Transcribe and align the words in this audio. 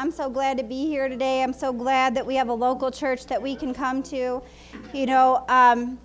I'm 0.00 0.10
so 0.10 0.30
glad 0.30 0.56
to 0.56 0.64
be 0.64 0.86
here 0.86 1.10
today. 1.10 1.42
I'm 1.42 1.52
so 1.52 1.74
glad 1.74 2.14
that 2.14 2.24
we 2.24 2.34
have 2.36 2.48
a 2.48 2.54
local 2.54 2.90
church 2.90 3.26
that 3.26 3.42
we 3.42 3.54
can 3.54 3.74
come 3.74 4.02
to. 4.04 4.40
You 4.94 5.04
know, 5.04 5.44
um, 5.46 5.98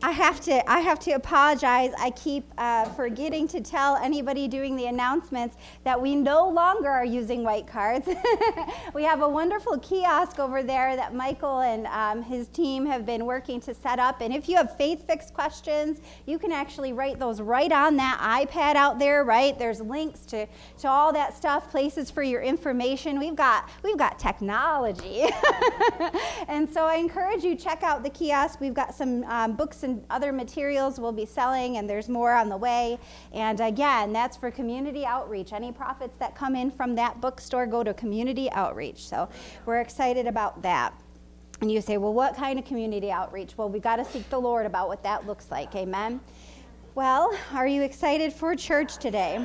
I 0.00 0.12
have 0.12 0.40
to 0.42 0.70
I 0.70 0.78
have 0.78 1.00
to 1.00 1.12
apologize. 1.12 1.92
I 1.98 2.10
keep 2.10 2.44
uh, 2.56 2.84
forgetting 2.90 3.48
to 3.48 3.60
tell 3.60 3.96
anybody 3.96 4.46
doing 4.46 4.76
the 4.76 4.86
announcements 4.86 5.56
that 5.82 6.00
we 6.00 6.14
no 6.14 6.48
longer 6.48 6.88
are 6.88 7.04
using 7.04 7.42
white 7.42 7.66
cards. 7.66 8.08
we 8.94 9.02
have 9.02 9.22
a 9.22 9.28
wonderful 9.28 9.76
kiosk 9.78 10.38
over 10.38 10.62
there 10.62 10.94
that 10.94 11.14
Michael 11.14 11.60
and 11.60 11.88
um, 11.88 12.22
his 12.22 12.46
team 12.48 12.86
have 12.86 13.04
been 13.04 13.26
working 13.26 13.60
to 13.62 13.74
set 13.74 13.98
up. 13.98 14.20
And 14.20 14.32
if 14.32 14.48
you 14.48 14.56
have 14.56 14.76
faith 14.76 15.04
fix 15.04 15.32
questions, 15.32 16.00
you 16.26 16.38
can 16.38 16.52
actually 16.52 16.92
write 16.92 17.18
those 17.18 17.40
right 17.40 17.72
on 17.72 17.96
that 17.96 18.20
iPad 18.20 18.76
out 18.76 19.00
there. 19.00 19.24
Right 19.24 19.58
there's 19.58 19.80
links 19.80 20.20
to 20.26 20.46
to 20.78 20.88
all 20.88 21.12
that 21.12 21.36
stuff, 21.36 21.70
places 21.72 22.08
for 22.08 22.22
your 22.22 22.40
information. 22.40 23.18
We've 23.18 23.34
got 23.34 23.68
we've 23.82 23.98
got 23.98 24.16
technology, 24.16 25.24
and 26.48 26.72
so 26.72 26.84
I 26.84 26.96
encourage 26.96 27.42
you 27.42 27.56
check 27.56 27.82
out 27.82 28.04
the 28.04 28.10
kiosk. 28.10 28.60
We've 28.60 28.74
got 28.74 28.94
some 28.94 29.24
um, 29.24 29.54
books 29.54 29.82
and 29.88 30.04
other 30.10 30.32
materials 30.32 31.00
we'll 31.00 31.12
be 31.12 31.26
selling, 31.26 31.78
and 31.78 31.88
there's 31.88 32.08
more 32.08 32.32
on 32.32 32.48
the 32.48 32.56
way. 32.56 32.98
And 33.32 33.60
again, 33.60 34.12
that's 34.12 34.36
for 34.36 34.50
community 34.50 35.04
outreach. 35.04 35.52
Any 35.52 35.72
profits 35.72 36.16
that 36.18 36.34
come 36.34 36.54
in 36.54 36.70
from 36.70 36.94
that 36.96 37.20
bookstore 37.20 37.66
go 37.66 37.82
to 37.82 37.94
community 37.94 38.50
outreach. 38.52 39.08
So 39.08 39.28
we're 39.66 39.80
excited 39.80 40.26
about 40.26 40.62
that. 40.62 40.92
And 41.60 41.72
you 41.72 41.80
say, 41.80 41.96
well, 41.96 42.12
what 42.12 42.36
kind 42.36 42.58
of 42.58 42.64
community 42.64 43.10
outreach? 43.10 43.56
Well, 43.56 43.68
we've 43.68 43.82
got 43.82 43.96
to 43.96 44.04
seek 44.04 44.28
the 44.30 44.38
Lord 44.38 44.64
about 44.66 44.88
what 44.88 45.02
that 45.02 45.26
looks 45.26 45.50
like. 45.50 45.74
Amen. 45.74 46.20
Well, 46.94 47.36
are 47.52 47.66
you 47.66 47.82
excited 47.82 48.32
for 48.32 48.54
church 48.54 48.98
today? 48.98 49.44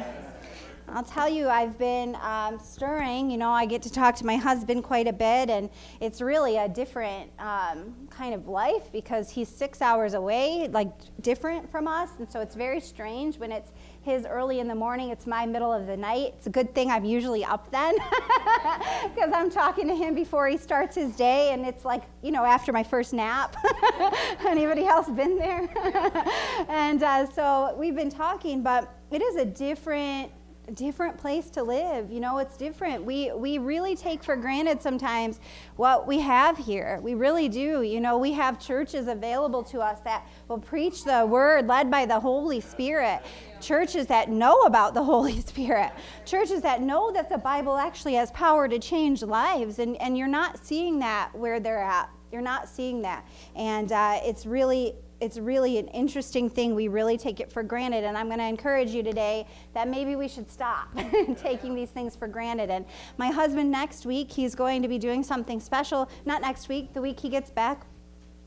I'll 0.89 1.03
tell 1.03 1.29
you, 1.29 1.47
I've 1.47 1.77
been 1.77 2.15
um, 2.21 2.59
stirring. 2.59 3.31
You 3.31 3.37
know, 3.37 3.51
I 3.51 3.65
get 3.65 3.81
to 3.83 3.91
talk 3.91 4.15
to 4.17 4.25
my 4.25 4.35
husband 4.35 4.83
quite 4.83 5.07
a 5.07 5.13
bit, 5.13 5.49
and 5.49 5.69
it's 5.99 6.21
really 6.21 6.57
a 6.57 6.67
different 6.67 7.31
um, 7.39 7.95
kind 8.09 8.33
of 8.33 8.47
life 8.47 8.91
because 8.91 9.29
he's 9.29 9.47
six 9.47 9.81
hours 9.81 10.13
away, 10.13 10.67
like 10.71 10.91
different 11.21 11.71
from 11.71 11.87
us. 11.87 12.09
And 12.19 12.31
so 12.31 12.41
it's 12.41 12.55
very 12.55 12.79
strange 12.79 13.37
when 13.37 13.51
it's 13.51 13.71
his 14.01 14.25
early 14.25 14.59
in 14.59 14.67
the 14.67 14.75
morning, 14.75 15.09
it's 15.09 15.25
my 15.25 15.45
middle 15.45 15.71
of 15.71 15.87
the 15.87 15.95
night. 15.95 16.33
It's 16.37 16.47
a 16.47 16.49
good 16.49 16.75
thing 16.75 16.91
I'm 16.91 17.05
usually 17.05 17.45
up 17.45 17.71
then 17.71 17.95
because 19.15 19.31
I'm 19.33 19.49
talking 19.49 19.87
to 19.87 19.95
him 19.95 20.13
before 20.13 20.47
he 20.47 20.57
starts 20.57 20.95
his 20.95 21.15
day, 21.15 21.53
and 21.53 21.65
it's 21.65 21.85
like, 21.85 22.03
you 22.21 22.31
know, 22.31 22.43
after 22.43 22.73
my 22.73 22.83
first 22.83 23.13
nap. 23.13 23.55
Anybody 24.45 24.85
else 24.85 25.09
been 25.09 25.37
there? 25.37 25.69
and 26.67 27.01
uh, 27.01 27.31
so 27.31 27.75
we've 27.79 27.95
been 27.95 28.09
talking, 28.09 28.61
but 28.61 28.93
it 29.09 29.21
is 29.21 29.37
a 29.37 29.45
different 29.45 30.31
different 30.71 31.17
place 31.17 31.49
to 31.51 31.63
live. 31.63 32.11
You 32.11 32.19
know, 32.19 32.37
it's 32.37 32.57
different. 32.57 33.03
We 33.03 33.31
we 33.33 33.57
really 33.57 33.95
take 33.95 34.23
for 34.23 34.35
granted 34.35 34.81
sometimes 34.81 35.39
what 35.75 36.07
we 36.07 36.19
have 36.19 36.57
here. 36.57 36.99
We 37.03 37.15
really 37.15 37.49
do. 37.49 37.81
You 37.81 37.99
know, 37.99 38.17
we 38.17 38.31
have 38.33 38.59
churches 38.59 39.07
available 39.07 39.63
to 39.63 39.79
us 39.79 39.99
that 40.01 40.27
will 40.47 40.59
preach 40.59 41.03
the 41.03 41.25
word 41.25 41.67
led 41.67 41.91
by 41.91 42.05
the 42.05 42.19
Holy 42.19 42.61
Spirit. 42.61 43.21
Churches 43.59 44.07
that 44.07 44.29
know 44.29 44.61
about 44.61 44.93
the 44.93 45.03
Holy 45.13 45.41
Spirit. 45.41 45.91
Churches 46.25 46.61
that 46.61 46.81
know 46.81 47.11
that 47.11 47.29
the 47.29 47.37
Bible 47.37 47.77
actually 47.77 48.13
has 48.13 48.31
power 48.31 48.67
to 48.67 48.79
change 48.79 49.21
lives. 49.21 49.79
And, 49.79 49.97
and 49.97 50.17
you're 50.17 50.27
not 50.27 50.57
seeing 50.65 50.99
that 50.99 51.33
where 51.33 51.59
they're 51.59 51.83
at. 51.83 52.09
You're 52.33 52.41
not 52.41 52.67
seeing 52.67 53.03
that. 53.03 53.27
And 53.55 53.91
uh, 53.91 54.19
it's 54.23 54.47
really 54.47 54.95
it's 55.21 55.37
really 55.37 55.77
an 55.77 55.87
interesting 55.89 56.49
thing. 56.49 56.75
We 56.75 56.89
really 56.89 57.17
take 57.17 57.39
it 57.39 57.49
for 57.49 57.63
granted. 57.63 58.03
And 58.03 58.17
I'm 58.17 58.27
going 58.27 58.39
to 58.39 58.45
encourage 58.45 58.89
you 58.89 59.03
today 59.03 59.47
that 59.73 59.87
maybe 59.87 60.17
we 60.17 60.27
should 60.27 60.51
stop 60.51 60.89
taking 61.37 61.75
these 61.75 61.91
things 61.91 62.13
for 62.13 62.27
granted. 62.27 62.69
And 62.69 62.83
my 63.17 63.27
husband, 63.27 63.71
next 63.71 64.05
week, 64.05 64.29
he's 64.29 64.53
going 64.53 64.81
to 64.81 64.89
be 64.89 64.97
doing 64.97 65.23
something 65.23 65.61
special. 65.61 66.09
Not 66.25 66.41
next 66.41 66.67
week, 66.67 66.91
the 66.93 67.01
week 67.01 67.21
he 67.21 67.29
gets 67.29 67.49
back. 67.49 67.85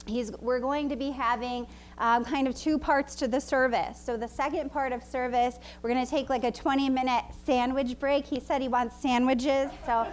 He's, 0.06 0.32
we're 0.32 0.60
going 0.60 0.90
to 0.90 0.96
be 0.96 1.10
having 1.10 1.66
um, 1.98 2.24
kind 2.24 2.46
of 2.46 2.54
two 2.54 2.78
parts 2.78 3.14
to 3.16 3.26
the 3.26 3.40
service. 3.40 3.98
So, 3.98 4.16
the 4.16 4.28
second 4.28 4.70
part 4.70 4.92
of 4.92 5.02
service, 5.02 5.58
we're 5.82 5.90
going 5.90 6.04
to 6.04 6.10
take 6.10 6.28
like 6.28 6.44
a 6.44 6.52
20 6.52 6.90
minute 6.90 7.24
sandwich 7.44 7.98
break. 7.98 8.26
He 8.26 8.38
said 8.38 8.60
he 8.60 8.68
wants 8.68 9.00
sandwiches. 9.00 9.70
So, 9.86 10.06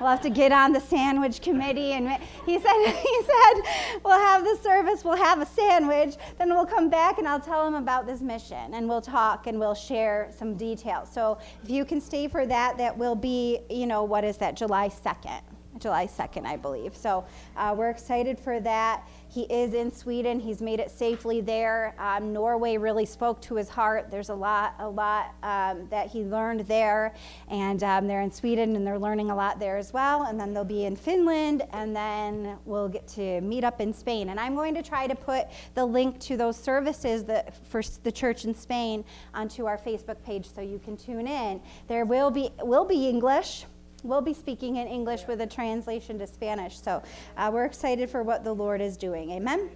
We'll 0.00 0.10
have 0.10 0.22
to 0.22 0.30
get 0.30 0.52
on 0.52 0.72
the 0.72 0.80
sandwich 0.80 1.40
committee. 1.40 1.92
And 1.92 2.08
he 2.46 2.58
said, 2.58 2.86
he 2.86 3.20
said, 3.22 4.00
we'll 4.04 4.18
have 4.18 4.44
the 4.44 4.56
service, 4.62 5.04
we'll 5.04 5.16
have 5.16 5.40
a 5.40 5.46
sandwich, 5.46 6.16
then 6.38 6.50
we'll 6.50 6.66
come 6.66 6.90
back 6.90 7.18
and 7.18 7.26
I'll 7.26 7.40
tell 7.40 7.66
him 7.66 7.74
about 7.74 8.06
this 8.06 8.20
mission 8.20 8.74
and 8.74 8.88
we'll 8.88 9.00
talk 9.00 9.46
and 9.46 9.58
we'll 9.58 9.74
share 9.74 10.30
some 10.36 10.56
details. 10.56 11.08
So 11.12 11.38
if 11.62 11.70
you 11.70 11.84
can 11.84 12.00
stay 12.00 12.28
for 12.28 12.46
that, 12.46 12.78
that 12.78 12.96
will 12.96 13.14
be, 13.14 13.60
you 13.70 13.86
know, 13.86 14.04
what 14.04 14.24
is 14.24 14.36
that, 14.38 14.56
July 14.56 14.88
2nd. 14.88 15.40
July 15.78 16.06
2nd, 16.06 16.46
I 16.46 16.56
believe. 16.56 16.96
So 16.96 17.24
uh, 17.56 17.74
we're 17.76 17.90
excited 17.90 18.38
for 18.38 18.60
that. 18.60 19.08
He 19.34 19.42
is 19.52 19.74
in 19.74 19.90
Sweden. 19.90 20.38
He's 20.38 20.62
made 20.62 20.78
it 20.78 20.92
safely 20.92 21.40
there. 21.40 21.96
Um, 21.98 22.32
Norway 22.32 22.76
really 22.76 23.04
spoke 23.04 23.40
to 23.42 23.56
his 23.56 23.68
heart. 23.68 24.08
There's 24.08 24.28
a 24.28 24.34
lot, 24.34 24.76
a 24.78 24.88
lot 24.88 25.34
um, 25.42 25.88
that 25.90 26.06
he 26.06 26.22
learned 26.22 26.60
there, 26.68 27.16
and 27.48 27.82
um, 27.82 28.06
they're 28.06 28.20
in 28.20 28.30
Sweden 28.30 28.76
and 28.76 28.86
they're 28.86 28.96
learning 28.96 29.32
a 29.32 29.34
lot 29.34 29.58
there 29.58 29.76
as 29.76 29.92
well. 29.92 30.22
And 30.22 30.38
then 30.38 30.54
they'll 30.54 30.62
be 30.62 30.84
in 30.84 30.94
Finland, 30.94 31.64
and 31.72 31.96
then 31.96 32.56
we'll 32.64 32.88
get 32.88 33.08
to 33.08 33.40
meet 33.40 33.64
up 33.64 33.80
in 33.80 33.92
Spain. 33.92 34.28
And 34.28 34.38
I'm 34.38 34.54
going 34.54 34.72
to 34.76 34.82
try 34.82 35.08
to 35.08 35.16
put 35.16 35.48
the 35.74 35.84
link 35.84 36.20
to 36.20 36.36
those 36.36 36.56
services 36.56 37.24
that 37.24 37.56
for 37.66 37.82
the 38.04 38.12
church 38.12 38.44
in 38.44 38.54
Spain 38.54 39.04
onto 39.34 39.66
our 39.66 39.78
Facebook 39.78 40.22
page 40.22 40.48
so 40.48 40.60
you 40.60 40.78
can 40.78 40.96
tune 40.96 41.26
in. 41.26 41.60
There 41.88 42.04
will 42.04 42.30
be 42.30 42.50
will 42.62 42.84
be 42.84 43.08
English 43.08 43.64
we'll 44.04 44.20
be 44.20 44.34
speaking 44.34 44.76
in 44.76 44.86
English 44.86 45.26
with 45.26 45.40
a 45.40 45.46
translation 45.46 46.18
to 46.18 46.26
Spanish. 46.26 46.80
So 46.80 47.02
uh, 47.36 47.50
we're 47.52 47.64
excited 47.64 48.10
for 48.10 48.22
what 48.22 48.44
the 48.44 48.52
Lord 48.52 48.80
is 48.80 48.96
doing. 48.96 49.30
Amen? 49.30 49.70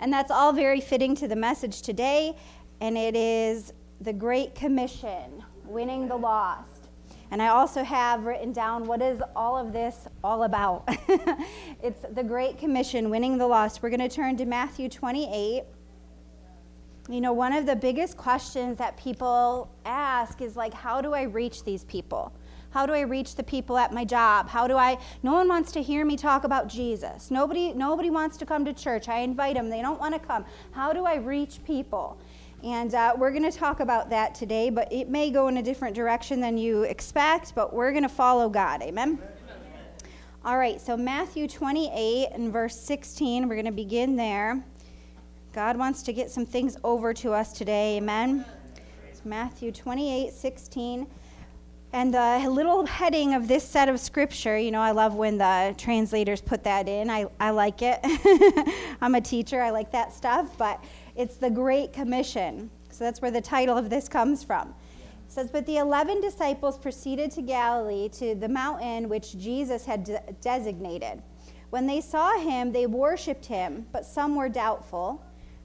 And 0.00 0.12
that's 0.12 0.30
all 0.30 0.52
very 0.52 0.80
fitting 0.80 1.14
to 1.16 1.28
the 1.28 1.36
message 1.36 1.82
today. 1.82 2.36
And 2.80 2.96
it 2.96 3.14
is 3.16 3.72
the 4.00 4.12
Great 4.12 4.54
Commission, 4.54 5.42
winning 5.64 6.08
the 6.08 6.16
lost. 6.16 6.70
And 7.30 7.42
I 7.42 7.48
also 7.48 7.82
have 7.82 8.24
written 8.24 8.52
down 8.52 8.86
what 8.86 9.02
is 9.02 9.20
all 9.34 9.58
of 9.58 9.72
this 9.72 10.06
all 10.22 10.44
about. 10.44 10.84
it's 11.82 12.04
the 12.12 12.22
Great 12.22 12.58
Commission, 12.58 13.10
winning 13.10 13.38
the 13.38 13.46
lost. 13.46 13.82
We're 13.82 13.90
going 13.90 14.08
to 14.08 14.08
turn 14.08 14.36
to 14.36 14.46
Matthew 14.46 14.88
28. 14.88 15.64
You 17.08 17.20
know, 17.20 17.32
one 17.32 17.52
of 17.52 17.66
the 17.66 17.76
biggest 17.76 18.16
questions 18.16 18.78
that 18.78 18.96
people 18.96 19.70
ask 19.84 20.40
is 20.40 20.56
like, 20.56 20.72
how 20.72 21.00
do 21.00 21.12
I 21.12 21.22
reach 21.22 21.64
these 21.64 21.84
people? 21.84 22.32
How 22.74 22.86
do 22.86 22.92
I 22.92 23.02
reach 23.02 23.36
the 23.36 23.44
people 23.44 23.78
at 23.78 23.92
my 23.92 24.04
job? 24.04 24.48
How 24.48 24.66
do 24.66 24.76
I 24.76 24.98
No 25.22 25.34
one 25.34 25.46
wants 25.46 25.70
to 25.70 25.80
hear 25.80 26.04
me 26.04 26.16
talk 26.16 26.42
about 26.42 26.66
Jesus. 26.66 27.30
Nobody 27.30 27.72
nobody 27.72 28.10
wants 28.10 28.36
to 28.38 28.44
come 28.44 28.64
to 28.64 28.72
church. 28.72 29.08
I 29.08 29.20
invite 29.20 29.54
them. 29.54 29.70
They 29.70 29.80
don't 29.80 30.00
want 30.00 30.12
to 30.12 30.18
come. 30.18 30.44
How 30.72 30.92
do 30.92 31.04
I 31.04 31.14
reach 31.14 31.60
people? 31.64 32.18
And 32.64 32.92
uh, 32.96 33.14
we're 33.16 33.30
going 33.30 33.48
to 33.48 33.56
talk 33.56 33.78
about 33.78 34.10
that 34.10 34.34
today, 34.34 34.70
but 34.70 34.92
it 34.92 35.08
may 35.08 35.30
go 35.30 35.46
in 35.46 35.58
a 35.58 35.62
different 35.62 35.94
direction 35.94 36.40
than 36.40 36.58
you 36.58 36.82
expect, 36.82 37.54
but 37.54 37.72
we're 37.72 37.92
going 37.92 38.02
to 38.02 38.08
follow 38.08 38.48
God. 38.48 38.82
Amen? 38.82 39.20
All 40.44 40.58
right, 40.58 40.80
so 40.80 40.96
Matthew 40.96 41.46
28 41.46 42.30
and 42.32 42.52
verse 42.52 42.76
16, 42.76 43.48
we're 43.48 43.54
going 43.54 43.66
to 43.66 43.70
begin 43.70 44.16
there. 44.16 44.64
God 45.52 45.76
wants 45.76 46.02
to 46.02 46.12
get 46.12 46.28
some 46.28 46.44
things 46.44 46.76
over 46.82 47.14
to 47.14 47.34
us 47.34 47.52
today. 47.52 47.98
Amen? 47.98 48.44
Matthew 49.24 49.70
28 49.70 50.32
16. 50.32 51.06
And 51.94 52.12
the 52.12 52.50
little 52.50 52.84
heading 52.84 53.34
of 53.34 53.46
this 53.46 53.62
set 53.62 53.88
of 53.88 54.00
scripture, 54.00 54.58
you 54.58 54.72
know, 54.72 54.80
I 54.80 54.90
love 54.90 55.14
when 55.14 55.38
the 55.38 55.76
translators 55.78 56.40
put 56.40 56.64
that 56.64 56.88
in. 56.88 57.08
I, 57.08 57.26
I 57.38 57.50
like 57.50 57.82
it. 57.82 58.00
I'm 59.00 59.14
a 59.14 59.20
teacher, 59.20 59.62
I 59.62 59.70
like 59.70 59.92
that 59.92 60.12
stuff, 60.12 60.58
but 60.58 60.82
it's 61.14 61.36
the 61.36 61.48
Great 61.48 61.92
Commission. 61.92 62.68
So 62.90 63.04
that's 63.04 63.22
where 63.22 63.30
the 63.30 63.40
title 63.40 63.78
of 63.78 63.90
this 63.90 64.08
comes 64.08 64.42
from. 64.42 64.74
It 65.24 65.32
says, 65.32 65.50
But 65.52 65.66
the 65.66 65.76
eleven 65.76 66.20
disciples 66.20 66.78
proceeded 66.78 67.30
to 67.30 67.42
Galilee, 67.42 68.08
to 68.14 68.34
the 68.34 68.48
mountain 68.48 69.08
which 69.08 69.38
Jesus 69.38 69.84
had 69.84 70.02
de- 70.02 70.20
designated. 70.40 71.22
When 71.70 71.86
they 71.86 72.00
saw 72.00 72.36
him, 72.36 72.72
they 72.72 72.86
worshiped 72.88 73.46
him, 73.46 73.86
but 73.92 74.04
some 74.04 74.34
were 74.34 74.48
doubtful. 74.48 75.24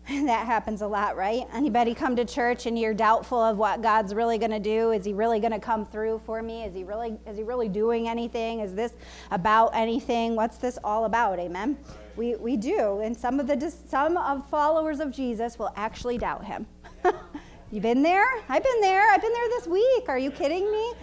that 0.26 0.48
happens 0.48 0.82
a 0.82 0.88
lot, 0.88 1.16
right? 1.16 1.46
Anybody 1.54 1.94
come 1.94 2.16
to 2.16 2.26
church 2.26 2.66
and 2.66 2.80
you're 2.80 2.96
doubtful 2.96 3.40
of 3.40 3.58
what 3.58 3.84
God's 3.84 4.16
really 4.16 4.40
going 4.40 4.50
to 4.50 4.60
do? 4.60 4.90
Is 4.90 5.06
he 5.06 5.14
really 5.14 5.40
going 5.40 5.52
to 5.52 5.60
come 5.60 5.86
through 5.86 6.22
for 6.26 6.42
me? 6.42 6.64
Is 6.64 6.74
he 6.74 6.84
really 6.84 7.16
is 7.28 7.38
he 7.38 7.44
really 7.44 7.70
doing 7.70 8.10
anything? 8.10 8.62
Is 8.62 8.74
this 8.74 8.94
about 9.30 9.70
anything? 9.76 10.36
What's 10.36 10.58
this 10.58 10.80
all 10.84 11.06
about? 11.06 11.38
Amen. 11.38 11.78
We 12.16 12.36
we 12.38 12.58
do, 12.58 13.02
and 13.02 13.16
some 13.16 13.40
of 13.40 13.46
the 13.46 13.72
some 13.88 14.18
of 14.18 14.50
followers 14.50 15.00
of 15.00 15.12
Jesus 15.12 15.60
will 15.60 15.72
actually 15.76 16.18
doubt 16.18 16.44
him. 16.44 16.66
you 17.72 17.80
been 17.80 18.02
there? 18.02 18.26
I've 18.50 18.64
been 18.64 18.82
there. 18.82 19.12
I've 19.12 19.22
been 19.22 19.34
there 19.34 19.50
this 19.50 19.68
week. 19.68 20.10
Are 20.10 20.18
you 20.18 20.32
kidding 20.32 20.72
me? 20.72 20.94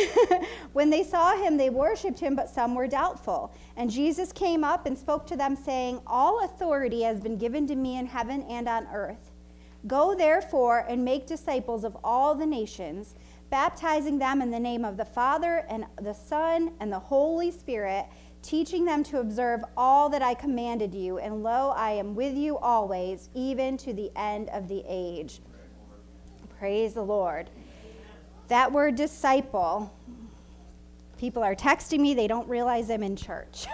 when 0.72 0.90
they 0.90 1.02
saw 1.04 1.36
him, 1.36 1.56
they 1.56 1.70
worshiped 1.70 2.18
him, 2.18 2.34
but 2.34 2.48
some 2.48 2.74
were 2.74 2.86
doubtful. 2.86 3.52
And 3.76 3.90
Jesus 3.90 4.32
came 4.32 4.64
up 4.64 4.86
and 4.86 4.96
spoke 4.96 5.26
to 5.28 5.36
them, 5.36 5.56
saying, 5.56 6.00
All 6.06 6.44
authority 6.44 7.02
has 7.02 7.20
been 7.20 7.36
given 7.36 7.66
to 7.66 7.74
me 7.74 7.98
in 7.98 8.06
heaven 8.06 8.42
and 8.42 8.68
on 8.68 8.86
earth. 8.92 9.30
Go 9.86 10.14
therefore 10.14 10.86
and 10.88 11.04
make 11.04 11.26
disciples 11.26 11.84
of 11.84 11.96
all 12.04 12.34
the 12.34 12.46
nations, 12.46 13.14
baptizing 13.50 14.18
them 14.18 14.40
in 14.40 14.50
the 14.50 14.60
name 14.60 14.84
of 14.84 14.96
the 14.96 15.04
Father 15.04 15.66
and 15.68 15.84
the 16.00 16.14
Son 16.14 16.72
and 16.80 16.92
the 16.92 16.98
Holy 16.98 17.50
Spirit, 17.50 18.06
teaching 18.42 18.84
them 18.84 19.02
to 19.04 19.18
observe 19.18 19.60
all 19.76 20.08
that 20.08 20.22
I 20.22 20.34
commanded 20.34 20.94
you. 20.94 21.18
And 21.18 21.42
lo, 21.42 21.72
I 21.76 21.92
am 21.92 22.14
with 22.14 22.36
you 22.36 22.58
always, 22.58 23.28
even 23.34 23.76
to 23.78 23.92
the 23.92 24.10
end 24.16 24.48
of 24.50 24.68
the 24.68 24.84
age. 24.88 25.40
Praise 26.58 26.94
the 26.94 27.02
Lord. 27.02 27.50
That 28.52 28.70
word 28.70 28.96
disciple, 28.96 29.90
people 31.16 31.42
are 31.42 31.54
texting 31.54 32.00
me, 32.00 32.12
they 32.12 32.26
don't 32.26 32.46
realize 32.46 32.90
I'm 32.90 33.02
in 33.02 33.16
church. 33.16 33.64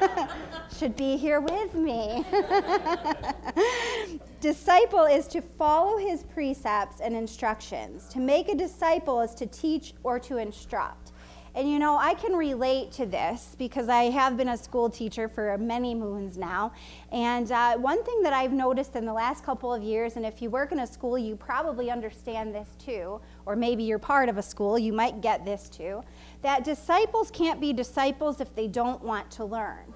Should 0.78 0.96
be 0.96 1.18
here 1.18 1.42
with 1.42 1.74
me. 1.74 2.24
disciple 4.40 5.04
is 5.04 5.28
to 5.28 5.42
follow 5.42 5.98
his 5.98 6.22
precepts 6.22 7.02
and 7.02 7.14
instructions. 7.14 8.08
To 8.08 8.18
make 8.18 8.48
a 8.48 8.54
disciple 8.54 9.20
is 9.20 9.34
to 9.34 9.44
teach 9.44 9.92
or 10.04 10.18
to 10.20 10.38
instruct. 10.38 11.07
And 11.54 11.70
you 11.70 11.78
know, 11.78 11.96
I 11.96 12.14
can 12.14 12.32
relate 12.32 12.92
to 12.92 13.06
this 13.06 13.56
because 13.58 13.88
I 13.88 14.04
have 14.04 14.36
been 14.36 14.50
a 14.50 14.56
school 14.56 14.90
teacher 14.90 15.28
for 15.28 15.56
many 15.58 15.94
moons 15.94 16.36
now. 16.36 16.72
And 17.10 17.50
uh, 17.50 17.76
one 17.78 18.04
thing 18.04 18.22
that 18.22 18.32
I've 18.32 18.52
noticed 18.52 18.96
in 18.96 19.04
the 19.04 19.12
last 19.12 19.44
couple 19.44 19.72
of 19.72 19.82
years, 19.82 20.16
and 20.16 20.26
if 20.26 20.42
you 20.42 20.50
work 20.50 20.72
in 20.72 20.80
a 20.80 20.86
school, 20.86 21.18
you 21.18 21.36
probably 21.36 21.90
understand 21.90 22.54
this 22.54 22.68
too, 22.78 23.20
or 23.46 23.56
maybe 23.56 23.82
you're 23.82 23.98
part 23.98 24.28
of 24.28 24.38
a 24.38 24.42
school, 24.42 24.78
you 24.78 24.92
might 24.92 25.20
get 25.20 25.44
this 25.44 25.68
too, 25.68 26.02
that 26.42 26.64
disciples 26.64 27.30
can't 27.30 27.60
be 27.60 27.72
disciples 27.72 28.40
if 28.40 28.54
they 28.54 28.68
don't 28.68 29.02
want 29.02 29.30
to 29.32 29.44
learn. 29.44 29.92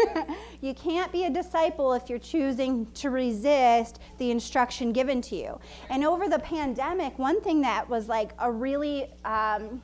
you 0.60 0.74
can't 0.74 1.10
be 1.10 1.24
a 1.24 1.30
disciple 1.30 1.94
if 1.94 2.08
you're 2.08 2.18
choosing 2.18 2.86
to 2.92 3.10
resist 3.10 4.00
the 4.18 4.30
instruction 4.30 4.92
given 4.92 5.20
to 5.22 5.36
you. 5.36 5.58
And 5.88 6.04
over 6.04 6.28
the 6.28 6.38
pandemic, 6.38 7.18
one 7.18 7.40
thing 7.40 7.60
that 7.62 7.88
was 7.88 8.08
like 8.08 8.32
a 8.38 8.50
really 8.50 9.08
um, 9.24 9.82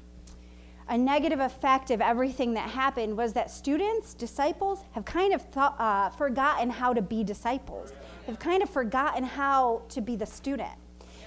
a 0.88 0.97
negative 0.97 1.41
effect 1.41 1.91
of 1.91 2.00
everything 2.00 2.55
that 2.55 2.71
happened 2.71 3.17
was 3.17 3.33
that 3.33 3.50
students, 3.50 4.15
disciples, 4.15 4.85
have 4.93 5.05
kind 5.05 5.35
of 5.35 5.44
uh, 5.56 6.11
forgotten 6.11 6.71
how 6.71 6.93
to 6.93 7.03
be 7.03 7.25
disciples. 7.25 7.93
Have 8.27 8.38
kind 8.38 8.62
of 8.62 8.71
forgotten 8.71 9.25
how 9.25 9.83
to 9.88 10.00
be 10.00 10.17
the 10.17 10.27
student 10.27 10.79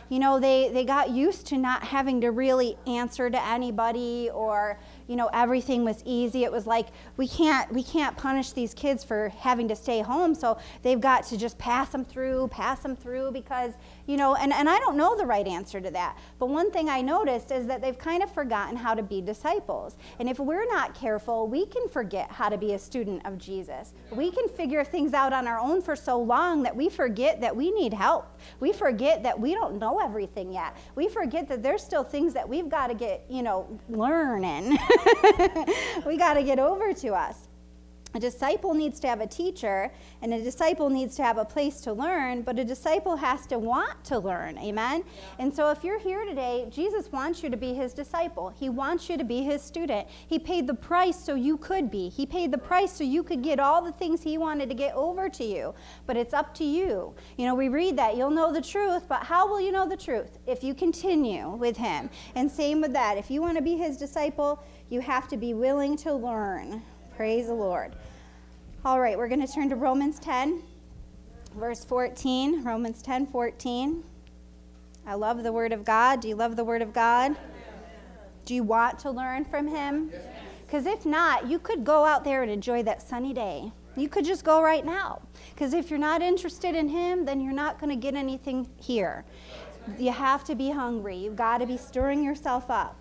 you 0.10 0.18
know, 0.18 0.40
they, 0.40 0.70
they 0.74 0.84
got 0.84 1.12
used 1.12 1.46
to 1.48 1.58
not 1.58 1.84
having 1.84 2.20
to 2.22 2.32
really 2.32 2.78
answer 2.88 3.30
to 3.30 3.48
anybody 3.48 4.30
or, 4.34 4.80
you 5.10 5.16
know, 5.16 5.28
everything 5.34 5.84
was 5.84 6.04
easy. 6.06 6.44
It 6.44 6.52
was 6.52 6.68
like 6.68 6.90
we 7.18 7.28
can't 7.28 7.72
we 7.74 7.82
can't 7.82 8.16
punish 8.16 8.52
these 8.52 8.76
kids 8.76 9.04
for 9.04 9.30
having 9.40 9.68
to 9.70 9.76
stay 9.76 10.02
home, 10.02 10.36
so 10.36 10.60
they've 10.84 11.02
got 11.02 11.26
to 11.26 11.38
just 11.38 11.58
pass 11.58 11.90
them 11.90 12.06
through, 12.06 12.48
pass 12.50 12.82
them 12.82 12.96
through 12.96 13.32
because, 13.32 13.74
you 14.06 14.18
know, 14.18 14.36
and, 14.36 14.54
and 14.54 14.70
I 14.70 14.78
don't 14.78 14.96
know 14.96 15.18
the 15.18 15.26
right 15.26 15.48
answer 15.48 15.82
to 15.82 15.90
that. 15.92 16.16
But 16.38 16.50
one 16.50 16.72
thing 16.72 16.90
I 16.90 17.02
noticed 17.02 17.52
is 17.52 17.66
that 17.66 17.82
they've 17.82 17.98
kind 17.98 18.22
of 18.22 18.32
forgotten 18.32 18.78
how 18.78 18.94
to 18.94 19.02
be 19.02 19.20
disciples. 19.20 19.98
And 20.20 20.30
if 20.30 20.38
we're 20.38 20.68
not 20.68 20.94
careful, 20.94 21.48
we 21.48 21.66
can 21.66 21.90
forget 21.90 22.32
how 22.32 22.48
to 22.50 22.58
be 22.58 22.74
a 22.74 22.80
student 22.80 23.26
of 23.26 23.40
Jesus. 23.40 23.94
We 24.12 24.30
can 24.30 24.48
figure 24.48 24.84
things 24.84 25.16
out 25.16 25.34
on 25.34 25.48
our 25.48 25.60
own 25.60 25.82
for 25.82 25.96
so 25.96 26.22
long 26.22 26.62
that 26.64 26.76
we 26.76 26.88
forget 26.88 27.42
that 27.42 27.56
we 27.56 27.72
need 27.72 27.94
help. 27.94 28.40
We 28.60 28.74
forget 28.74 29.24
that 29.24 29.40
we 29.40 29.56
don't 29.56 29.80
know 29.80 30.00
everything 30.00 30.54
yet. 30.54 30.78
We 30.94 31.08
forget 31.08 31.48
that 31.50 31.64
there's 31.64 31.82
still 31.82 32.04
things 32.04 32.34
that 32.36 32.48
we've 32.48 32.70
got 32.70 32.88
to 32.88 32.94
get, 32.94 33.26
you 33.28 33.42
know, 33.42 33.80
learning. 33.90 34.78
we 36.06 36.18
got 36.18 36.34
to 36.36 36.44
get 36.44 36.60
over 36.60 36.94
to 36.94 37.10
us. 37.10 37.50
A 38.16 38.20
disciple 38.20 38.74
needs 38.74 39.00
to 39.02 39.08
have 39.08 39.22
a 39.22 39.28
teacher, 39.28 39.92
and 40.24 40.34
a 40.34 40.42
disciple 40.42 40.90
needs 40.90 41.16
to 41.18 41.24
have 41.24 41.38
a 41.38 41.46
place 41.46 41.80
to 41.82 41.94
learn, 41.94 42.42
but 42.42 42.58
a 42.58 42.66
disciple 42.66 43.16
has 43.16 43.46
to 43.46 43.60
want 43.60 44.04
to 44.06 44.18
learn. 44.18 44.58
Amen? 44.58 45.04
Yeah. 45.06 45.22
And 45.38 45.54
so, 45.54 45.70
if 45.70 45.84
you're 45.84 46.00
here 46.00 46.26
today, 46.26 46.68
Jesus 46.72 47.12
wants 47.12 47.44
you 47.44 47.52
to 47.52 47.58
be 47.58 47.76
his 47.76 47.94
disciple. 47.94 48.50
He 48.50 48.68
wants 48.68 49.10
you 49.10 49.18
to 49.18 49.24
be 49.24 49.44
his 49.44 49.62
student. 49.62 50.08
He 50.28 50.40
paid 50.40 50.66
the 50.66 50.74
price 50.74 51.24
so 51.24 51.36
you 51.36 51.58
could 51.58 51.92
be. 51.92 52.10
He 52.10 52.26
paid 52.26 52.52
the 52.52 52.58
price 52.58 52.92
so 52.92 53.04
you 53.04 53.22
could 53.22 53.44
get 53.44 53.60
all 53.60 53.84
the 53.84 53.92
things 53.92 54.24
he 54.24 54.40
wanted 54.40 54.70
to 54.70 54.76
get 54.76 54.96
over 54.96 55.30
to 55.30 55.44
you. 55.44 55.76
But 56.08 56.18
it's 56.18 56.34
up 56.34 56.56
to 56.56 56.64
you. 56.64 57.14
You 57.38 57.46
know, 57.46 57.54
we 57.54 57.70
read 57.70 57.96
that 58.00 58.18
you'll 58.18 58.32
know 58.32 58.52
the 58.52 58.62
truth, 58.62 59.08
but 59.08 59.22
how 59.22 59.48
will 59.48 59.62
you 59.62 59.72
know 59.72 59.88
the 59.88 59.98
truth? 59.98 60.40
If 60.48 60.64
you 60.64 60.74
continue 60.74 61.48
with 61.48 61.78
him. 61.78 62.10
And 62.34 62.50
same 62.50 62.82
with 62.82 62.94
that. 62.94 63.20
If 63.20 63.30
you 63.30 63.40
want 63.40 63.56
to 63.58 63.64
be 63.64 63.78
his 63.78 63.98
disciple, 63.98 64.64
you 64.90 65.02
have 65.02 65.28
to 65.28 65.38
be 65.38 65.54
willing 65.54 65.96
to 65.98 66.14
learn. 66.14 66.82
Praise 67.16 67.48
the 67.48 67.54
Lord. 67.54 67.96
All 68.84 69.00
right, 69.00 69.18
we're 69.18 69.28
going 69.28 69.46
to 69.46 69.52
turn 69.52 69.70
to 69.70 69.76
Romans 69.76 70.20
10, 70.20 70.64
verse 71.56 71.86
14. 71.86 72.64
Romans 72.64 73.02
10, 73.02 73.28
14. 73.28 74.04
I 75.06 75.14
love 75.14 75.44
the 75.44 75.52
Word 75.52 75.74
of 75.74 75.86
God. 75.86 76.22
Do 76.22 76.28
you 76.28 76.36
love 76.36 76.56
the 76.56 76.64
Word 76.64 76.82
of 76.82 76.94
God? 76.94 77.36
Do 78.46 78.56
you 78.56 78.64
want 78.64 78.98
to 79.00 79.12
learn 79.12 79.46
from 79.46 79.68
Him? 79.68 80.12
Because 80.66 80.86
if 80.86 81.06
not, 81.06 81.48
you 81.48 81.60
could 81.60 81.84
go 81.84 82.06
out 82.06 82.24
there 82.24 82.42
and 82.42 82.52
enjoy 82.52 82.84
that 82.84 83.02
sunny 83.02 83.34
day. 83.34 83.72
You 83.96 84.10
could 84.10 84.26
just 84.26 84.44
go 84.44 84.62
right 84.62 84.86
now. 84.86 85.22
Because 85.54 85.74
if 85.74 85.90
you're 85.90 86.00
not 86.00 86.22
interested 86.22 86.74
in 86.74 86.88
Him, 86.90 87.26
then 87.26 87.42
you're 87.42 87.54
not 87.54 87.80
going 87.80 87.90
to 87.90 87.96
get 87.96 88.16
anything 88.16 88.68
here. 88.78 89.26
You 89.98 90.12
have 90.12 90.44
to 90.46 90.56
be 90.56 90.72
hungry. 90.72 91.18
You've 91.18 91.36
got 91.36 91.60
to 91.60 91.66
be 91.66 91.78
stirring 91.78 92.24
yourself 92.24 92.70
up. 92.70 92.96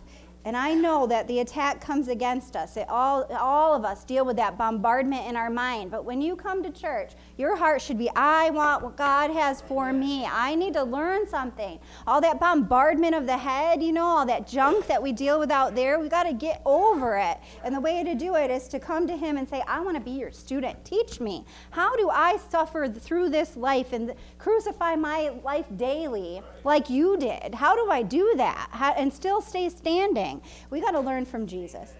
And 0.44 0.56
I 0.56 0.72
know 0.72 1.06
that 1.08 1.26
the 1.26 1.40
attack 1.40 1.80
comes 1.80 2.08
against 2.08 2.56
us. 2.56 2.76
It 2.76 2.88
all, 2.88 3.24
all 3.38 3.74
of 3.74 3.84
us 3.84 4.04
deal 4.04 4.24
with 4.24 4.36
that 4.36 4.56
bombardment 4.56 5.26
in 5.26 5.36
our 5.36 5.50
mind. 5.50 5.90
But 5.90 6.04
when 6.04 6.22
you 6.22 6.36
come 6.36 6.62
to 6.62 6.70
church, 6.70 7.12
your 7.36 7.56
heart 7.56 7.82
should 7.82 7.98
be 7.98 8.08
I 8.14 8.50
want 8.50 8.82
what 8.82 8.96
God 8.96 9.30
has 9.30 9.60
for 9.60 9.92
me. 9.92 10.24
I 10.24 10.54
need 10.54 10.74
to 10.74 10.84
learn 10.84 11.28
something. 11.28 11.78
All 12.06 12.20
that 12.20 12.38
bombardment 12.38 13.14
of 13.14 13.26
the 13.26 13.36
head, 13.36 13.82
you 13.82 13.92
know, 13.92 14.04
all 14.04 14.26
that 14.26 14.46
junk 14.46 14.86
that 14.86 15.02
we 15.02 15.12
deal 15.12 15.38
with 15.38 15.50
out 15.50 15.74
there, 15.74 15.98
we 15.98 16.08
got 16.08 16.22
to 16.22 16.32
get 16.32 16.62
over 16.64 17.18
it. 17.18 17.38
And 17.64 17.74
the 17.74 17.80
way 17.80 18.04
to 18.04 18.14
do 18.14 18.36
it 18.36 18.50
is 18.50 18.68
to 18.68 18.78
come 18.78 19.06
to 19.08 19.16
Him 19.16 19.36
and 19.36 19.48
say, 19.48 19.62
I 19.66 19.80
want 19.80 19.96
to 19.96 20.02
be 20.02 20.12
your 20.12 20.30
student. 20.30 20.82
Teach 20.84 21.20
me. 21.20 21.44
How 21.70 21.96
do 21.96 22.10
I 22.10 22.38
suffer 22.48 22.88
through 22.88 23.30
this 23.30 23.56
life 23.56 23.92
and 23.92 24.14
crucify 24.38 24.94
my 24.94 25.30
life 25.42 25.66
daily 25.76 26.42
like 26.64 26.88
you 26.88 27.16
did? 27.18 27.54
How 27.54 27.74
do 27.74 27.90
I 27.90 28.02
do 28.02 28.34
that 28.36 28.68
How, 28.70 28.92
and 28.92 29.12
still 29.12 29.42
stay 29.42 29.68
standing? 29.68 30.27
We 30.70 30.80
got 30.80 30.92
to 30.92 31.00
learn 31.00 31.24
from 31.24 31.46
Jesus. 31.46 31.94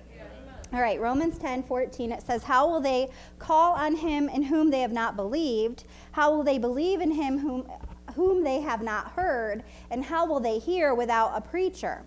All 0.71 0.83
right, 0.83 1.01
Romans 1.01 1.39
10 1.39 1.63
14, 1.63 2.13
it 2.13 2.23
says, 2.23 2.43
How 2.43 2.69
will 2.69 2.81
they 2.81 3.09
call 3.39 3.73
on 3.73 3.97
him 3.97 4.29
in 4.29 4.43
whom 4.43 4.71
they 4.71 4.81
have 4.81 4.93
not 4.93 5.17
believed? 5.17 5.85
How 6.13 6.31
will 6.31 6.45
they 6.45 6.59
believe 6.59 7.01
in 7.01 7.11
him 7.11 7.39
whom, 7.39 7.67
whom 8.15 8.45
they 8.45 8.61
have 8.61 8.83
not 8.83 9.13
heard? 9.13 9.65
And 9.91 10.05
how 10.05 10.27
will 10.27 10.41
they 10.41 10.59
hear 10.59 10.95
without 10.95 11.33
a 11.35 11.41
preacher? 11.41 12.05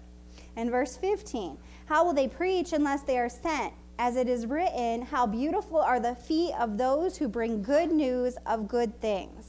And 0.55 0.69
verse 0.69 0.95
15, 0.95 1.57
How 1.87 2.05
will 2.05 2.13
they 2.13 2.27
preach 2.27 2.71
unless 2.71 3.01
they 3.01 3.17
are 3.17 3.29
sent? 3.29 3.73
As 3.97 4.15
it 4.15 4.29
is 4.29 4.45
written, 4.45 5.01
How 5.01 5.25
beautiful 5.25 5.79
are 5.79 5.99
the 5.99 6.15
feet 6.15 6.53
of 6.59 6.77
those 6.77 7.17
who 7.17 7.27
bring 7.27 7.63
good 7.63 7.91
news 7.91 8.37
of 8.45 8.67
good 8.67 8.99
things. 9.01 9.40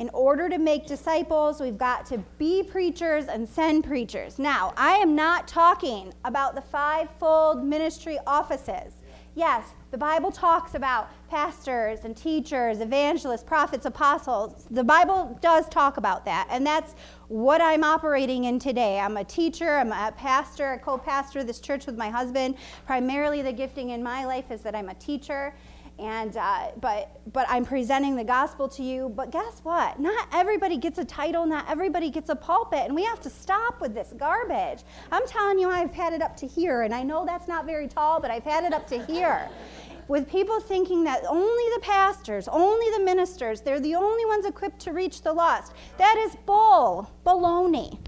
In 0.00 0.08
order 0.14 0.48
to 0.48 0.56
make 0.56 0.86
disciples, 0.86 1.60
we've 1.60 1.76
got 1.76 2.06
to 2.06 2.16
be 2.38 2.62
preachers 2.62 3.26
and 3.26 3.46
send 3.46 3.84
preachers. 3.84 4.38
Now, 4.38 4.72
I 4.74 4.92
am 4.92 5.14
not 5.14 5.46
talking 5.46 6.14
about 6.24 6.54
the 6.54 6.62
fivefold 6.62 7.62
ministry 7.62 8.18
offices. 8.26 8.94
Yes, 9.34 9.74
the 9.90 9.98
Bible 9.98 10.32
talks 10.32 10.74
about 10.74 11.10
pastors 11.28 12.06
and 12.06 12.16
teachers, 12.16 12.80
evangelists, 12.80 13.44
prophets, 13.44 13.84
apostles. 13.84 14.66
The 14.70 14.82
Bible 14.82 15.38
does 15.42 15.68
talk 15.68 15.98
about 15.98 16.24
that, 16.24 16.48
and 16.50 16.66
that's 16.66 16.94
what 17.28 17.60
I'm 17.60 17.84
operating 17.84 18.44
in 18.44 18.58
today. 18.58 18.98
I'm 18.98 19.18
a 19.18 19.24
teacher, 19.24 19.76
I'm 19.76 19.92
a 19.92 20.12
pastor, 20.16 20.72
a 20.72 20.78
co 20.78 20.96
pastor 20.96 21.40
of 21.40 21.46
this 21.46 21.60
church 21.60 21.84
with 21.84 21.98
my 21.98 22.08
husband. 22.08 22.56
Primarily, 22.86 23.42
the 23.42 23.52
gifting 23.52 23.90
in 23.90 24.02
my 24.02 24.24
life 24.24 24.50
is 24.50 24.62
that 24.62 24.74
I'm 24.74 24.88
a 24.88 24.94
teacher 24.94 25.54
and 26.00 26.36
uh, 26.36 26.68
but 26.80 27.20
but 27.32 27.46
i'm 27.48 27.64
presenting 27.64 28.16
the 28.16 28.24
gospel 28.24 28.68
to 28.68 28.82
you 28.82 29.08
but 29.10 29.30
guess 29.30 29.60
what? 29.62 30.00
Not 30.00 30.28
everybody 30.32 30.76
gets 30.76 30.98
a 30.98 31.04
title 31.04 31.46
not 31.46 31.68
everybody 31.68 32.10
gets 32.10 32.30
a 32.30 32.36
pulpit 32.36 32.80
and 32.86 32.94
we 32.94 33.04
have 33.04 33.20
to 33.20 33.30
stop 33.30 33.80
with 33.80 33.94
this 33.94 34.12
garbage. 34.16 34.82
I'm 35.12 35.26
telling 35.26 35.58
you 35.58 35.70
i've 35.70 35.92
had 35.92 36.12
it 36.12 36.22
up 36.22 36.36
to 36.38 36.46
here 36.46 36.82
and 36.82 36.94
i 36.94 37.02
know 37.02 37.24
that's 37.26 37.48
not 37.48 37.66
very 37.66 37.86
tall 37.86 38.20
but 38.20 38.30
i've 38.30 38.44
had 38.44 38.64
it 38.64 38.72
up 38.72 38.86
to 38.88 39.04
here. 39.04 39.48
With 40.08 40.28
people 40.28 40.58
thinking 40.58 41.04
that 41.04 41.22
only 41.28 41.64
the 41.74 41.80
pastors 41.82 42.48
only 42.48 42.90
the 42.96 43.04
ministers 43.04 43.60
they're 43.60 43.80
the 43.80 43.94
only 43.94 44.24
ones 44.24 44.46
equipped 44.46 44.80
to 44.80 44.92
reach 44.92 45.22
the 45.22 45.32
lost 45.32 45.72
that 45.98 46.16
is 46.18 46.36
bull 46.46 47.10
baloney. 47.24 47.98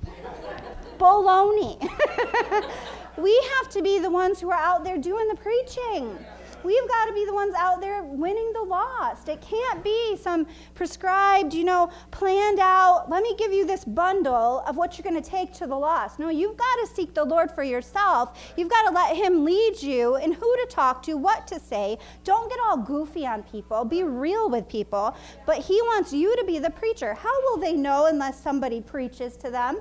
Baloney. 0.98 1.78
We 3.18 3.38
have 3.58 3.70
to 3.72 3.82
be 3.82 3.98
the 3.98 4.10
ones 4.10 4.40
who 4.40 4.50
are 4.50 4.58
out 4.58 4.84
there 4.84 4.96
doing 4.96 5.28
the 5.28 5.36
preaching 5.36 6.18
We've 6.64 6.88
got 6.88 7.06
to 7.06 7.12
be 7.12 7.24
the 7.24 7.34
ones 7.34 7.54
out 7.56 7.80
there 7.80 8.02
winning 8.02 8.52
the 8.52 8.62
lost. 8.62 9.28
It 9.28 9.40
can't 9.40 9.82
be 9.82 10.16
some 10.16 10.46
prescribed, 10.74 11.54
you 11.54 11.64
know, 11.64 11.90
planned 12.10 12.60
out, 12.60 13.10
let 13.10 13.22
me 13.22 13.34
give 13.36 13.52
you 13.52 13.66
this 13.66 13.84
bundle 13.84 14.62
of 14.66 14.76
what 14.76 14.96
you're 14.96 15.10
going 15.10 15.20
to 15.20 15.30
take 15.30 15.52
to 15.54 15.66
the 15.66 15.76
lost. 15.76 16.18
No, 16.18 16.28
you've 16.28 16.56
got 16.56 16.74
to 16.82 16.86
seek 16.94 17.14
the 17.14 17.24
Lord 17.24 17.50
for 17.50 17.62
yourself. 17.62 18.52
You've 18.56 18.70
got 18.70 18.88
to 18.88 18.94
let 18.94 19.16
Him 19.16 19.44
lead 19.44 19.82
you 19.82 20.16
in 20.16 20.32
who 20.32 20.56
to 20.56 20.66
talk 20.70 21.02
to, 21.04 21.16
what 21.16 21.46
to 21.48 21.58
say. 21.58 21.98
Don't 22.24 22.48
get 22.48 22.58
all 22.64 22.76
goofy 22.76 23.26
on 23.26 23.42
people. 23.42 23.84
Be 23.84 24.02
real 24.02 24.48
with 24.50 24.68
people. 24.68 25.16
But 25.46 25.58
He 25.58 25.80
wants 25.82 26.12
you 26.12 26.36
to 26.36 26.44
be 26.44 26.58
the 26.58 26.70
preacher. 26.70 27.14
How 27.14 27.42
will 27.42 27.58
they 27.58 27.72
know 27.72 28.06
unless 28.06 28.40
somebody 28.40 28.80
preaches 28.80 29.36
to 29.38 29.50
them? 29.50 29.80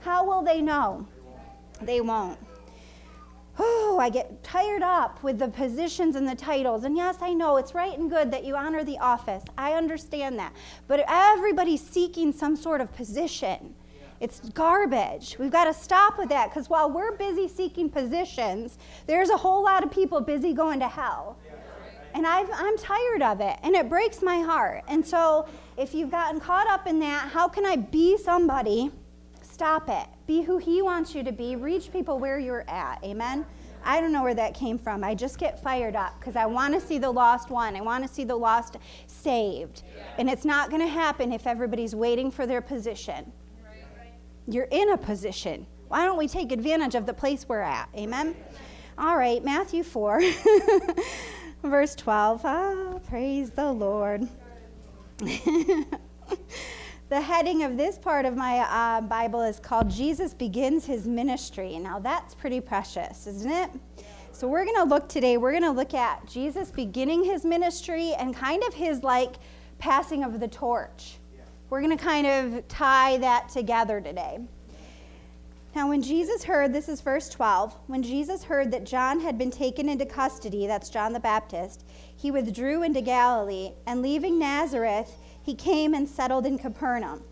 How 0.00 0.24
will 0.24 0.42
they 0.42 0.60
know? 0.60 1.06
They 1.82 2.00
won't. 2.00 2.38
Oh, 3.58 3.98
I 4.00 4.08
get 4.08 4.42
tired 4.44 4.82
up 4.82 5.22
with 5.22 5.38
the 5.38 5.48
positions 5.48 6.14
and 6.14 6.28
the 6.28 6.34
titles. 6.34 6.84
And 6.84 6.96
yes, 6.96 7.16
I 7.20 7.34
know 7.34 7.56
it's 7.56 7.74
right 7.74 7.98
and 7.98 8.08
good 8.08 8.30
that 8.30 8.44
you 8.44 8.54
honor 8.54 8.84
the 8.84 8.98
office. 8.98 9.42
I 9.56 9.72
understand 9.72 10.38
that. 10.38 10.52
But 10.86 11.04
everybody's 11.08 11.84
seeking 11.84 12.32
some 12.32 12.54
sort 12.54 12.80
of 12.80 12.94
position. 12.94 13.74
It's 14.20 14.40
garbage. 14.50 15.36
We've 15.38 15.50
got 15.50 15.64
to 15.64 15.74
stop 15.74 16.18
with 16.18 16.28
that 16.28 16.50
because 16.50 16.68
while 16.68 16.90
we're 16.90 17.16
busy 17.16 17.48
seeking 17.48 17.88
positions, 17.88 18.78
there's 19.06 19.30
a 19.30 19.36
whole 19.36 19.62
lot 19.62 19.84
of 19.84 19.90
people 19.90 20.20
busy 20.20 20.52
going 20.52 20.80
to 20.80 20.88
hell. 20.88 21.38
And 22.14 22.26
i 22.26 22.40
am 22.40 22.78
tired 22.78 23.22
of 23.22 23.40
it, 23.40 23.58
and 23.62 23.76
it 23.76 23.88
breaks 23.88 24.22
my 24.22 24.38
heart. 24.40 24.82
And 24.88 25.06
so, 25.06 25.46
if 25.76 25.94
you've 25.94 26.10
gotten 26.10 26.40
caught 26.40 26.66
up 26.66 26.86
in 26.86 26.98
that, 27.00 27.28
how 27.28 27.48
can 27.48 27.66
I 27.66 27.76
be 27.76 28.16
somebody? 28.16 28.90
Stop 29.58 29.88
it. 29.88 30.06
Be 30.28 30.42
who 30.42 30.58
He 30.58 30.82
wants 30.82 31.16
you 31.16 31.24
to 31.24 31.32
be. 31.32 31.56
Reach 31.56 31.90
people 31.90 32.20
where 32.20 32.38
you're 32.38 32.64
at. 32.70 33.02
Amen? 33.02 33.44
I 33.84 34.00
don't 34.00 34.12
know 34.12 34.22
where 34.22 34.34
that 34.34 34.54
came 34.54 34.78
from. 34.78 35.02
I 35.02 35.16
just 35.16 35.36
get 35.36 35.60
fired 35.60 35.96
up 35.96 36.14
because 36.20 36.36
I 36.36 36.46
want 36.46 36.74
to 36.74 36.80
see 36.80 36.98
the 36.98 37.10
lost 37.10 37.50
won. 37.50 37.74
I 37.74 37.80
want 37.80 38.06
to 38.06 38.08
see 38.08 38.22
the 38.22 38.36
lost 38.36 38.76
saved. 39.08 39.82
And 40.16 40.30
it's 40.30 40.44
not 40.44 40.70
going 40.70 40.82
to 40.82 40.86
happen 40.88 41.32
if 41.32 41.44
everybody's 41.44 41.92
waiting 41.92 42.30
for 42.30 42.46
their 42.46 42.60
position. 42.60 43.32
You're 44.46 44.68
in 44.70 44.92
a 44.92 44.96
position. 44.96 45.66
Why 45.88 46.04
don't 46.04 46.18
we 46.18 46.28
take 46.28 46.52
advantage 46.52 46.94
of 46.94 47.04
the 47.04 47.14
place 47.14 47.48
we're 47.48 47.58
at? 47.60 47.88
Amen? 47.96 48.36
All 48.96 49.16
right, 49.16 49.44
Matthew 49.44 49.82
4, 49.82 50.22
verse 51.64 51.96
12. 51.96 52.42
Oh, 52.44 53.00
praise 53.08 53.50
the 53.50 53.72
Lord. 53.72 54.28
the 57.08 57.20
heading 57.20 57.62
of 57.62 57.78
this 57.78 57.96
part 57.96 58.26
of 58.26 58.36
my 58.36 58.58
uh, 58.58 59.00
Bible 59.00 59.40
is 59.40 59.58
called 59.58 59.88
Jesus 59.88 60.34
Begins 60.34 60.84
His 60.84 61.06
Ministry. 61.06 61.78
Now, 61.78 61.98
that's 61.98 62.34
pretty 62.34 62.60
precious, 62.60 63.26
isn't 63.26 63.50
it? 63.50 63.70
So, 64.32 64.46
we're 64.46 64.64
going 64.64 64.76
to 64.76 64.84
look 64.84 65.08
today, 65.08 65.38
we're 65.38 65.52
going 65.52 65.62
to 65.62 65.70
look 65.70 65.94
at 65.94 66.26
Jesus 66.26 66.70
beginning 66.70 67.24
his 67.24 67.44
ministry 67.44 68.12
and 68.18 68.36
kind 68.36 68.62
of 68.64 68.74
his 68.74 69.02
like 69.02 69.36
passing 69.78 70.22
of 70.22 70.38
the 70.38 70.48
torch. 70.48 71.16
We're 71.70 71.80
going 71.80 71.96
to 71.96 72.02
kind 72.02 72.26
of 72.26 72.68
tie 72.68 73.16
that 73.18 73.48
together 73.48 74.00
today. 74.00 74.40
Now, 75.74 75.88
when 75.88 76.02
Jesus 76.02 76.44
heard, 76.44 76.72
this 76.72 76.88
is 76.88 77.00
verse 77.00 77.28
12, 77.28 77.76
when 77.86 78.02
Jesus 78.02 78.44
heard 78.44 78.70
that 78.72 78.84
John 78.84 79.20
had 79.20 79.38
been 79.38 79.50
taken 79.50 79.88
into 79.88 80.06
custody, 80.06 80.66
that's 80.66 80.90
John 80.90 81.12
the 81.12 81.20
Baptist, 81.20 81.84
he 82.16 82.30
withdrew 82.30 82.82
into 82.82 83.00
Galilee, 83.00 83.72
and 83.86 84.02
leaving 84.02 84.38
Nazareth, 84.38 85.14
he 85.48 85.54
came 85.54 85.94
and 85.94 86.06
settled 86.06 86.44
in 86.44 86.58
Capernaum, 86.58 87.22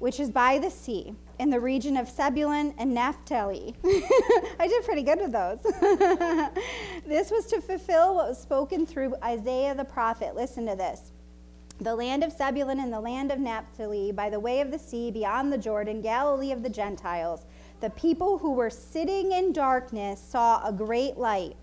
which 0.00 0.18
is 0.18 0.32
by 0.32 0.58
the 0.58 0.68
sea, 0.68 1.14
in 1.38 1.48
the 1.48 1.60
region 1.60 1.96
of 1.96 2.08
Zebulun 2.08 2.74
and 2.76 2.92
Naphtali. 2.92 3.72
I 4.58 4.66
did 4.66 4.84
pretty 4.84 5.04
good 5.04 5.20
with 5.20 5.30
those. 5.30 5.60
this 7.06 7.30
was 7.30 7.46
to 7.46 7.60
fulfill 7.60 8.16
what 8.16 8.26
was 8.30 8.42
spoken 8.42 8.84
through 8.84 9.14
Isaiah 9.22 9.76
the 9.76 9.84
prophet. 9.84 10.34
Listen 10.34 10.66
to 10.66 10.74
this 10.74 11.12
the 11.80 11.94
land 11.94 12.24
of 12.24 12.32
Zebulun 12.32 12.80
and 12.80 12.92
the 12.92 12.98
land 12.98 13.30
of 13.30 13.38
Naphtali, 13.38 14.10
by 14.10 14.28
the 14.28 14.40
way 14.40 14.60
of 14.60 14.72
the 14.72 14.78
sea, 14.80 15.12
beyond 15.12 15.52
the 15.52 15.58
Jordan, 15.58 16.00
Galilee 16.00 16.50
of 16.50 16.64
the 16.64 16.68
Gentiles. 16.68 17.46
The 17.78 17.90
people 17.90 18.38
who 18.38 18.54
were 18.54 18.70
sitting 18.70 19.30
in 19.30 19.52
darkness 19.52 20.20
saw 20.20 20.66
a 20.66 20.72
great 20.72 21.16
light, 21.16 21.54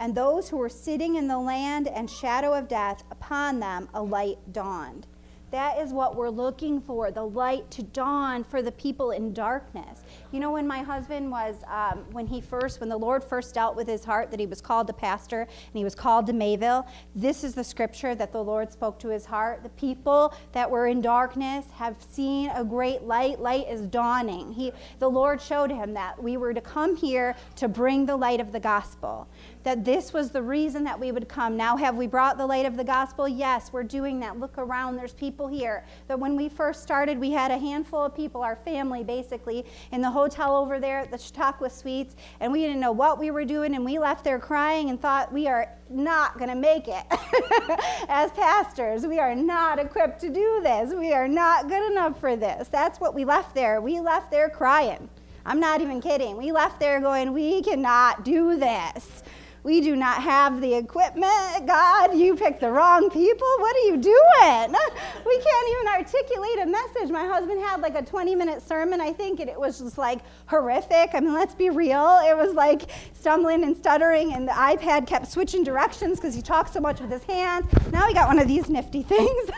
and 0.00 0.16
those 0.16 0.48
who 0.48 0.56
were 0.56 0.68
sitting 0.68 1.14
in 1.14 1.28
the 1.28 1.38
land 1.38 1.86
and 1.86 2.10
shadow 2.10 2.54
of 2.54 2.66
death, 2.66 3.04
upon 3.12 3.60
them 3.60 3.88
a 3.94 4.02
light 4.02 4.38
dawned. 4.50 5.06
That 5.50 5.78
is 5.78 5.92
what 5.92 6.14
we're 6.14 6.28
looking 6.28 6.80
for 6.80 7.10
the 7.10 7.24
light 7.24 7.70
to 7.72 7.82
dawn 7.82 8.44
for 8.44 8.60
the 8.60 8.72
people 8.72 9.12
in 9.12 9.32
darkness. 9.32 10.02
You 10.30 10.40
know, 10.40 10.52
when 10.52 10.66
my 10.66 10.82
husband 10.82 11.30
was, 11.30 11.56
um, 11.66 12.04
when 12.12 12.26
he 12.26 12.40
first, 12.40 12.80
when 12.80 12.88
the 12.88 12.96
Lord 12.96 13.24
first 13.24 13.54
dealt 13.54 13.74
with 13.74 13.86
his 13.86 14.04
heart 14.04 14.30
that 14.30 14.38
he 14.38 14.46
was 14.46 14.60
called 14.60 14.86
to 14.88 14.92
pastor 14.92 15.42
and 15.42 15.74
he 15.74 15.84
was 15.84 15.94
called 15.94 16.26
to 16.26 16.32
Mayville, 16.32 16.86
this 17.14 17.44
is 17.44 17.54
the 17.54 17.64
scripture 17.64 18.14
that 18.14 18.32
the 18.32 18.42
Lord 18.42 18.70
spoke 18.70 18.98
to 19.00 19.08
his 19.08 19.24
heart. 19.24 19.62
The 19.62 19.70
people 19.70 20.34
that 20.52 20.70
were 20.70 20.86
in 20.86 21.00
darkness 21.00 21.64
have 21.74 21.96
seen 22.10 22.50
a 22.54 22.64
great 22.64 23.02
light. 23.02 23.40
Light 23.40 23.68
is 23.68 23.82
dawning. 23.82 24.52
He, 24.52 24.72
the 24.98 25.08
Lord 25.08 25.40
showed 25.40 25.70
him 25.70 25.94
that 25.94 26.22
we 26.22 26.36
were 26.36 26.52
to 26.52 26.60
come 26.60 26.94
here 26.94 27.34
to 27.56 27.68
bring 27.68 28.04
the 28.04 28.16
light 28.16 28.40
of 28.40 28.52
the 28.52 28.60
gospel 28.60 29.26
that 29.62 29.84
this 29.84 30.12
was 30.12 30.30
the 30.30 30.42
reason 30.42 30.84
that 30.84 30.98
we 30.98 31.12
would 31.12 31.28
come. 31.28 31.56
Now, 31.56 31.76
have 31.76 31.96
we 31.96 32.06
brought 32.06 32.38
the 32.38 32.46
light 32.46 32.66
of 32.66 32.76
the 32.76 32.84
gospel? 32.84 33.28
Yes, 33.28 33.72
we're 33.72 33.82
doing 33.82 34.20
that. 34.20 34.38
Look 34.38 34.58
around, 34.58 34.96
there's 34.96 35.12
people 35.12 35.48
here. 35.48 35.84
That 36.06 36.18
when 36.18 36.36
we 36.36 36.48
first 36.48 36.82
started, 36.82 37.18
we 37.18 37.30
had 37.30 37.50
a 37.50 37.58
handful 37.58 38.04
of 38.04 38.14
people, 38.14 38.42
our 38.42 38.56
family 38.56 39.02
basically, 39.04 39.64
in 39.92 40.00
the 40.00 40.10
hotel 40.10 40.56
over 40.56 40.78
there 40.80 41.00
at 41.00 41.10
the 41.10 41.18
Chautauqua 41.18 41.70
Suites, 41.70 42.16
and 42.40 42.52
we 42.52 42.60
didn't 42.60 42.80
know 42.80 42.92
what 42.92 43.18
we 43.18 43.30
were 43.30 43.44
doing, 43.44 43.74
and 43.74 43.84
we 43.84 43.98
left 43.98 44.24
there 44.24 44.38
crying 44.38 44.90
and 44.90 45.00
thought 45.00 45.32
we 45.32 45.46
are 45.46 45.68
not 45.90 46.38
going 46.38 46.50
to 46.50 46.56
make 46.56 46.88
it 46.88 47.04
as 48.08 48.30
pastors. 48.32 49.06
We 49.06 49.18
are 49.18 49.34
not 49.34 49.78
equipped 49.78 50.20
to 50.20 50.30
do 50.30 50.60
this. 50.62 50.92
We 50.94 51.12
are 51.12 51.28
not 51.28 51.68
good 51.68 51.90
enough 51.90 52.20
for 52.20 52.36
this. 52.36 52.68
That's 52.68 53.00
what 53.00 53.14
we 53.14 53.24
left 53.24 53.54
there. 53.54 53.80
We 53.80 54.00
left 54.00 54.30
there 54.30 54.48
crying. 54.48 55.08
I'm 55.46 55.60
not 55.60 55.80
even 55.80 56.00
kidding. 56.00 56.36
We 56.36 56.52
left 56.52 56.78
there 56.78 57.00
going, 57.00 57.32
we 57.32 57.62
cannot 57.62 58.24
do 58.24 58.58
this. 58.58 59.22
We 59.68 59.82
do 59.82 59.96
not 59.96 60.22
have 60.22 60.62
the 60.62 60.72
equipment. 60.72 61.66
God, 61.66 62.16
you 62.16 62.34
picked 62.34 62.60
the 62.60 62.70
wrong 62.70 63.10
people. 63.10 63.46
What 63.58 63.76
are 63.76 63.86
you 63.90 63.98
doing? 63.98 64.74
We 65.26 65.38
can't 65.42 65.68
even 65.72 65.88
articulate 65.88 66.58
a 66.62 66.66
message. 66.66 67.10
My 67.10 67.26
husband 67.26 67.60
had 67.60 67.82
like 67.82 67.94
a 67.94 68.02
20 68.02 68.34
minute 68.34 68.66
sermon, 68.66 68.98
I 68.98 69.12
think, 69.12 69.40
and 69.40 69.50
it 69.50 69.60
was 69.60 69.78
just 69.78 69.98
like 69.98 70.20
horrific. 70.46 71.10
I 71.12 71.20
mean, 71.20 71.34
let's 71.34 71.54
be 71.54 71.68
real. 71.68 72.18
It 72.24 72.34
was 72.34 72.54
like 72.54 72.90
stumbling 73.12 73.62
and 73.62 73.76
stuttering, 73.76 74.32
and 74.32 74.48
the 74.48 74.52
iPad 74.52 75.06
kept 75.06 75.30
switching 75.30 75.64
directions 75.64 76.18
because 76.18 76.34
he 76.34 76.40
talked 76.40 76.72
so 76.72 76.80
much 76.80 77.00
with 77.00 77.10
his 77.10 77.24
hands. 77.24 77.66
Now 77.92 78.06
he 78.06 78.14
got 78.14 78.26
one 78.26 78.38
of 78.38 78.48
these 78.48 78.70
nifty 78.70 79.02
things. 79.02 79.50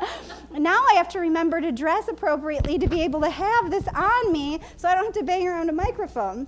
now 0.52 0.80
I 0.90 0.94
have 0.94 1.08
to 1.08 1.18
remember 1.18 1.60
to 1.60 1.72
dress 1.72 2.06
appropriately 2.06 2.78
to 2.78 2.86
be 2.86 3.02
able 3.02 3.20
to 3.22 3.30
have 3.30 3.68
this 3.72 3.88
on 3.88 4.30
me 4.30 4.60
so 4.76 4.86
I 4.86 4.94
don't 4.94 5.06
have 5.06 5.14
to 5.14 5.24
bang 5.24 5.48
around 5.48 5.70
a 5.70 5.72
microphone. 5.72 6.46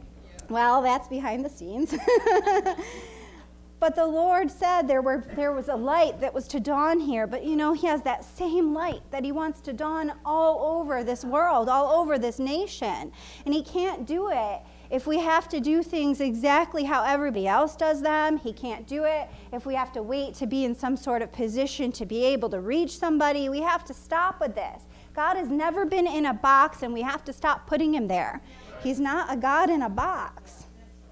Well, 0.49 0.83
that's 0.83 1.09
behind 1.09 1.45
the 1.45 1.51
scenes. 1.51 1.95
but 3.81 3.95
the 3.95 4.07
Lord 4.07 4.51
said 4.51 4.89
there, 4.89 5.03
were, 5.03 5.25
there 5.35 5.53
was 5.53 5.69
a 5.69 5.77
light 5.77 6.21
that 6.21 6.33
was 6.33 6.49
to 6.49 6.61
dawn 6.61 7.01
here. 7.01 7.27
But 7.27 7.45
you 7.45 7.57
know, 7.57 7.73
He 7.73 7.87
has 7.87 8.03
that 8.03 8.25
same 8.25 8.73
light 8.73 9.03
that 9.11 9.25
He 9.25 9.33
wants 9.33 9.61
to 9.63 9.73
dawn 9.73 10.13
all 10.25 10.81
over 10.81 11.05
this 11.05 11.25
world, 11.25 11.69
all 11.69 12.01
over 12.01 12.19
this 12.19 12.39
nation. 12.39 13.13
And 13.45 13.55
He 13.55 13.63
can't 13.63 14.07
do 14.07 14.31
it 14.31 14.61
if 14.91 15.07
we 15.07 15.19
have 15.19 15.49
to 15.51 15.61
do 15.61 15.83
things 15.83 16.21
exactly 16.21 16.85
how 16.85 17.05
everybody 17.05 17.47
else 17.47 17.77
does 17.77 18.01
them, 18.01 18.39
he 18.39 18.53
can't 18.53 18.87
do 18.87 19.05
it. 19.05 19.29
If 19.53 19.67
we 19.67 19.75
have 19.75 19.93
to 19.93 20.03
wait 20.03 20.35
to 20.35 20.47
be 20.47 20.65
in 20.65 20.75
some 20.75 20.97
sort 20.97 21.21
of 21.21 21.31
position 21.31 21.93
to 21.93 22.07
be 22.07 22.25
able 22.25 22.49
to 22.51 22.61
reach 22.61 22.99
somebody, 22.99 23.51
we 23.51 23.61
have 23.61 23.85
to 23.87 23.95
stop 23.95 24.41
with 24.41 24.55
this. 24.55 24.85
God 25.15 25.37
has 25.37 25.49
never 25.49 25.85
been 25.85 26.07
in 26.07 26.27
a 26.27 26.35
box, 26.35 26.83
and 26.83 26.95
we 26.95 27.03
have 27.03 27.25
to 27.25 27.33
stop 27.33 27.67
putting 27.67 27.95
him 27.95 28.09
there. 28.09 28.41
He's 28.83 29.01
not 29.01 29.33
a 29.33 29.37
God 29.37 29.71
in 29.71 29.83
a 29.83 29.89
box. 29.89 30.65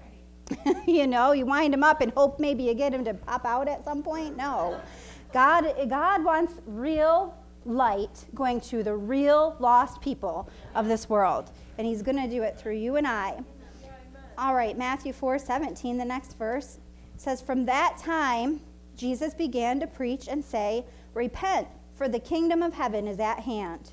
you 0.87 1.07
know, 1.07 1.33
you 1.33 1.45
wind 1.45 1.73
him 1.73 1.83
up 1.83 2.01
and 2.01 2.11
hope 2.13 2.39
maybe 2.39 2.63
you 2.63 2.73
get 2.73 2.93
him 2.93 3.03
to 3.05 3.13
pop 3.13 3.45
out 3.45 3.67
at 3.67 3.83
some 3.83 4.01
point. 4.01 4.37
No. 4.37 4.79
God, 5.33 5.73
God 5.89 6.23
wants 6.23 6.53
real 6.65 7.37
light 7.65 8.25
going 8.33 8.61
to 8.61 8.81
the 8.81 8.95
real 8.95 9.55
lost 9.59 9.99
people 10.01 10.49
of 10.73 10.87
this 10.87 11.09
world. 11.09 11.51
And 11.77 11.85
he's 11.85 12.01
going 12.01 12.17
to 12.17 12.29
do 12.29 12.43
it 12.43 12.57
through 12.57 12.75
you 12.75 12.95
and 12.95 13.05
I. 13.05 13.37
All 14.37 14.55
right, 14.55 14.77
Matthew 14.77 15.13
4 15.13 15.39
17, 15.39 15.97
the 15.97 16.05
next 16.05 16.37
verse 16.37 16.79
says, 17.17 17.41
From 17.41 17.65
that 17.65 17.97
time, 17.97 18.61
Jesus 18.95 19.33
began 19.33 19.79
to 19.79 19.87
preach 19.87 20.27
and 20.27 20.43
say, 20.43 20.85
Repent, 21.13 21.67
for 21.95 22.07
the 22.07 22.19
kingdom 22.19 22.61
of 22.61 22.73
heaven 22.73 23.07
is 23.07 23.19
at 23.19 23.39
hand. 23.39 23.91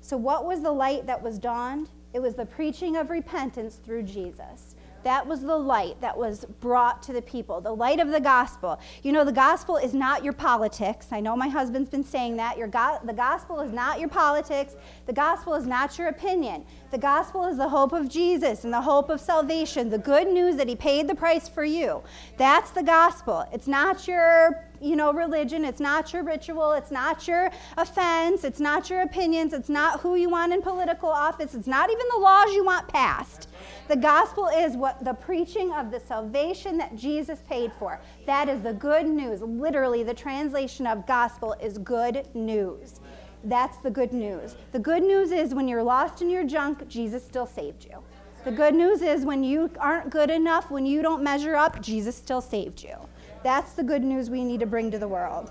So, 0.00 0.16
what 0.16 0.44
was 0.44 0.62
the 0.62 0.72
light 0.72 1.06
that 1.06 1.20
was 1.20 1.38
dawned? 1.38 1.88
It 2.12 2.20
was 2.20 2.34
the 2.34 2.46
preaching 2.46 2.96
of 2.96 3.10
repentance 3.10 3.76
through 3.76 4.02
Jesus. 4.02 4.74
That 5.02 5.26
was 5.26 5.40
the 5.40 5.56
light 5.56 5.98
that 6.02 6.16
was 6.16 6.44
brought 6.60 7.02
to 7.04 7.14
the 7.14 7.22
people, 7.22 7.60
the 7.60 7.74
light 7.74 8.00
of 8.00 8.10
the 8.10 8.20
gospel. 8.20 8.78
You 9.02 9.12
know, 9.12 9.24
the 9.24 9.32
gospel 9.32 9.78
is 9.78 9.94
not 9.94 10.22
your 10.22 10.34
politics. 10.34 11.06
I 11.10 11.20
know 11.20 11.34
my 11.34 11.48
husband's 11.48 11.88
been 11.88 12.04
saying 12.04 12.36
that. 12.36 12.58
Your 12.58 12.68
go- 12.68 12.98
the 13.04 13.14
gospel 13.14 13.60
is 13.60 13.72
not 13.72 13.98
your 13.98 14.10
politics. 14.10 14.76
The 15.06 15.12
gospel 15.14 15.54
is 15.54 15.66
not 15.66 15.96
your 15.98 16.08
opinion. 16.08 16.66
The 16.90 16.98
gospel 16.98 17.46
is 17.46 17.56
the 17.56 17.68
hope 17.68 17.94
of 17.94 18.10
Jesus 18.10 18.64
and 18.64 18.72
the 18.72 18.82
hope 18.82 19.08
of 19.08 19.20
salvation, 19.20 19.88
the 19.88 19.98
good 19.98 20.28
news 20.28 20.56
that 20.56 20.68
he 20.68 20.76
paid 20.76 21.08
the 21.08 21.14
price 21.14 21.48
for 21.48 21.64
you. 21.64 22.02
That's 22.36 22.70
the 22.70 22.82
gospel. 22.82 23.46
It's 23.52 23.68
not 23.68 24.06
your 24.06 24.69
you 24.80 24.96
know, 24.96 25.12
religion. 25.12 25.64
It's 25.64 25.80
not 25.80 26.12
your 26.12 26.22
ritual. 26.22 26.72
It's 26.72 26.90
not 26.90 27.26
your 27.28 27.50
offense. 27.76 28.44
It's 28.44 28.60
not 28.60 28.88
your 28.90 29.02
opinions. 29.02 29.52
It's 29.52 29.68
not 29.68 30.00
who 30.00 30.16
you 30.16 30.28
want 30.28 30.52
in 30.52 30.62
political 30.62 31.08
office. 31.08 31.54
It's 31.54 31.66
not 31.66 31.90
even 31.90 32.06
the 32.14 32.20
laws 32.20 32.52
you 32.52 32.64
want 32.64 32.88
passed. 32.88 33.48
The 33.88 33.96
gospel 33.96 34.48
is 34.48 34.76
what 34.76 35.04
the 35.04 35.14
preaching 35.14 35.72
of 35.72 35.90
the 35.90 36.00
salvation 36.00 36.78
that 36.78 36.96
Jesus 36.96 37.40
paid 37.48 37.72
for. 37.78 38.00
That 38.26 38.48
is 38.48 38.62
the 38.62 38.72
good 38.72 39.06
news. 39.06 39.42
Literally, 39.42 40.02
the 40.02 40.14
translation 40.14 40.86
of 40.86 41.06
gospel 41.06 41.54
is 41.60 41.78
good 41.78 42.26
news. 42.34 43.00
That's 43.44 43.78
the 43.78 43.90
good 43.90 44.12
news. 44.12 44.56
The 44.72 44.78
good 44.78 45.02
news 45.02 45.32
is 45.32 45.54
when 45.54 45.66
you're 45.66 45.82
lost 45.82 46.20
in 46.20 46.30
your 46.30 46.44
junk, 46.44 46.86
Jesus 46.88 47.24
still 47.24 47.46
saved 47.46 47.84
you. 47.84 48.02
The 48.44 48.52
good 48.52 48.74
news 48.74 49.02
is 49.02 49.24
when 49.24 49.44
you 49.44 49.70
aren't 49.78 50.08
good 50.10 50.30
enough, 50.30 50.70
when 50.70 50.86
you 50.86 51.02
don't 51.02 51.22
measure 51.22 51.56
up, 51.56 51.82
Jesus 51.82 52.16
still 52.16 52.40
saved 52.40 52.82
you. 52.82 52.96
That's 53.42 53.72
the 53.72 53.82
good 53.82 54.02
news 54.02 54.28
we 54.28 54.44
need 54.44 54.60
to 54.60 54.66
bring 54.66 54.90
to 54.90 54.98
the 54.98 55.08
world. 55.08 55.50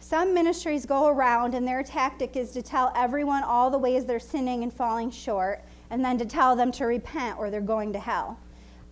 Some 0.00 0.34
ministries 0.34 0.84
go 0.84 1.08
around 1.08 1.54
and 1.54 1.66
their 1.66 1.82
tactic 1.82 2.36
is 2.36 2.50
to 2.52 2.60
tell 2.60 2.92
everyone 2.94 3.42
all 3.42 3.70
the 3.70 3.78
ways 3.78 4.04
they're 4.04 4.20
sinning 4.20 4.62
and 4.62 4.72
falling 4.72 5.10
short, 5.10 5.64
and 5.88 6.04
then 6.04 6.18
to 6.18 6.26
tell 6.26 6.54
them 6.54 6.70
to 6.72 6.84
repent 6.84 7.38
or 7.38 7.50
they're 7.50 7.60
going 7.62 7.92
to 7.94 7.98
hell. 7.98 8.38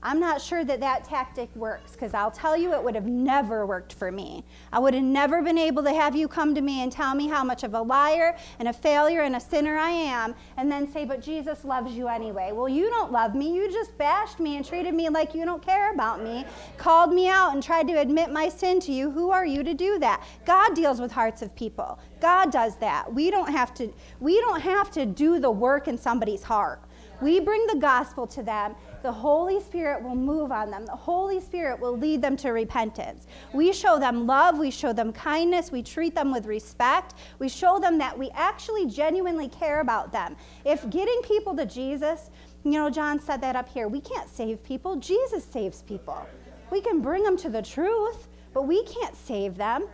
I'm 0.02 0.19
not 0.19 0.40
sure 0.40 0.64
that 0.64 0.80
that 0.80 1.04
tactic 1.04 1.54
works 1.54 1.92
because 1.92 2.14
I'll 2.14 2.30
tell 2.30 2.57
you 2.57 2.73
it 2.73 2.83
would 2.83 2.95
have 2.95 3.07
never 3.07 3.66
worked 3.66 3.92
for 3.92 4.11
me. 4.11 4.45
I 4.73 4.78
would 4.78 4.95
have 4.95 5.02
never 5.02 5.42
been 5.42 5.59
able 5.59 5.83
to 5.83 5.92
have 5.92 6.16
you 6.16 6.26
come 6.26 6.54
to 6.54 6.62
me 6.62 6.83
and 6.83 6.90
tell 6.90 7.14
me 7.14 7.28
how 7.28 7.45
much 7.45 7.64
of 7.64 7.75
a 7.75 7.83
liar 7.83 8.35
and 8.59 8.69
a 8.69 8.73
failure 8.73 9.21
and 9.21 9.37
a 9.37 9.40
sinner 9.40 9.76
I 9.76 9.90
am 9.90 10.35
and 10.57 10.73
then 10.73 10.90
say, 10.90 11.04
But 11.04 11.21
Jesus 11.21 11.66
loves 11.66 11.92
you 11.92 12.09
anyway. 12.09 12.50
Well, 12.52 12.69
you 12.69 12.88
don't 12.88 13.12
love 13.12 13.35
me. 13.35 13.54
You 13.54 13.71
just 13.71 13.97
bashed 13.99 14.40
me 14.40 14.57
and 14.57 14.64
treated 14.64 14.95
me 14.95 15.11
like 15.11 15.35
you 15.35 15.45
don't 15.45 15.64
care 15.64 15.92
about 15.92 16.25
me, 16.25 16.47
called 16.78 17.12
me 17.12 17.28
out 17.28 17.52
and 17.52 17.62
tried 17.62 17.87
to 17.88 18.00
admit 18.00 18.33
my 18.33 18.49
sin 18.49 18.80
to 18.80 18.92
you. 18.92 19.11
Who 19.11 19.30
are 19.30 19.45
you 19.45 19.62
to 19.62 19.75
do 19.75 19.99
that? 19.99 20.25
God 20.47 20.75
deals 20.75 20.99
with 20.99 21.12
hearts 21.12 21.42
of 21.42 21.54
people. 21.54 21.99
God 22.23 22.50
does 22.50 22.76
that. 22.78 23.12
We 23.12 23.30
don't 23.30 23.50
have 23.50 23.75
to 23.75 23.92
we 24.19 24.40
don't 24.40 24.61
have 24.61 24.90
to 24.92 25.04
do 25.04 25.38
the 25.38 25.50
work 25.50 25.88
in 25.88 25.99
somebody's 25.99 26.42
heart. 26.42 26.83
We 27.21 27.38
bring 27.38 27.66
the 27.66 27.76
gospel 27.76 28.26
to 28.28 28.42
them 28.42 28.75
the 29.02 29.12
Holy 29.12 29.61
Spirit 29.61 30.02
will 30.02 30.14
move 30.14 30.52
on 30.52 30.71
them. 30.71 30.85
The 30.85 30.92
Holy 30.97 31.40
Spirit 31.40 31.80
will 31.80 31.97
lead 31.97 32.21
them 32.23 32.37
to 32.38 32.50
repentance. 32.50 33.26
We 33.52 33.73
show 33.73 33.99
them 33.99 34.26
love, 34.26 34.59
we 34.59 34.71
show 34.71 34.92
them 34.92 35.12
kindness, 35.12 35.73
we 35.73 35.83
treat 35.83 36.14
them 36.14 36.33
with 36.33 36.47
respect, 36.47 37.14
we 37.38 37.49
show 37.49 37.78
them 37.78 37.99
that 37.99 38.16
we 38.16 38.30
actually 38.30 38.87
genuinely 38.87 39.49
care 39.49 39.80
about 39.80 40.12
them. 40.12 40.37
If 40.64 40.88
getting 40.90 41.21
people 41.23 41.57
to 41.57 41.66
Jesus, 41.66 42.30
you 42.64 42.73
know, 42.73 42.90
John 42.90 43.19
said 43.19 43.40
that 43.40 43.57
up 43.57 43.69
here, 43.69 43.88
we 43.88 44.00
can't 44.00 44.28
save 44.28 44.62
people, 44.62 44.97
Jesus 44.97 45.45
saves 45.45 45.83
people. 45.83 46.26
We 46.71 46.80
can 46.80 47.00
bring 47.00 47.25
them 47.25 47.37
to 47.38 47.49
the 47.49 47.62
truth, 47.62 48.28
but 48.52 48.66
we 48.66 48.85
can't 48.85 49.16
save 49.16 49.57
them. 49.57 49.87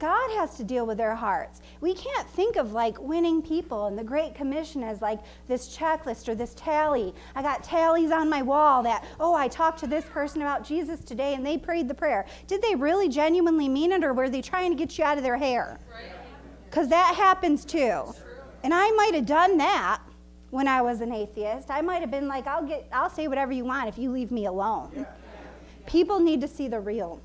God 0.00 0.30
has 0.38 0.56
to 0.56 0.64
deal 0.64 0.86
with 0.86 0.96
their 0.96 1.14
hearts. 1.14 1.60
We 1.82 1.92
can't 1.92 2.26
think 2.30 2.56
of 2.56 2.72
like 2.72 2.98
winning 2.98 3.42
people 3.42 3.86
and 3.86 3.98
the 3.98 4.02
Great 4.02 4.34
Commission 4.34 4.82
as 4.82 5.02
like 5.02 5.20
this 5.46 5.76
checklist 5.76 6.26
or 6.26 6.34
this 6.34 6.54
tally. 6.54 7.14
I 7.34 7.42
got 7.42 7.62
tallies 7.62 8.10
on 8.10 8.30
my 8.30 8.40
wall 8.40 8.82
that, 8.84 9.04
oh, 9.20 9.34
I 9.34 9.46
talked 9.46 9.78
to 9.80 9.86
this 9.86 10.06
person 10.06 10.40
about 10.40 10.64
Jesus 10.64 11.00
today 11.00 11.34
and 11.34 11.44
they 11.44 11.58
prayed 11.58 11.86
the 11.86 11.94
prayer. 11.94 12.24
Did 12.46 12.62
they 12.62 12.74
really 12.74 13.10
genuinely 13.10 13.68
mean 13.68 13.92
it 13.92 14.02
or 14.02 14.14
were 14.14 14.30
they 14.30 14.40
trying 14.40 14.70
to 14.70 14.76
get 14.76 14.96
you 14.96 15.04
out 15.04 15.18
of 15.18 15.22
their 15.22 15.36
hair? 15.36 15.78
Because 16.70 16.88
that 16.88 17.14
happens 17.14 17.66
too. 17.66 18.14
And 18.64 18.72
I 18.72 18.90
might 18.92 19.14
have 19.14 19.26
done 19.26 19.58
that 19.58 20.00
when 20.48 20.66
I 20.66 20.80
was 20.80 21.02
an 21.02 21.12
atheist. 21.12 21.70
I 21.70 21.82
might 21.82 22.00
have 22.00 22.10
been 22.10 22.26
like, 22.26 22.46
I'll 22.46 22.66
get 22.66 22.88
I'll 22.90 23.10
say 23.10 23.28
whatever 23.28 23.52
you 23.52 23.66
want 23.66 23.88
if 23.88 23.98
you 23.98 24.10
leave 24.10 24.30
me 24.30 24.46
alone. 24.46 25.06
People 25.86 26.20
need 26.20 26.40
to 26.40 26.48
see 26.48 26.68
the 26.68 26.80
real. 26.80 27.20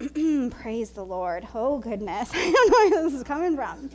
Praise 0.50 0.90
the 0.90 1.04
Lord. 1.04 1.46
Oh, 1.54 1.78
goodness. 1.78 2.30
I 2.34 2.50
don't 2.50 2.70
know 2.70 2.96
where 2.96 3.02
this 3.04 3.14
is 3.14 3.22
coming 3.22 3.54
from. 3.54 3.90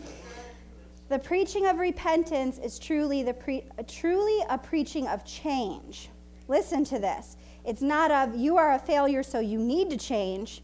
The 1.10 1.18
preaching 1.18 1.66
of 1.66 1.78
repentance 1.78 2.60
is 2.60 2.78
truly, 2.78 3.24
the 3.24 3.34
pre- 3.34 3.64
uh, 3.80 3.84
truly 3.88 4.44
a 4.50 4.58
preaching 4.58 5.08
of 5.08 5.26
change. 5.26 6.10
Listen 6.48 6.84
to 6.86 7.00
this. 7.00 7.38
It's 7.66 7.82
not 7.82 8.12
of 8.12 8.36
you 8.36 8.58
are 8.58 8.74
a 8.74 8.80
failure, 8.80 9.24
so 9.24 9.40
you 9.40 9.58
need 9.58 9.90
to 9.90 9.98
change, 9.98 10.62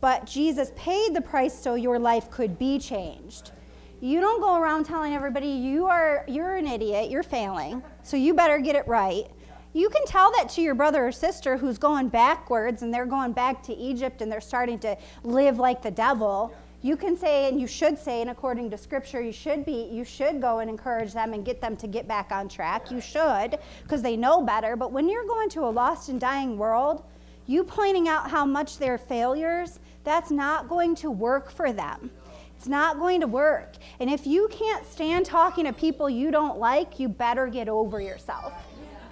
but 0.00 0.26
Jesus 0.26 0.70
paid 0.76 1.14
the 1.14 1.20
price 1.20 1.58
so 1.58 1.76
your 1.76 1.98
life 1.98 2.30
could 2.30 2.58
be 2.58 2.78
changed. 2.78 3.52
You 4.00 4.20
don't 4.20 4.40
go 4.42 4.60
around 4.60 4.84
telling 4.84 5.14
everybody 5.14 5.48
you 5.48 5.86
are 5.86 6.26
you're 6.28 6.56
an 6.56 6.66
idiot, 6.66 7.10
you're 7.10 7.22
failing, 7.22 7.82
so 8.02 8.18
you 8.18 8.34
better 8.34 8.58
get 8.58 8.76
it 8.76 8.86
right. 8.86 9.28
You 9.76 9.88
can 9.88 10.06
tell 10.06 10.30
that 10.36 10.48
to 10.50 10.62
your 10.62 10.76
brother 10.76 11.04
or 11.08 11.10
sister 11.10 11.56
who's 11.56 11.78
going 11.78 12.06
backwards 12.08 12.82
and 12.82 12.94
they're 12.94 13.04
going 13.06 13.32
back 13.32 13.60
to 13.64 13.74
Egypt 13.74 14.22
and 14.22 14.30
they're 14.30 14.40
starting 14.40 14.78
to 14.78 14.96
live 15.24 15.58
like 15.58 15.82
the 15.82 15.90
devil. 15.90 16.54
You 16.82 16.96
can 16.96 17.16
say, 17.16 17.48
and 17.48 17.60
you 17.60 17.66
should 17.66 17.98
say, 17.98 18.20
and 18.20 18.30
according 18.30 18.70
to 18.70 18.78
Scripture, 18.78 19.20
you 19.20 19.32
should 19.32 19.64
be, 19.64 19.88
you 19.90 20.04
should 20.04 20.40
go 20.40 20.60
and 20.60 20.70
encourage 20.70 21.12
them 21.12 21.32
and 21.32 21.44
get 21.44 21.60
them 21.60 21.76
to 21.78 21.88
get 21.88 22.06
back 22.06 22.30
on 22.30 22.48
track. 22.48 22.92
You 22.92 23.00
should, 23.00 23.58
because 23.82 24.00
they 24.00 24.16
know 24.16 24.42
better. 24.42 24.76
But 24.76 24.92
when 24.92 25.08
you're 25.08 25.26
going 25.26 25.48
to 25.50 25.62
a 25.62 25.70
lost 25.70 26.08
and 26.08 26.20
dying 26.20 26.56
world, 26.56 27.02
you 27.46 27.64
pointing 27.64 28.06
out 28.06 28.30
how 28.30 28.44
much 28.44 28.78
they're 28.78 28.96
failures, 28.96 29.80
that's 30.04 30.30
not 30.30 30.68
going 30.68 30.94
to 30.96 31.10
work 31.10 31.50
for 31.50 31.72
them. 31.72 32.12
It's 32.56 32.68
not 32.68 33.00
going 33.00 33.20
to 33.22 33.26
work. 33.26 33.72
And 33.98 34.08
if 34.08 34.24
you 34.24 34.46
can't 34.52 34.86
stand 34.86 35.26
talking 35.26 35.64
to 35.64 35.72
people 35.72 36.08
you 36.08 36.30
don't 36.30 36.58
like, 36.58 37.00
you 37.00 37.08
better 37.08 37.48
get 37.48 37.68
over 37.68 38.00
yourself 38.00 38.52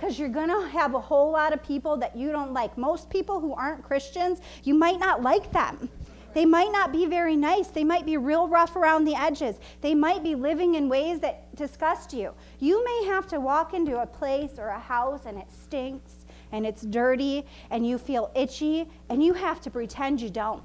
because 0.03 0.19
you're 0.19 0.29
going 0.29 0.49
to 0.49 0.67
have 0.67 0.95
a 0.95 1.01
whole 1.01 1.31
lot 1.31 1.53
of 1.53 1.63
people 1.63 1.97
that 1.97 2.17
you 2.17 2.33
don't 2.33 2.53
like. 2.53 2.77
Most 2.77 3.09
people 3.09 3.39
who 3.39 3.55
aren't 3.55 3.85
Christians, 3.85 4.41
you 4.65 4.75
might 4.75 4.99
not 4.99 5.23
like 5.23 5.53
them. 5.53 5.89
They 6.35 6.45
might 6.45 6.73
not 6.73 6.91
be 6.91 7.07
very 7.07 7.37
nice. 7.37 7.69
They 7.69 7.85
might 7.85 8.05
be 8.05 8.17
real 8.17 8.49
rough 8.49 8.75
around 8.75 9.05
the 9.05 9.15
edges. 9.15 9.61
They 9.81 9.95
might 9.95 10.25
be 10.25 10.35
living 10.35 10.75
in 10.75 10.89
ways 10.89 11.21
that 11.21 11.55
disgust 11.55 12.13
you. 12.13 12.35
You 12.59 12.85
may 12.85 13.05
have 13.11 13.29
to 13.29 13.39
walk 13.39 13.75
into 13.75 14.03
a 14.03 14.07
place 14.07 14.59
or 14.59 14.71
a 14.71 14.79
house 14.79 15.21
and 15.25 15.39
it 15.39 15.53
stinks 15.53 16.27
and 16.51 16.67
it's 16.67 16.83
dirty 16.83 17.47
and 17.71 17.87
you 17.87 17.97
feel 17.97 18.33
itchy 18.35 18.89
and 19.09 19.23
you 19.23 19.35
have 19.35 19.61
to 19.61 19.71
pretend 19.71 20.21
you 20.21 20.31
don't. 20.31 20.65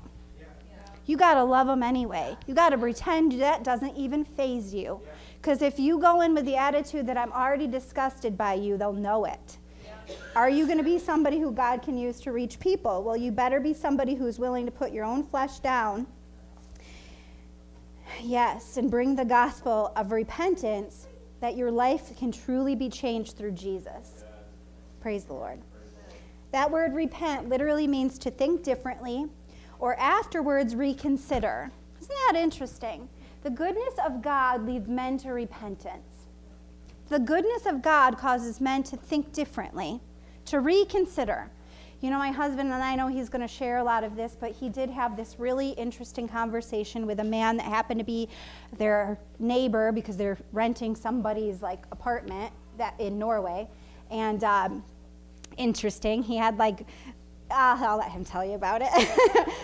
You 1.06 1.16
got 1.16 1.36
to 1.36 1.44
love 1.44 1.68
them 1.68 1.84
anyway. 1.84 2.36
You 2.48 2.56
got 2.56 2.72
to 2.72 2.78
pretend 2.78 3.34
that 3.34 3.64
doesn't 3.64 3.96
even 3.96 4.26
faze 4.26 4.74
you. 4.74 5.00
Because 5.42 5.62
if 5.62 5.80
you 5.80 6.00
go 6.00 6.22
in 6.22 6.34
with 6.34 6.46
the 6.46 6.58
attitude 6.58 7.08
that 7.08 7.18
I'm 7.18 7.32
already 7.32 7.68
disgusted 7.68 8.38
by 8.38 8.56
you, 8.56 8.78
they'll 8.78 8.94
know 8.94 9.26
it. 9.26 9.58
Are 10.36 10.50
you 10.50 10.66
going 10.66 10.78
to 10.78 10.84
be 10.84 11.00
somebody 11.00 11.40
who 11.40 11.52
God 11.52 11.82
can 11.82 11.98
use 11.98 12.20
to 12.22 12.32
reach 12.32 12.60
people? 12.60 13.04
Well, 13.04 13.18
you 13.18 13.32
better 13.32 13.60
be 13.60 13.74
somebody 13.74 14.16
who's 14.16 14.40
willing 14.40 14.66
to 14.66 14.72
put 14.72 14.92
your 14.92 15.06
own 15.06 15.24
flesh 15.24 15.60
down. 15.60 16.08
Yes, 18.22 18.78
and 18.78 18.90
bring 18.90 19.16
the 19.16 19.26
gospel 19.26 19.92
of 19.96 20.12
repentance 20.12 21.08
that 21.40 21.56
your 21.56 21.72
life 21.72 22.18
can 22.18 22.32
truly 22.32 22.76
be 22.76 22.90
changed 22.90 23.38
through 23.38 23.52
Jesus. 23.52 24.24
Praise 25.02 25.26
the 25.26 25.34
Lord. 25.34 25.60
That 26.52 26.72
word 26.72 26.94
repent 26.94 27.50
literally 27.50 27.88
means 27.88 28.18
to 28.20 28.32
think 28.32 28.64
differently 28.64 29.28
or 29.80 30.00
afterwards 30.00 30.76
reconsider. 30.76 31.70
Isn't 32.02 32.16
that 32.28 32.40
interesting? 32.40 33.08
The 33.44 33.50
goodness 33.50 33.94
of 34.06 34.22
God 34.22 34.66
leads 34.66 34.88
men 34.88 35.18
to 35.20 35.30
repentance. 35.30 36.26
The 37.10 37.20
goodness 37.20 37.66
of 37.66 37.82
God 37.82 38.18
causes 38.18 38.60
men 38.60 38.84
to 38.84 38.98
think 38.98 39.32
differently, 39.32 40.02
to 40.46 40.60
reconsider. 40.60 41.50
You 42.02 42.12
know, 42.12 42.20
my 42.20 42.32
husband 42.32 42.72
and 42.72 42.84
I 42.84 42.96
know 42.96 43.08
he's 43.08 43.30
going 43.30 43.42
to 43.42 43.48
share 43.48 43.78
a 43.78 43.84
lot 43.84 44.04
of 44.04 44.16
this, 44.16 44.36
but 44.40 44.52
he 44.52 44.70
did 44.70 44.90
have 44.90 45.16
this 45.16 45.40
really 45.40 45.70
interesting 45.72 46.28
conversation 46.28 47.08
with 47.08 47.20
a 47.22 47.24
man 47.24 47.58
that 47.58 47.66
happened 47.66 48.00
to 48.00 48.06
be 48.06 48.30
their 48.78 49.18
neighbor 49.40 49.92
because 49.92 50.16
they're 50.16 50.38
renting 50.52 50.96
somebody's 50.96 51.62
like 51.62 51.86
apartment 51.92 52.52
that 52.78 52.94
in 53.00 53.18
Norway, 53.18 53.68
and 54.12 54.44
um, 54.44 54.84
interesting. 55.58 56.22
He 56.22 56.38
had 56.38 56.58
like 56.58 56.86
uh, 57.50 57.78
I'll 57.80 57.98
let 57.98 58.12
him 58.12 58.26
tell 58.26 58.44
you 58.44 58.54
about 58.54 58.82
it. 58.84 58.90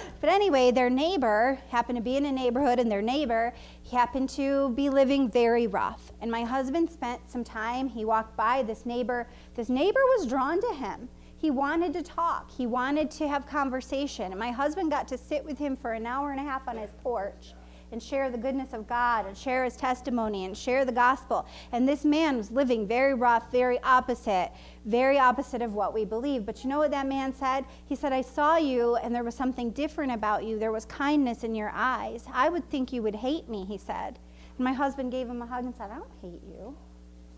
but 0.21 0.29
anyway, 0.29 0.71
their 0.71 0.89
neighbor 0.89 1.59
happened 1.69 1.97
to 1.97 2.01
be 2.01 2.15
in 2.15 2.25
a 2.25 2.31
neighborhood, 2.31 2.79
and 2.79 2.91
their 2.91 3.01
neighbor 3.01 3.53
happened 3.91 4.29
to 4.31 4.69
be 4.69 4.89
living 4.89 5.29
very 5.29 5.67
rough. 5.67 6.11
And 6.21 6.31
my 6.31 6.43
husband 6.43 6.89
spent 6.89 7.29
some 7.29 7.43
time, 7.43 7.89
he 7.89 8.05
walked 8.05 8.35
by 8.37 8.63
this 8.63 8.85
neighbor. 8.85 9.27
This 9.55 9.69
neighbor 9.69 9.99
was 10.17 10.27
drawn 10.27 10.61
to 10.61 10.73
him. 10.75 11.09
He 11.37 11.51
wanted 11.51 11.91
to 11.93 12.01
talk, 12.01 12.49
he 12.51 12.65
wanted 12.65 13.11
to 13.11 13.27
have 13.27 13.45
conversation. 13.45 14.31
And 14.31 14.39
my 14.39 14.51
husband 14.51 14.89
got 14.89 15.07
to 15.09 15.17
sit 15.17 15.43
with 15.43 15.57
him 15.57 15.75
for 15.75 15.91
an 15.91 16.05
hour 16.05 16.31
and 16.31 16.39
a 16.39 16.43
half 16.43 16.67
on 16.67 16.77
his 16.77 16.91
porch 17.03 17.53
and 17.93 18.03
share 18.03 18.29
the 18.29 18.37
goodness 18.37 18.73
of 18.73 18.87
God 18.87 19.25
and 19.25 19.37
share 19.37 19.63
his 19.63 19.77
testimony 19.77 20.43
and 20.43 20.57
share 20.57 20.83
the 20.83 20.91
gospel. 20.91 21.45
And 21.71 21.87
this 21.87 22.03
man 22.03 22.35
was 22.35 22.51
living 22.51 22.85
very 22.85 23.13
rough, 23.13 23.49
very 23.51 23.79
opposite, 23.83 24.51
very 24.83 25.17
opposite 25.17 25.61
of 25.61 25.75
what 25.75 25.93
we 25.93 26.03
believe. 26.03 26.45
But 26.45 26.63
you 26.63 26.69
know 26.69 26.79
what 26.79 26.91
that 26.91 27.07
man 27.07 27.33
said? 27.33 27.63
He 27.85 27.95
said, 27.95 28.11
I 28.11 28.21
saw 28.21 28.57
you 28.57 28.97
and 28.97 29.15
there 29.15 29.23
was 29.23 29.35
something 29.35 29.71
different 29.71 30.11
about 30.11 30.43
you. 30.43 30.59
There 30.59 30.73
was 30.73 30.85
kindness 30.85 31.45
in 31.45 31.55
your 31.55 31.71
eyes. 31.73 32.25
I 32.33 32.49
would 32.49 32.69
think 32.69 32.91
you 32.91 33.01
would 33.03 33.15
hate 33.15 33.47
me, 33.47 33.63
he 33.63 33.77
said. 33.77 34.19
And 34.57 34.65
my 34.65 34.73
husband 34.73 35.11
gave 35.11 35.29
him 35.29 35.41
a 35.41 35.45
hug 35.45 35.63
and 35.63 35.73
said, 35.73 35.89
I 35.91 35.95
don't 35.95 36.11
hate 36.21 36.41
you. 36.45 36.75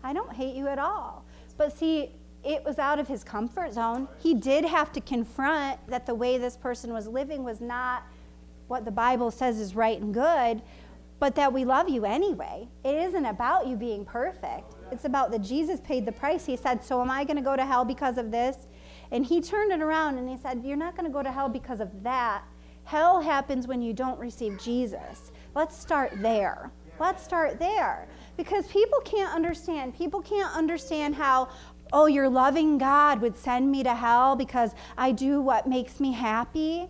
I 0.02 0.12
don't 0.12 0.32
hate 0.32 0.56
you 0.56 0.66
at 0.66 0.78
all. 0.78 1.24
But 1.56 1.76
see, 1.76 2.10
it 2.44 2.64
was 2.64 2.78
out 2.78 2.98
of 2.98 3.08
his 3.08 3.24
comfort 3.24 3.72
zone. 3.72 4.08
He 4.18 4.32
did 4.32 4.64
have 4.64 4.92
to 4.92 5.00
confront 5.00 5.84
that 5.88 6.06
the 6.06 6.14
way 6.14 6.38
this 6.38 6.56
person 6.56 6.92
was 6.92 7.06
living 7.08 7.42
was 7.44 7.60
not 7.60 8.04
what 8.68 8.84
the 8.84 8.90
Bible 8.90 9.30
says 9.30 9.58
is 9.58 9.74
right 9.74 10.00
and 10.00 10.12
good, 10.12 10.62
but 11.18 11.34
that 11.34 11.52
we 11.52 11.64
love 11.64 11.88
you 11.88 12.04
anyway. 12.04 12.68
It 12.84 12.94
isn't 12.94 13.24
about 13.24 13.66
you 13.66 13.76
being 13.76 14.04
perfect. 14.04 14.74
It's 14.92 15.04
about 15.04 15.30
that 15.30 15.40
Jesus 15.40 15.80
paid 15.80 16.04
the 16.04 16.12
price. 16.12 16.44
He 16.44 16.56
said, 16.56 16.84
So 16.84 17.00
am 17.00 17.10
I 17.10 17.24
going 17.24 17.36
to 17.36 17.42
go 17.42 17.56
to 17.56 17.64
hell 17.64 17.84
because 17.84 18.18
of 18.18 18.30
this? 18.30 18.66
And 19.10 19.24
he 19.24 19.40
turned 19.40 19.72
it 19.72 19.80
around 19.80 20.18
and 20.18 20.28
he 20.28 20.36
said, 20.36 20.62
You're 20.64 20.76
not 20.76 20.96
going 20.96 21.06
to 21.06 21.12
go 21.12 21.22
to 21.22 21.32
hell 21.32 21.48
because 21.48 21.80
of 21.80 22.02
that. 22.02 22.44
Hell 22.84 23.20
happens 23.20 23.66
when 23.66 23.82
you 23.82 23.92
don't 23.92 24.18
receive 24.18 24.60
Jesus. 24.60 25.32
Let's 25.54 25.76
start 25.76 26.12
there. 26.16 26.70
Let's 27.00 27.24
start 27.24 27.58
there. 27.58 28.08
Because 28.36 28.66
people 28.68 29.00
can't 29.00 29.34
understand. 29.34 29.96
People 29.96 30.20
can't 30.20 30.54
understand 30.54 31.14
how, 31.14 31.48
oh, 31.92 32.06
your 32.06 32.28
loving 32.28 32.78
God 32.78 33.20
would 33.22 33.36
send 33.36 33.70
me 33.70 33.82
to 33.82 33.94
hell 33.94 34.36
because 34.36 34.72
I 34.96 35.12
do 35.12 35.40
what 35.40 35.66
makes 35.66 35.98
me 35.98 36.12
happy. 36.12 36.88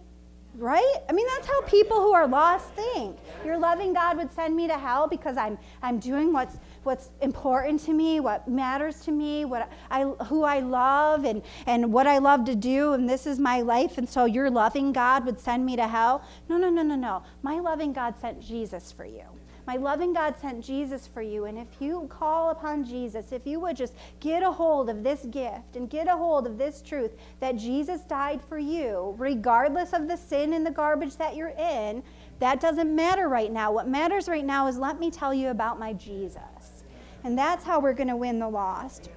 Right? 0.59 0.95
I 1.07 1.13
mean, 1.13 1.27
that's 1.35 1.47
how 1.47 1.61
people 1.63 1.99
who 1.99 2.15
are 2.15 2.27
lost 2.27 2.73
think. 2.73 3.19
Your 3.45 3.59
loving 3.59 3.93
God 3.93 4.17
would 4.17 4.33
send 4.33 4.57
me 4.57 4.67
to 4.69 4.79
hell 4.79 5.07
because 5.07 5.37
I'm, 5.37 5.59
I'm 5.83 5.99
doing 5.99 6.33
what's, 6.33 6.59
what's 6.83 7.11
important 7.21 7.85
to 7.85 7.93
me, 7.93 8.21
what 8.21 8.49
matters 8.49 9.01
to 9.01 9.13
me, 9.13 9.45
what 9.45 9.71
I, 9.91 10.05
who 10.05 10.45
I 10.45 10.61
love, 10.61 11.25
and, 11.25 11.43
and 11.67 11.93
what 11.93 12.07
I 12.07 12.19
love 12.19 12.47
to 12.47 12.55
do, 12.55 12.95
and 12.95 13.07
this 13.07 13.27
is 13.27 13.39
my 13.39 13.61
life, 13.61 13.99
and 13.99 14.09
so 14.09 14.25
your 14.25 14.49
loving 14.49 14.93
God 14.93 15.27
would 15.27 15.39
send 15.39 15.67
me 15.67 15.77
to 15.77 15.87
hell. 15.87 16.25
No, 16.49 16.57
no, 16.57 16.71
no, 16.71 16.83
no, 16.83 16.97
no. 16.97 17.23
My 17.43 17.61
loving 17.61 17.93
God 17.93 18.15
sent 18.19 18.41
Jesus 18.41 18.91
for 18.91 19.05
you. 19.05 19.25
My 19.67 19.77
loving 19.77 20.13
God 20.13 20.37
sent 20.41 20.65
Jesus 20.65 21.09
for 21.09 21.23
you. 21.23 21.47
And 21.47 21.59
if 21.59 21.67
you 21.81 22.07
call 22.09 22.51
upon 22.51 22.85
Jesus, 22.85 23.33
if 23.33 23.45
you 23.47 23.59
would 23.61 23.77
just 23.77 23.95
get 24.21 24.45
a 24.45 24.51
hold 24.51 24.89
of 24.89 25.03
this 25.03 25.25
gift 25.27 25.75
and 25.75 25.91
get 25.91 26.07
a 26.07 26.17
hold 26.17 26.47
of 26.47 26.57
this 26.57 26.81
truth 26.81 27.13
that 27.41 27.57
Jesus 27.57 28.03
died 28.03 28.41
for 28.49 28.59
you, 28.59 29.15
regardless 29.19 29.93
of 29.93 30.07
the 30.07 30.17
sin 30.17 30.53
and 30.53 30.65
the 30.65 30.71
garbage 30.71 31.17
that 31.17 31.35
you're 31.35 31.55
in, 31.59 32.03
that 32.39 32.61
doesn't 32.61 32.95
matter 32.95 33.29
right 33.29 33.51
now. 33.51 33.73
What 33.73 33.89
matters 33.89 34.29
right 34.29 34.45
now 34.45 34.69
is 34.69 34.79
let 34.79 35.01
me 35.01 35.11
tell 35.11 35.35
you 35.35 35.49
about 35.49 35.81
my 35.81 35.93
Jesus. 35.95 36.85
And 37.25 37.37
that's 37.37 37.65
how 37.65 37.81
we're 37.81 37.95
going 37.95 38.09
to 38.09 38.17
win 38.17 38.39
the 38.39 38.49
lost. 38.49 39.11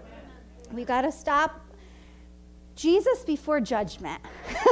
We 0.73 0.83
got 0.83 1.01
to 1.01 1.11
stop 1.11 1.61
Jesus 2.75 3.23
before 3.23 3.59
judgment. 3.59 4.21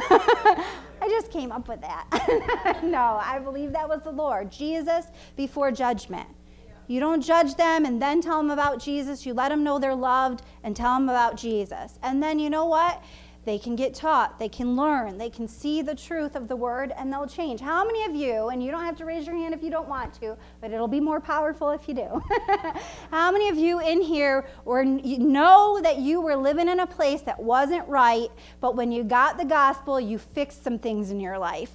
I 1.01 1.07
just 1.09 1.31
came 1.31 1.51
up 1.51 1.67
with 1.67 1.81
that. 1.81 2.79
no, 2.83 3.19
I 3.23 3.39
believe 3.39 3.71
that 3.73 3.87
was 3.87 4.01
the 4.03 4.11
Lord. 4.11 4.51
Jesus 4.51 5.05
before 5.35 5.71
judgment. 5.71 6.27
You 6.87 7.01
don't 7.01 7.21
judge 7.21 7.55
them 7.55 7.85
and 7.85 8.01
then 8.01 8.21
tell 8.21 8.37
them 8.37 8.49
about 8.49 8.79
Jesus. 8.79 9.25
You 9.25 9.33
let 9.33 9.49
them 9.49 9.63
know 9.63 9.77
they're 9.77 9.93
loved 9.93 10.41
and 10.63 10.75
tell 10.75 10.93
them 10.93 11.09
about 11.09 11.35
Jesus. 11.35 11.99
And 12.01 12.23
then 12.23 12.39
you 12.39 12.49
know 12.49 12.65
what? 12.65 13.03
They 13.47 13.57
can 13.57 13.77
get 13.77 13.93
taught, 13.93 14.37
they 14.39 14.49
can 14.49 14.75
learn, 14.75 15.17
they 15.17 15.29
can 15.29 15.47
see 15.47 15.81
the 15.81 15.95
truth 15.95 16.35
of 16.35 16.49
the 16.49 16.55
word, 16.57 16.91
and 16.97 17.13
they'll 17.13 17.25
change. 17.25 17.61
How 17.61 17.85
many 17.85 18.03
of 18.03 18.13
you, 18.13 18.49
and 18.49 18.61
you 18.61 18.71
don't 18.71 18.83
have 18.83 18.97
to 18.97 19.05
raise 19.05 19.25
your 19.25 19.37
hand 19.37 19.53
if 19.53 19.63
you 19.63 19.69
don't 19.71 19.87
want 19.87 20.13
to, 20.15 20.35
but 20.59 20.71
it'll 20.71 20.89
be 20.89 20.99
more 20.99 21.21
powerful 21.21 21.69
if 21.69 21.87
you 21.87 21.93
do. 21.93 22.21
How 23.09 23.31
many 23.31 23.47
of 23.47 23.57
you 23.57 23.79
in 23.79 24.01
here 24.01 24.45
or 24.65 24.83
you 24.83 25.19
know 25.19 25.79
that 25.81 25.99
you 25.99 26.19
were 26.19 26.35
living 26.35 26.67
in 26.67 26.81
a 26.81 26.85
place 26.85 27.21
that 27.21 27.41
wasn't 27.41 27.87
right, 27.87 28.27
but 28.59 28.75
when 28.75 28.91
you 28.91 29.05
got 29.05 29.37
the 29.37 29.45
gospel, 29.45 29.97
you 29.97 30.17
fixed 30.17 30.61
some 30.61 30.77
things 30.77 31.09
in 31.09 31.21
your 31.21 31.37
life? 31.37 31.71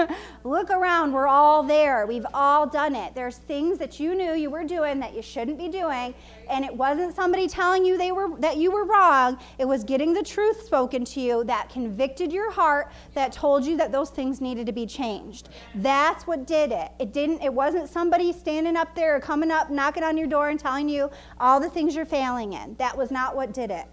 Look 0.42 0.70
around, 0.70 1.12
we're 1.12 1.28
all 1.28 1.62
there. 1.62 2.04
We've 2.04 2.26
all 2.34 2.66
done 2.66 2.96
it. 2.96 3.14
There's 3.14 3.36
things 3.38 3.78
that 3.78 4.00
you 4.00 4.16
knew 4.16 4.32
you 4.32 4.50
were 4.50 4.64
doing 4.64 4.98
that 4.98 5.14
you 5.14 5.22
shouldn't 5.22 5.56
be 5.56 5.68
doing, 5.68 6.14
and 6.48 6.64
it 6.64 6.74
wasn't 6.74 7.14
somebody 7.14 7.48
telling 7.48 7.84
you 7.84 7.96
they 7.96 8.12
were 8.12 8.38
that 8.40 8.56
you 8.56 8.70
were 8.70 8.84
wrong. 8.84 9.38
It 9.58 9.64
was 9.64 9.84
getting 9.84 10.12
the 10.12 10.22
truth 10.22 10.62
spoken 10.62 11.04
to 11.06 11.20
you 11.20 11.44
that 11.44 11.68
convicted 11.68 12.32
your 12.32 12.50
heart, 12.50 12.92
that 13.14 13.32
told 13.32 13.64
you 13.64 13.76
that 13.76 13.92
those 13.92 14.10
things 14.10 14.40
needed 14.40 14.66
to 14.66 14.72
be 14.72 14.86
changed. 14.86 15.48
That's 15.76 16.26
what 16.26 16.46
did 16.46 16.72
it. 16.72 16.90
It 16.98 17.12
didn't 17.12 17.42
it 17.42 17.52
wasn't 17.52 17.88
somebody 17.88 18.32
standing 18.32 18.76
up 18.76 18.94
there 18.94 19.16
or 19.16 19.20
coming 19.20 19.50
up 19.50 19.70
knocking 19.70 20.02
on 20.02 20.16
your 20.16 20.26
door 20.26 20.48
and 20.48 20.58
telling 20.58 20.88
you 20.88 21.10
all 21.40 21.60
the 21.60 21.70
things 21.70 21.94
you're 21.94 22.04
failing 22.04 22.52
in. 22.52 22.74
That 22.76 22.96
was 22.96 23.10
not 23.10 23.36
what 23.36 23.52
did 23.52 23.70
it. 23.70 23.86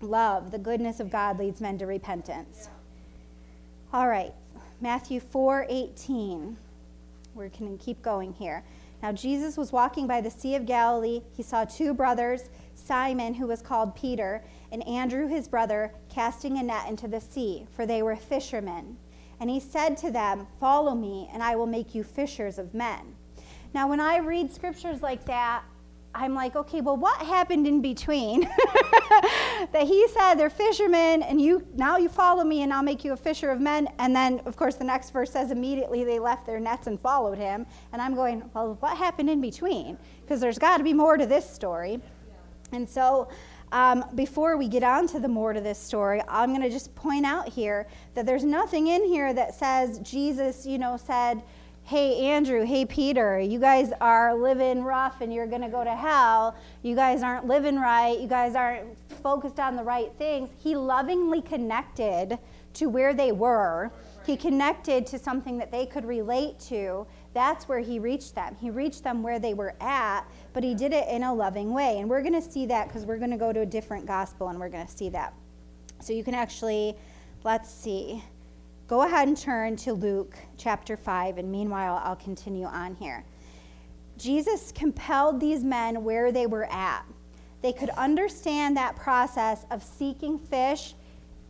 Love, 0.00 0.50
the 0.50 0.58
goodness 0.58 1.00
of 1.00 1.10
God 1.10 1.38
leads 1.38 1.60
men 1.60 1.78
to 1.78 1.86
repentance. 1.86 2.68
All 3.92 4.08
right. 4.08 4.32
Matthew 4.80 5.20
4:18. 5.20 6.56
We're 7.34 7.48
going 7.48 7.76
to 7.76 7.84
keep 7.84 8.00
going 8.02 8.32
here. 8.32 8.62
Now 9.04 9.12
Jesus 9.12 9.58
was 9.58 9.70
walking 9.70 10.06
by 10.06 10.22
the 10.22 10.30
Sea 10.30 10.54
of 10.54 10.64
Galilee. 10.64 11.20
He 11.36 11.42
saw 11.42 11.66
two 11.66 11.92
brothers, 11.92 12.48
Simon, 12.74 13.34
who 13.34 13.46
was 13.46 13.60
called 13.60 13.94
Peter, 13.94 14.42
and 14.72 14.82
Andrew, 14.88 15.28
his 15.28 15.46
brother, 15.46 15.92
casting 16.08 16.56
a 16.56 16.62
net 16.62 16.88
into 16.88 17.06
the 17.06 17.20
sea, 17.20 17.66
for 17.76 17.84
they 17.84 18.02
were 18.02 18.16
fishermen. 18.16 18.96
And 19.40 19.50
he 19.50 19.60
said 19.60 19.98
to 19.98 20.10
them, 20.10 20.46
Follow 20.58 20.94
me, 20.94 21.28
and 21.34 21.42
I 21.42 21.54
will 21.54 21.66
make 21.66 21.94
you 21.94 22.02
fishers 22.02 22.58
of 22.58 22.72
men. 22.72 23.14
Now, 23.74 23.90
when 23.90 24.00
I 24.00 24.16
read 24.16 24.50
scriptures 24.50 25.02
like 25.02 25.26
that, 25.26 25.64
I'm 26.14 26.34
like, 26.34 26.54
okay, 26.54 26.80
well, 26.80 26.96
what 26.96 27.20
happened 27.20 27.66
in 27.66 27.82
between? 27.82 28.42
that 29.72 29.84
he 29.86 30.06
said 30.08 30.34
they're 30.34 30.48
fishermen, 30.50 31.22
and 31.22 31.40
you 31.40 31.66
now 31.74 31.96
you 31.96 32.08
follow 32.08 32.44
me, 32.44 32.62
and 32.62 32.72
I'll 32.72 32.82
make 32.82 33.04
you 33.04 33.12
a 33.12 33.16
fisher 33.16 33.50
of 33.50 33.60
men. 33.60 33.88
And 33.98 34.14
then, 34.14 34.40
of 34.46 34.56
course, 34.56 34.76
the 34.76 34.84
next 34.84 35.10
verse 35.10 35.30
says 35.30 35.50
immediately 35.50 36.04
they 36.04 36.18
left 36.18 36.46
their 36.46 36.60
nets 36.60 36.86
and 36.86 37.00
followed 37.00 37.38
him. 37.38 37.66
And 37.92 38.00
I'm 38.00 38.14
going, 38.14 38.48
well, 38.54 38.76
what 38.80 38.96
happened 38.96 39.28
in 39.28 39.40
between? 39.40 39.98
Because 40.20 40.40
there's 40.40 40.58
got 40.58 40.78
to 40.78 40.84
be 40.84 40.94
more 40.94 41.16
to 41.16 41.26
this 41.26 41.48
story. 41.48 42.00
And 42.72 42.88
so 42.88 43.28
um, 43.72 44.04
before 44.14 44.56
we 44.56 44.68
get 44.68 44.82
on 44.82 45.06
to 45.08 45.20
the 45.20 45.28
more 45.28 45.52
to 45.52 45.60
this 45.60 45.78
story, 45.78 46.22
I'm 46.28 46.50
going 46.50 46.62
to 46.62 46.70
just 46.70 46.94
point 46.94 47.26
out 47.26 47.48
here 47.48 47.86
that 48.14 48.24
there's 48.24 48.44
nothing 48.44 48.86
in 48.86 49.04
here 49.04 49.34
that 49.34 49.54
says 49.54 49.98
Jesus, 49.98 50.64
you 50.64 50.78
know, 50.78 50.96
said, 50.96 51.42
Hey, 51.86 52.18
Andrew, 52.26 52.64
hey, 52.64 52.86
Peter, 52.86 53.38
you 53.38 53.58
guys 53.58 53.92
are 54.00 54.34
living 54.34 54.82
rough 54.82 55.20
and 55.20 55.32
you're 55.32 55.46
going 55.46 55.60
to 55.60 55.68
go 55.68 55.84
to 55.84 55.94
hell. 55.94 56.56
You 56.82 56.96
guys 56.96 57.22
aren't 57.22 57.46
living 57.46 57.78
right. 57.78 58.18
You 58.18 58.26
guys 58.26 58.54
aren't 58.54 58.96
focused 59.22 59.60
on 59.60 59.76
the 59.76 59.82
right 59.82 60.10
things. 60.16 60.48
He 60.58 60.76
lovingly 60.76 61.42
connected 61.42 62.38
to 62.74 62.88
where 62.88 63.12
they 63.12 63.32
were. 63.32 63.92
He 64.24 64.36
connected 64.36 65.06
to 65.08 65.18
something 65.18 65.58
that 65.58 65.70
they 65.70 65.84
could 65.84 66.06
relate 66.06 66.58
to 66.68 67.06
that's 67.34 67.68
where 67.68 67.80
he 67.80 67.98
reached 67.98 68.36
them. 68.36 68.56
He 68.60 68.70
reached 68.70 69.02
them 69.02 69.22
where 69.22 69.40
they 69.40 69.54
were 69.54 69.74
at, 69.80 70.22
but 70.52 70.62
he 70.62 70.72
did 70.74 70.92
it 70.92 71.08
in 71.08 71.24
a 71.24 71.34
loving 71.34 71.74
way. 71.74 71.98
And 71.98 72.08
we're 72.08 72.22
going 72.22 72.40
to 72.40 72.40
see 72.40 72.64
that 72.66 72.86
because 72.86 73.04
we're 73.04 73.18
going 73.18 73.32
to 73.32 73.36
go 73.36 73.52
to 73.52 73.60
a 73.60 73.66
different 73.66 74.06
gospel 74.06 74.48
and 74.48 74.58
we're 74.58 74.68
going 74.68 74.86
to 74.86 74.92
see 74.92 75.08
that. 75.10 75.34
So 76.00 76.12
you 76.12 76.22
can 76.22 76.34
actually, 76.34 76.96
let's 77.42 77.68
see, 77.70 78.22
go 78.86 79.02
ahead 79.02 79.28
and 79.28 79.36
turn 79.36 79.76
to 79.76 79.92
Luke 79.92 80.36
chapter 80.56 80.96
5, 80.96 81.38
and 81.38 81.50
meanwhile, 81.50 82.00
I'll 82.04 82.16
continue 82.16 82.66
on 82.66 82.94
here. 82.94 83.24
Jesus 84.16 84.72
compelled 84.72 85.40
these 85.40 85.64
men 85.64 86.04
where 86.04 86.30
they 86.30 86.46
were 86.46 86.70
at. 86.70 87.04
They 87.62 87.72
could 87.72 87.90
understand 87.90 88.76
that 88.76 88.96
process 88.96 89.64
of 89.70 89.82
seeking 89.82 90.38
fish 90.38 90.94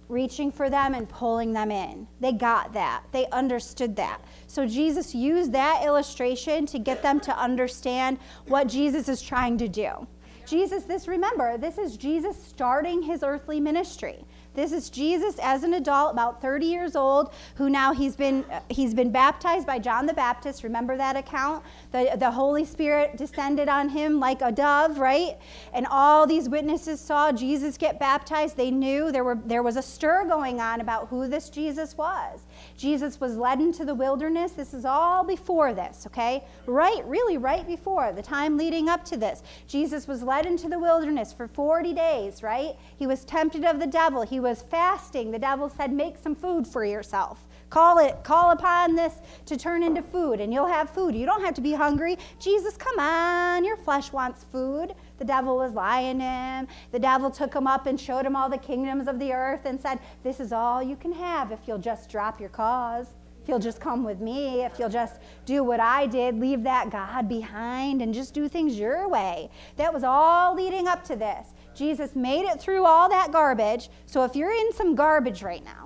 reaching 0.08 0.52
for 0.52 0.68
them 0.70 0.94
and 0.94 1.08
pulling 1.08 1.52
them 1.52 1.70
in. 1.70 2.06
They 2.20 2.32
got 2.32 2.72
that. 2.74 3.04
They 3.12 3.26
understood 3.28 3.96
that. 3.96 4.20
So 4.46 4.66
Jesus 4.66 5.14
used 5.14 5.52
that 5.52 5.82
illustration 5.84 6.66
to 6.66 6.78
get 6.78 7.02
them 7.02 7.20
to 7.20 7.36
understand 7.38 8.18
what 8.46 8.68
Jesus 8.68 9.08
is 9.08 9.22
trying 9.22 9.58
to 9.58 9.68
do. 9.68 10.06
Jesus, 10.46 10.84
this 10.84 11.08
remember, 11.08 11.56
this 11.56 11.78
is 11.78 11.96
Jesus 11.96 12.40
starting 12.42 13.02
his 13.02 13.22
earthly 13.22 13.60
ministry. 13.60 14.24
This 14.54 14.70
is 14.72 14.88
Jesus 14.88 15.38
as 15.42 15.64
an 15.64 15.74
adult, 15.74 16.12
about 16.12 16.40
30 16.40 16.66
years 16.66 16.94
old, 16.94 17.32
who 17.56 17.68
now 17.68 17.92
he's 17.92 18.14
been 18.14 18.44
uh, 18.50 18.60
he's 18.68 18.94
been 18.94 19.10
baptized 19.10 19.66
by 19.66 19.78
John 19.78 20.06
the 20.06 20.14
Baptist. 20.14 20.62
Remember 20.62 20.96
that 20.96 21.16
account? 21.16 21.64
The, 21.90 22.14
the 22.16 22.30
Holy 22.30 22.64
Spirit 22.64 23.16
descended 23.16 23.68
on 23.68 23.88
him 23.88 24.20
like 24.20 24.42
a 24.42 24.52
dove, 24.52 24.98
right? 24.98 25.36
And 25.72 25.86
all 25.90 26.26
these 26.26 26.48
witnesses 26.48 27.00
saw 27.00 27.32
Jesus 27.32 27.76
get 27.76 27.98
baptized. 27.98 28.56
They 28.56 28.70
knew 28.70 29.10
there 29.10 29.24
were 29.24 29.38
there 29.44 29.62
was 29.62 29.76
a 29.76 29.82
stir 29.82 30.24
going 30.26 30.60
on 30.60 30.80
about 30.80 31.08
who 31.08 31.26
this 31.26 31.50
Jesus 31.50 31.96
was. 31.96 32.40
Jesus 32.76 33.20
was 33.20 33.36
led 33.36 33.60
into 33.60 33.84
the 33.84 33.94
wilderness. 33.94 34.52
This 34.52 34.74
is 34.74 34.84
all 34.84 35.24
before 35.24 35.74
this, 35.74 36.06
okay? 36.06 36.44
Right, 36.66 37.04
really 37.06 37.38
right 37.38 37.66
before 37.66 38.12
the 38.12 38.22
time 38.22 38.56
leading 38.56 38.88
up 38.88 39.04
to 39.06 39.16
this. 39.16 39.42
Jesus 39.68 40.08
was 40.08 40.22
led 40.22 40.46
into 40.46 40.68
the 40.68 40.78
wilderness 40.78 41.32
for 41.32 41.46
40 41.46 41.92
days, 41.92 42.42
right? 42.42 42.74
He 42.96 43.06
was 43.06 43.24
tempted 43.24 43.64
of 43.64 43.78
the 43.78 43.86
devil. 43.86 44.22
He 44.22 44.40
was 44.40 44.62
fasting, 44.62 45.30
the 45.30 45.38
devil 45.38 45.68
said, 45.68 45.92
Make 45.92 46.18
some 46.18 46.34
food 46.34 46.66
for 46.66 46.84
yourself. 46.84 47.43
Call 47.70 47.98
it, 47.98 48.22
call 48.22 48.52
upon 48.52 48.94
this 48.94 49.14
to 49.46 49.56
turn 49.56 49.82
into 49.82 50.02
food, 50.02 50.40
and 50.40 50.52
you'll 50.52 50.66
have 50.66 50.90
food. 50.90 51.14
You 51.14 51.26
don't 51.26 51.44
have 51.44 51.54
to 51.54 51.60
be 51.60 51.72
hungry. 51.72 52.18
Jesus, 52.38 52.76
come 52.76 52.98
on, 52.98 53.64
your 53.64 53.76
flesh 53.76 54.12
wants 54.12 54.44
food. 54.44 54.94
The 55.18 55.24
devil 55.24 55.56
was 55.56 55.72
lying 55.72 56.18
to 56.18 56.24
him. 56.24 56.68
The 56.92 56.98
devil 56.98 57.30
took 57.30 57.54
him 57.54 57.66
up 57.66 57.86
and 57.86 58.00
showed 58.00 58.26
him 58.26 58.36
all 58.36 58.48
the 58.48 58.58
kingdoms 58.58 59.08
of 59.08 59.18
the 59.18 59.32
earth 59.32 59.64
and 59.64 59.80
said, 59.80 59.98
This 60.22 60.40
is 60.40 60.52
all 60.52 60.82
you 60.82 60.96
can 60.96 61.12
have 61.12 61.52
if 61.52 61.60
you'll 61.66 61.78
just 61.78 62.10
drop 62.10 62.40
your 62.40 62.50
cause 62.50 63.08
if 63.44 63.50
you'll 63.50 63.58
just 63.58 63.78
come 63.78 64.04
with 64.04 64.20
me, 64.20 64.64
if 64.64 64.78
you'll 64.78 64.88
just 64.88 65.20
do 65.44 65.62
what 65.62 65.78
I 65.78 66.06
did, 66.06 66.40
leave 66.40 66.62
that 66.62 66.88
God 66.88 67.28
behind 67.28 68.00
and 68.00 68.14
just 68.14 68.32
do 68.32 68.48
things 68.48 68.78
your 68.78 69.06
way. 69.06 69.50
That 69.76 69.92
was 69.92 70.02
all 70.02 70.54
leading 70.54 70.88
up 70.88 71.04
to 71.04 71.16
this. 71.16 71.48
Jesus 71.74 72.16
made 72.16 72.46
it 72.46 72.58
through 72.58 72.86
all 72.86 73.10
that 73.10 73.32
garbage. 73.32 73.90
So 74.06 74.24
if 74.24 74.34
you're 74.34 74.50
in 74.50 74.72
some 74.72 74.94
garbage 74.94 75.42
right 75.42 75.62
now, 75.62 75.83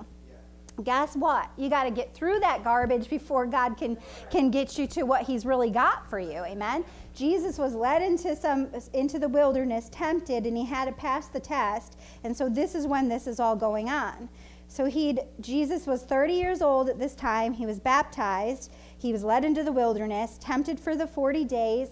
guess 0.85 1.15
what? 1.17 1.51
You 1.57 1.69
got 1.69 1.85
to 1.85 1.91
get 1.91 2.15
through 2.15 2.41
that 2.41 2.65
garbage 2.65 3.09
before 3.09 3.47
God 3.47 3.77
can 3.77 3.99
can 4.31 4.51
get 4.51 4.79
you 4.79 4.87
to 4.89 5.03
what 5.03 5.23
he's 5.23 5.45
really 5.45 5.71
got 5.71 6.09
for 6.09 6.19
you. 6.19 6.45
Amen. 6.45 6.85
Jesus 7.15 7.59
was 7.59 7.75
led 7.75 8.03
into 8.03 8.37
some 8.37 8.69
into 8.93 9.19
the 9.19 9.29
wilderness, 9.29 9.89
tempted, 9.91 10.47
and 10.47 10.57
he 10.57 10.65
had 10.65 10.85
to 10.85 10.93
pass 10.93 11.29
the 11.29 11.41
test. 11.41 11.99
And 12.25 12.37
so 12.37 12.49
this 12.49 12.75
is 12.75 12.87
when 12.87 13.09
this 13.09 13.27
is 13.27 13.41
all 13.41 13.57
going 13.57 13.89
on. 13.89 14.29
So 14.69 14.85
he 14.85 15.19
Jesus 15.41 15.87
was 15.87 16.03
30 16.03 16.35
years 16.35 16.63
old 16.63 16.89
at 16.89 16.99
this 16.99 17.15
time. 17.15 17.55
He 17.55 17.67
was 17.67 17.81
baptized. 17.81 18.71
He 18.99 19.13
was 19.13 19.25
led 19.25 19.45
into 19.45 19.65
the 19.65 19.73
wilderness, 19.73 20.39
tempted 20.41 20.79
for 20.79 20.95
the 20.95 21.07
40 21.07 21.45
days. 21.45 21.89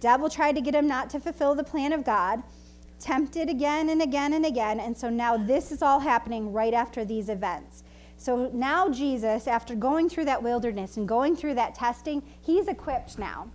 Devil 0.00 0.28
tried 0.28 0.56
to 0.56 0.60
get 0.60 0.74
him 0.74 0.88
not 0.88 1.08
to 1.10 1.20
fulfill 1.20 1.54
the 1.54 1.64
plan 1.64 1.92
of 1.92 2.04
God. 2.04 2.42
Tempted 2.98 3.48
again 3.48 3.90
and 3.90 4.02
again 4.02 4.32
and 4.32 4.44
again. 4.44 4.80
And 4.80 4.96
so 4.96 5.08
now 5.08 5.36
this 5.36 5.70
is 5.70 5.82
all 5.82 6.00
happening 6.00 6.52
right 6.52 6.74
after 6.74 7.04
these 7.04 7.28
events. 7.28 7.84
So 8.18 8.50
now 8.52 8.88
Jesus, 8.90 9.46
after 9.46 9.74
going 9.76 10.08
through 10.08 10.24
that 10.26 10.42
wilderness 10.42 10.96
and 10.96 11.06
going 11.06 11.36
through 11.36 11.54
that 11.54 11.74
testing, 11.74 12.22
he's 12.40 12.66
equipped 12.66 13.18
now. 13.18 13.48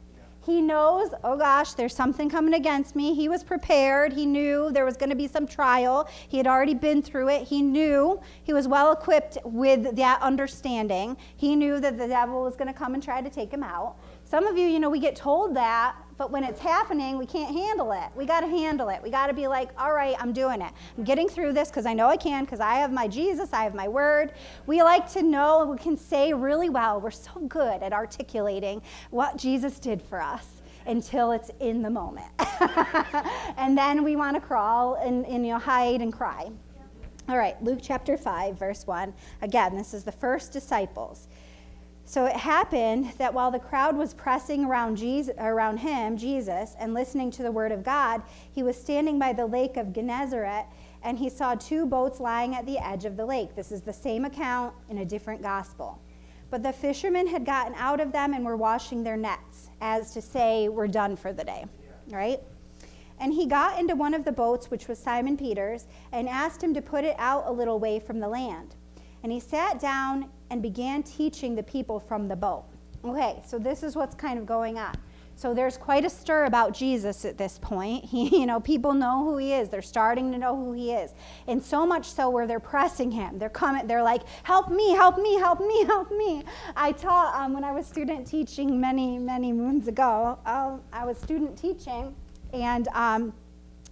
He 0.45 0.61
knows, 0.61 1.11
oh 1.23 1.37
gosh, 1.37 1.73
there's 1.73 1.95
something 1.95 2.29
coming 2.29 2.53
against 2.53 2.95
me. 2.95 3.13
He 3.13 3.29
was 3.29 3.43
prepared. 3.43 4.11
He 4.11 4.25
knew 4.25 4.71
there 4.71 4.83
was 4.83 4.97
going 4.97 5.09
to 5.09 5.15
be 5.15 5.27
some 5.27 5.47
trial. 5.47 6.09
He 6.27 6.37
had 6.37 6.47
already 6.47 6.73
been 6.73 7.01
through 7.01 7.29
it. 7.29 7.47
He 7.47 7.61
knew 7.61 8.19
he 8.43 8.51
was 8.53 8.67
well 8.67 8.91
equipped 8.91 9.37
with 9.45 9.95
that 9.95 10.21
understanding. 10.21 11.15
He 11.37 11.55
knew 11.55 11.79
that 11.79 11.97
the 11.97 12.07
devil 12.07 12.43
was 12.43 12.55
going 12.55 12.67
to 12.67 12.73
come 12.73 12.93
and 12.93 13.01
try 13.01 13.21
to 13.21 13.29
take 13.29 13.51
him 13.51 13.63
out. 13.63 13.95
Some 14.25 14.45
of 14.45 14.57
you, 14.57 14.67
you 14.67 14.79
know, 14.79 14.89
we 14.89 14.99
get 14.99 15.15
told 15.15 15.55
that, 15.55 15.95
but 16.17 16.31
when 16.31 16.43
it's 16.43 16.59
happening, 16.59 17.17
we 17.17 17.25
can't 17.25 17.53
handle 17.53 17.91
it. 17.91 18.09
We 18.15 18.25
got 18.25 18.41
to 18.41 18.47
handle 18.47 18.89
it. 18.89 19.01
We 19.01 19.09
got 19.09 19.27
to 19.27 19.33
be 19.33 19.47
like, 19.47 19.69
all 19.77 19.93
right, 19.93 20.15
I'm 20.19 20.33
doing 20.33 20.61
it. 20.61 20.71
I'm 20.97 21.03
getting 21.03 21.27
through 21.27 21.53
this 21.53 21.69
because 21.69 21.85
I 21.85 21.93
know 21.93 22.07
I 22.07 22.17
can, 22.17 22.45
because 22.45 22.59
I 22.59 22.75
have 22.75 22.91
my 22.91 23.07
Jesus, 23.07 23.53
I 23.53 23.63
have 23.63 23.73
my 23.73 23.87
word. 23.87 24.33
We 24.65 24.83
like 24.83 25.11
to 25.13 25.21
know, 25.21 25.65
we 25.65 25.77
can 25.77 25.97
say 25.97 26.33
really 26.33 26.69
well. 26.69 27.01
We're 27.01 27.11
so 27.11 27.39
good 27.47 27.81
at 27.81 27.93
articulating 27.93 28.81
what 29.09 29.37
Jesus 29.37 29.79
did 29.79 30.01
for 30.01 30.21
us 30.21 30.47
until 30.85 31.31
it's 31.31 31.49
in 31.59 31.81
the 31.81 31.89
moment. 31.89 32.31
and 33.57 33.77
then 33.77 34.03
we 34.03 34.15
want 34.15 34.35
to 34.35 34.41
crawl 34.41 34.95
and, 34.95 35.25
and 35.25 35.45
you 35.45 35.53
know, 35.53 35.59
hide 35.59 36.01
and 36.01 36.11
cry. 36.11 36.51
All 37.29 37.37
right, 37.37 37.61
Luke 37.63 37.79
chapter 37.81 38.17
5, 38.17 38.59
verse 38.59 38.85
1. 38.85 39.13
Again, 39.41 39.77
this 39.77 39.93
is 39.93 40.03
the 40.03 40.11
first 40.11 40.51
disciples. 40.51 41.29
So 42.05 42.25
it 42.25 42.35
happened 42.35 43.13
that 43.17 43.33
while 43.33 43.49
the 43.49 43.59
crowd 43.59 43.95
was 43.95 44.13
pressing 44.13 44.65
around, 44.65 44.97
Jesus, 44.97 45.33
around 45.39 45.77
him, 45.77 46.17
Jesus, 46.17 46.75
and 46.77 46.93
listening 46.93 47.31
to 47.31 47.43
the 47.43 47.51
word 47.51 47.71
of 47.71 47.83
God, 47.83 48.21
he 48.51 48.61
was 48.61 48.79
standing 48.79 49.17
by 49.17 49.33
the 49.33 49.45
lake 49.45 49.77
of 49.77 49.93
Gennesaret 49.93 50.65
and 51.03 51.17
he 51.17 51.29
saw 51.29 51.55
two 51.55 51.85
boats 51.85 52.19
lying 52.19 52.55
at 52.55 52.65
the 52.65 52.77
edge 52.77 53.05
of 53.05 53.17
the 53.17 53.25
lake. 53.25 53.55
This 53.55 53.71
is 53.71 53.81
the 53.81 53.93
same 53.93 54.25
account 54.25 54.73
in 54.89 54.99
a 54.99 55.05
different 55.05 55.41
gospel. 55.41 55.99
But 56.49 56.63
the 56.63 56.71
fishermen 56.71 57.27
had 57.27 57.45
gotten 57.45 57.73
out 57.75 57.99
of 57.99 58.11
them 58.11 58.33
and 58.33 58.45
were 58.45 58.55
washing 58.55 59.03
their 59.03 59.17
nets, 59.17 59.69
as 59.81 60.13
to 60.13 60.21
say, 60.21 60.69
we're 60.69 60.87
done 60.87 61.15
for 61.15 61.33
the 61.33 61.43
day, 61.43 61.65
right? 62.09 62.39
And 63.19 63.33
he 63.33 63.45
got 63.45 63.79
into 63.79 63.95
one 63.95 64.13
of 64.13 64.23
the 64.23 64.31
boats, 64.31 64.69
which 64.69 64.87
was 64.87 64.99
Simon 64.99 65.35
Peter's, 65.35 65.87
and 66.11 66.29
asked 66.29 66.63
him 66.63 66.73
to 66.73 66.81
put 66.81 67.03
it 67.03 67.15
out 67.17 67.47
a 67.47 67.51
little 67.51 67.79
way 67.79 67.99
from 67.99 68.19
the 68.19 68.27
land. 68.27 68.75
And 69.23 69.31
he 69.31 69.39
sat 69.39 69.79
down 69.79 70.29
and 70.53 70.61
began 70.61 71.01
teaching 71.01 71.55
the 71.55 71.63
people 71.63 71.99
from 71.99 72.27
the 72.27 72.35
boat. 72.35 72.63
Okay, 73.03 73.41
so 73.43 73.57
this 73.57 73.81
is 73.81 73.95
what's 73.95 74.13
kind 74.13 74.37
of 74.37 74.45
going 74.45 74.77
on. 74.77 74.93
So 75.35 75.51
there's 75.51 75.77
quite 75.77 76.05
a 76.05 76.11
stir 76.11 76.45
about 76.45 76.75
Jesus 76.75 77.25
at 77.25 77.39
this 77.39 77.57
point. 77.57 78.05
He, 78.13 78.41
you 78.41 78.45
know, 78.45 78.59
people 78.59 78.93
know 78.93 79.23
who 79.23 79.37
he 79.37 79.51
is. 79.51 79.69
They're 79.69 79.81
starting 79.81 80.31
to 80.31 80.37
know 80.37 80.55
who 80.55 80.73
he 80.73 80.91
is. 80.91 81.15
And 81.47 81.61
so 81.61 81.87
much 81.87 82.05
so 82.05 82.29
where 82.29 82.45
they're 82.45 82.59
pressing 82.59 83.09
him. 83.09 83.39
They're 83.39 83.49
coming, 83.49 83.87
they're 83.87 84.03
like, 84.03 84.21
help 84.43 84.69
me, 84.69 84.91
help 84.91 85.17
me, 85.17 85.37
help 85.37 85.59
me, 85.59 85.85
help 85.87 86.11
me. 86.11 86.43
I 86.75 86.91
taught 86.91 87.33
um, 87.33 87.53
when 87.53 87.63
I 87.63 87.71
was 87.71 87.87
student 87.87 88.27
teaching 88.27 88.79
many, 88.79 89.17
many 89.17 89.51
moons 89.51 89.87
ago. 89.87 90.37
Uh, 90.45 90.77
I 90.93 91.03
was 91.03 91.17
student 91.17 91.57
teaching, 91.57 92.13
and 92.53 92.87
um, 92.89 93.33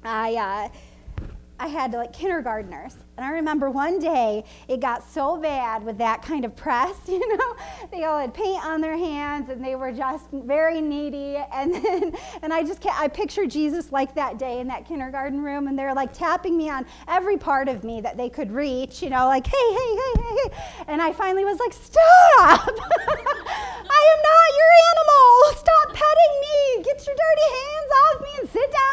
I, 0.04 0.36
uh, 0.36 1.26
I 1.60 1.68
had 1.68 1.92
like 1.94 2.14
kindergartners. 2.14 2.98
And 3.22 3.30
I 3.30 3.34
remember 3.34 3.70
one 3.70 4.00
day 4.00 4.44
it 4.68 4.80
got 4.80 5.08
so 5.08 5.38
bad 5.38 5.84
with 5.84 6.00
that 6.00 6.24
kind 6.24 6.44
of 6.44 6.56
press, 6.56 6.96
you 7.08 7.38
know, 7.38 7.56
they 7.92 8.04
all 8.04 8.18
had 8.18 8.34
paint 8.34 8.66
on 8.66 8.82
their 8.82 8.98
hands 8.98 9.50
and 9.50 9.64
they 9.64 9.76
were 9.76 9.92
just 9.92 10.26
very 10.32 10.82
needy. 10.82 11.38
And 11.54 11.72
then, 11.72 12.16
and 12.42 12.52
I 12.52 12.64
just 12.64 12.82
can't, 12.82 13.00
I 13.00 13.08
picture 13.08 13.46
Jesus 13.46 13.92
like 13.92 14.16
that 14.16 14.40
day 14.40 14.60
in 14.60 14.68
that 14.70 14.88
kindergarten 14.88 15.40
room 15.40 15.68
and 15.68 15.78
they're 15.78 15.94
like 15.94 16.14
tapping 16.14 16.58
me 16.58 16.72
on 16.72 16.88
every 17.08 17.38
part 17.38 17.70
of 17.70 17.84
me 17.84 18.02
that 18.02 18.18
they 18.18 18.28
could 18.28 18.52
reach, 18.52 19.04
you 19.04 19.12
know, 19.12 19.28
like, 19.28 19.46
hey, 19.46 19.70
hey, 19.70 19.96
hey, 19.96 20.14
hey, 20.18 20.36
hey. 20.44 20.84
And 20.88 21.00
I 21.00 21.14
finally 21.14 21.46
was 21.46 21.60
like, 21.60 21.74
stop! 21.74 21.94
I 22.40 24.02
am 24.14 24.20
not 24.32 24.48
your 24.58 24.72
animal! 24.90 25.60
Stop 25.60 25.94
petting 25.94 26.34
me! 26.42 26.84
Get 26.86 27.06
your 27.06 27.16
dirty 27.16 27.48
hands 27.54 27.92
off 28.02 28.22
me 28.22 28.30
and 28.40 28.50
sit 28.50 28.72
down! 28.72 28.92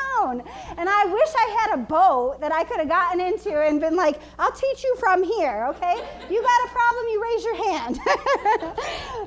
And 0.77 0.89
I 0.89 1.05
wish 1.07 1.29
I 1.35 1.57
had 1.61 1.79
a 1.79 1.83
boat 1.83 2.41
that 2.41 2.53
I 2.53 2.65
could 2.65 2.79
have 2.79 2.89
gotten 2.89 3.21
into 3.21 3.59
and 3.61 3.81
been 3.81 3.97
like, 3.97 4.18
I'll 4.39 4.53
teach 4.53 4.85
you 4.85 4.97
from 4.99 5.23
here, 5.23 5.67
okay? 5.71 5.95
You 6.31 6.43
got 6.43 6.65
a 6.65 6.69
problem, 6.69 7.07
you 7.11 7.23
raise 7.23 7.45
your 7.45 7.71
hand. 7.71 8.01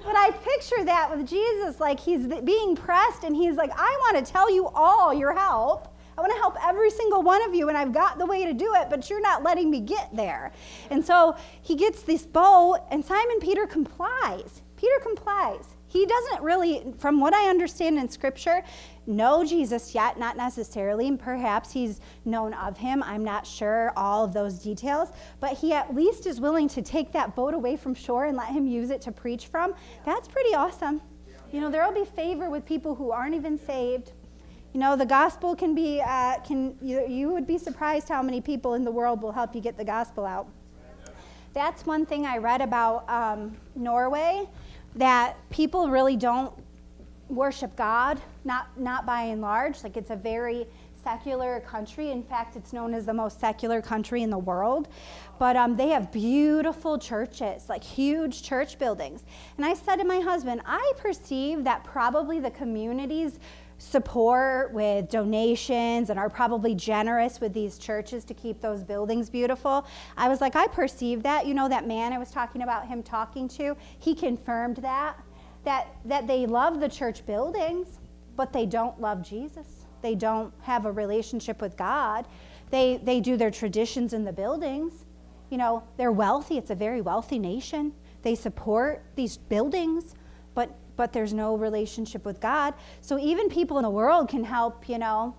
but 0.04 0.16
I 0.16 0.32
picture 0.44 0.84
that 0.86 1.16
with 1.16 1.28
Jesus, 1.28 1.80
like 1.80 2.00
he's 2.00 2.28
being 2.28 2.76
pressed 2.76 3.24
and 3.24 3.36
he's 3.36 3.56
like, 3.56 3.72
I 3.76 3.98
want 4.02 4.26
to 4.26 4.32
tell 4.32 4.54
you 4.54 4.68
all 4.70 5.14
your 5.14 5.34
help. 5.34 5.88
I 6.18 6.22
want 6.22 6.34
to 6.34 6.40
help 6.40 6.56
every 6.64 6.92
single 6.92 7.24
one 7.24 7.42
of 7.44 7.56
you, 7.56 7.70
and 7.70 7.78
I've 7.78 7.94
got 7.94 8.20
the 8.20 8.26
way 8.26 8.46
to 8.46 8.54
do 8.54 8.76
it, 8.76 8.90
but 8.90 9.10
you're 9.10 9.22
not 9.22 9.44
letting 9.44 9.72
me 9.72 9.80
get 9.80 10.16
there. 10.16 10.52
And 10.90 11.04
so 11.04 11.36
he 11.62 11.76
gets 11.76 12.04
this 12.04 12.26
bow, 12.26 12.76
and 12.92 13.04
Simon 13.04 13.40
Peter 13.40 13.66
complies. 13.66 14.62
Peter 14.76 15.00
complies. 15.02 15.76
He 15.88 16.06
doesn't 16.06 16.42
really, 16.42 16.94
from 17.00 17.20
what 17.20 17.34
I 17.34 17.50
understand 17.50 17.98
in 17.98 18.10
Scripture, 18.10 18.64
know 19.08 19.44
Jesus 19.44 19.96
yet, 19.96 20.20
not 20.20 20.38
necessarily, 20.38 21.08
and 21.08 21.20
perhaps 21.20 21.72
he's 21.72 22.00
known 22.26 22.54
of 22.54 22.78
him. 22.78 23.02
I'm 23.04 23.24
not 23.24 23.46
sure 23.46 23.92
all 23.96 24.24
of 24.24 24.34
those 24.34 24.60
details, 24.60 25.10
but 25.40 25.54
he 25.58 25.74
at 25.74 25.94
least 25.96 26.28
is 26.28 26.40
willing 26.40 26.68
to 26.70 26.82
take 26.82 27.12
that 27.14 27.36
boat 27.36 27.54
away 27.54 27.76
from 27.76 27.96
shore 27.96 28.26
and 28.26 28.38
let 28.38 28.50
him 28.50 28.68
use 28.68 28.90
it 28.90 29.02
to 29.02 29.12
preach 29.12 29.48
from. 29.48 29.74
That's 30.06 30.28
pretty 30.28 30.54
awesome. 30.54 31.02
You 31.52 31.62
know, 31.62 31.70
there 31.70 31.86
will 31.86 31.94
be 31.94 32.10
favor 32.10 32.50
with 32.50 32.66
people 32.66 32.96
who 32.96 33.12
aren't 33.12 33.36
even 33.36 33.58
saved. 33.58 34.14
You 34.74 34.80
know, 34.80 34.96
the 34.96 35.06
gospel 35.06 35.54
can 35.56 35.76
be, 35.76 36.02
uh, 36.02 36.40
can 36.40 36.78
you, 36.82 37.06
you 37.06 37.30
would 37.34 37.46
be 37.46 37.58
surprised 37.58 38.08
how 38.08 38.22
many 38.22 38.40
people 38.40 38.76
in 38.76 38.86
the 38.86 38.92
world 38.92 39.22
will 39.22 39.34
help 39.34 39.54
you 39.54 39.62
get 39.62 39.78
the 39.78 39.84
gospel 39.84 40.26
out. 40.26 40.48
That's 41.54 41.86
one 41.86 42.06
thing 42.06 42.26
I 42.26 42.38
read 42.38 42.62
about 42.62 43.10
um, 43.10 43.58
Norway 43.76 44.48
that 44.96 45.38
people 45.50 45.90
really 45.90 46.16
don't 46.16 46.54
worship 47.32 47.76
God, 47.76 48.22
not, 48.44 48.68
not 48.80 49.06
by 49.06 49.24
and 49.24 49.42
large. 49.42 49.84
Like 49.84 49.98
it's 49.98 50.12
a 50.12 50.16
very 50.16 50.68
secular 51.04 51.62
country. 51.62 52.12
In 52.12 52.24
fact, 52.24 52.56
it's 52.56 52.74
known 52.74 52.94
as 52.94 53.06
the 53.06 53.14
most 53.14 53.40
secular 53.40 53.82
country 53.82 54.22
in 54.22 54.30
the 54.30 54.38
world. 54.38 54.88
But 55.40 55.56
um, 55.56 55.76
they 55.76 55.90
have 55.90 56.12
beautiful 56.12 56.98
churches, 56.98 57.70
like 57.70 57.84
huge 57.84 58.44
church 58.44 58.78
buildings. 58.78 59.24
And 59.58 59.66
I 59.66 59.74
said 59.74 59.98
to 59.98 60.04
my 60.04 60.20
husband, 60.20 60.62
I 60.66 60.94
perceive 60.98 61.64
that 61.64 61.84
probably 61.84 62.40
the 62.40 62.52
communities 62.52 63.40
support 63.80 64.72
with 64.74 65.10
donations 65.10 66.12
and 66.12 66.20
are 66.20 66.30
probably 66.30 66.76
generous 66.76 67.42
with 67.42 67.52
these 67.52 67.80
churches 67.80 68.24
to 68.24 68.34
keep 68.36 68.62
those 68.62 68.84
buildings 68.84 69.28
beautiful. 69.28 69.88
I 70.16 70.30
was 70.30 70.40
like, 70.40 70.56
I 70.56 70.68
perceive 70.68 71.24
that. 71.24 71.48
You 71.48 71.56
know, 71.56 71.68
that 71.68 71.88
man 71.88 72.14
I 72.14 72.20
was 72.20 72.30
talking 72.30 72.62
about 72.62 72.88
him 72.88 73.02
talking 73.02 73.48
to, 73.50 73.76
he 73.98 74.14
confirmed 74.14 74.78
that 74.78 75.18
that, 75.64 75.88
that 76.06 76.28
they 76.28 76.46
love 76.46 76.80
the 76.80 76.90
church 76.90 77.26
buildings, 77.26 78.00
but 78.36 78.54
they 78.54 78.66
don't 78.66 79.00
love 79.00 79.22
Jesus. 79.22 79.86
They 80.02 80.16
don't 80.16 80.54
have 80.62 80.86
a 80.86 80.92
relationship 80.92 81.62
with 81.62 81.78
God. 81.78 82.28
They, 82.72 82.98
they 83.04 83.20
do 83.20 83.38
their 83.38 83.52
traditions 83.52 84.14
in 84.14 84.24
the 84.24 84.34
buildings. 84.34 85.06
You 85.50 85.58
know, 85.58 85.84
they're 85.98 86.12
wealthy. 86.12 86.58
It's 86.58 86.72
a 86.72 86.76
very 86.76 87.02
wealthy 87.02 87.38
nation. 87.38 87.94
They 88.22 88.36
support 88.36 89.04
these 89.16 89.38
buildings, 89.38 90.16
but, 90.54 90.76
but 90.96 91.12
there's 91.12 91.34
no 91.34 91.56
relationship 91.56 92.26
with 92.26 92.40
God. 92.40 92.74
So 93.02 93.20
even 93.20 93.50
people 93.50 93.78
in 93.78 93.84
the 93.84 93.90
world 93.90 94.30
can 94.30 94.44
help, 94.44 94.88
you 94.88 94.98
know, 94.98 95.36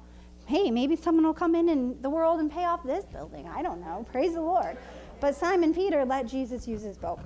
hey, 0.47 0.71
maybe 0.71 0.97
someone 0.97 1.25
will 1.25 1.35
come 1.35 1.55
in 1.55 1.69
in 1.69 2.01
the 2.03 2.11
world 2.11 2.41
and 2.41 2.51
pay 2.51 2.65
off 2.65 2.83
this 2.83 3.05
building. 3.05 3.49
I 3.49 3.63
don't 3.63 3.81
know. 3.81 4.07
Praise 4.13 4.35
the 4.35 4.43
Lord. 4.43 4.77
But 5.21 5.35
Simon 5.37 5.73
Peter 5.73 6.05
let 6.05 6.27
Jesus 6.27 6.67
use 6.67 6.83
his 6.83 6.99
boat. 6.99 7.21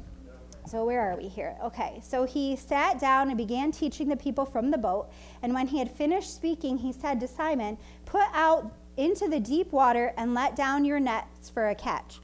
So, 0.67 0.85
where 0.85 1.01
are 1.01 1.17
we 1.17 1.29
here? 1.29 1.57
Okay, 1.63 2.01
so 2.03 2.25
he 2.25 2.57
sat 2.57 2.99
down 2.99 3.29
and 3.29 3.39
began 3.39 3.71
teaching 3.71 4.09
the 4.09 4.17
people 4.17 4.45
from 4.45 4.71
the 4.71 4.79
boat. 4.79 5.09
And 5.43 5.55
when 5.55 5.69
he 5.69 5.79
had 5.79 5.91
finished 5.91 6.35
speaking, 6.35 6.79
he 6.79 6.93
said 6.93 7.21
to 7.21 7.29
Simon, 7.29 7.79
Put 8.05 8.27
out 8.33 8.73
into 8.97 9.29
the 9.29 9.39
deep 9.39 9.73
water 9.73 10.13
and 10.17 10.35
let 10.35 10.57
down 10.57 10.85
your 10.85 10.99
nets 10.99 11.51
for 11.51 11.69
a 11.69 11.75
catch. 11.75 12.21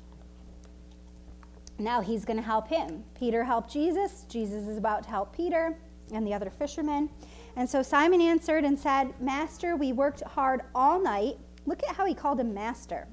Now 1.78 2.00
he's 2.00 2.24
going 2.24 2.36
to 2.36 2.42
help 2.42 2.68
him. 2.68 3.04
Peter 3.14 3.44
helped 3.44 3.72
Jesus. 3.72 4.24
Jesus 4.28 4.66
is 4.66 4.76
about 4.76 5.04
to 5.04 5.10
help 5.10 5.34
Peter 5.34 5.76
and 6.12 6.26
the 6.26 6.34
other 6.34 6.50
fishermen. 6.50 7.10
And 7.56 7.68
so 7.68 7.82
Simon 7.82 8.20
answered 8.20 8.64
and 8.64 8.78
said, 8.78 9.14
Master, 9.20 9.76
we 9.76 9.92
worked 9.92 10.22
hard 10.22 10.62
all 10.74 11.00
night. 11.00 11.36
Look 11.66 11.82
at 11.88 11.94
how 11.94 12.06
he 12.06 12.14
called 12.14 12.40
him 12.40 12.52
master. 12.52 13.06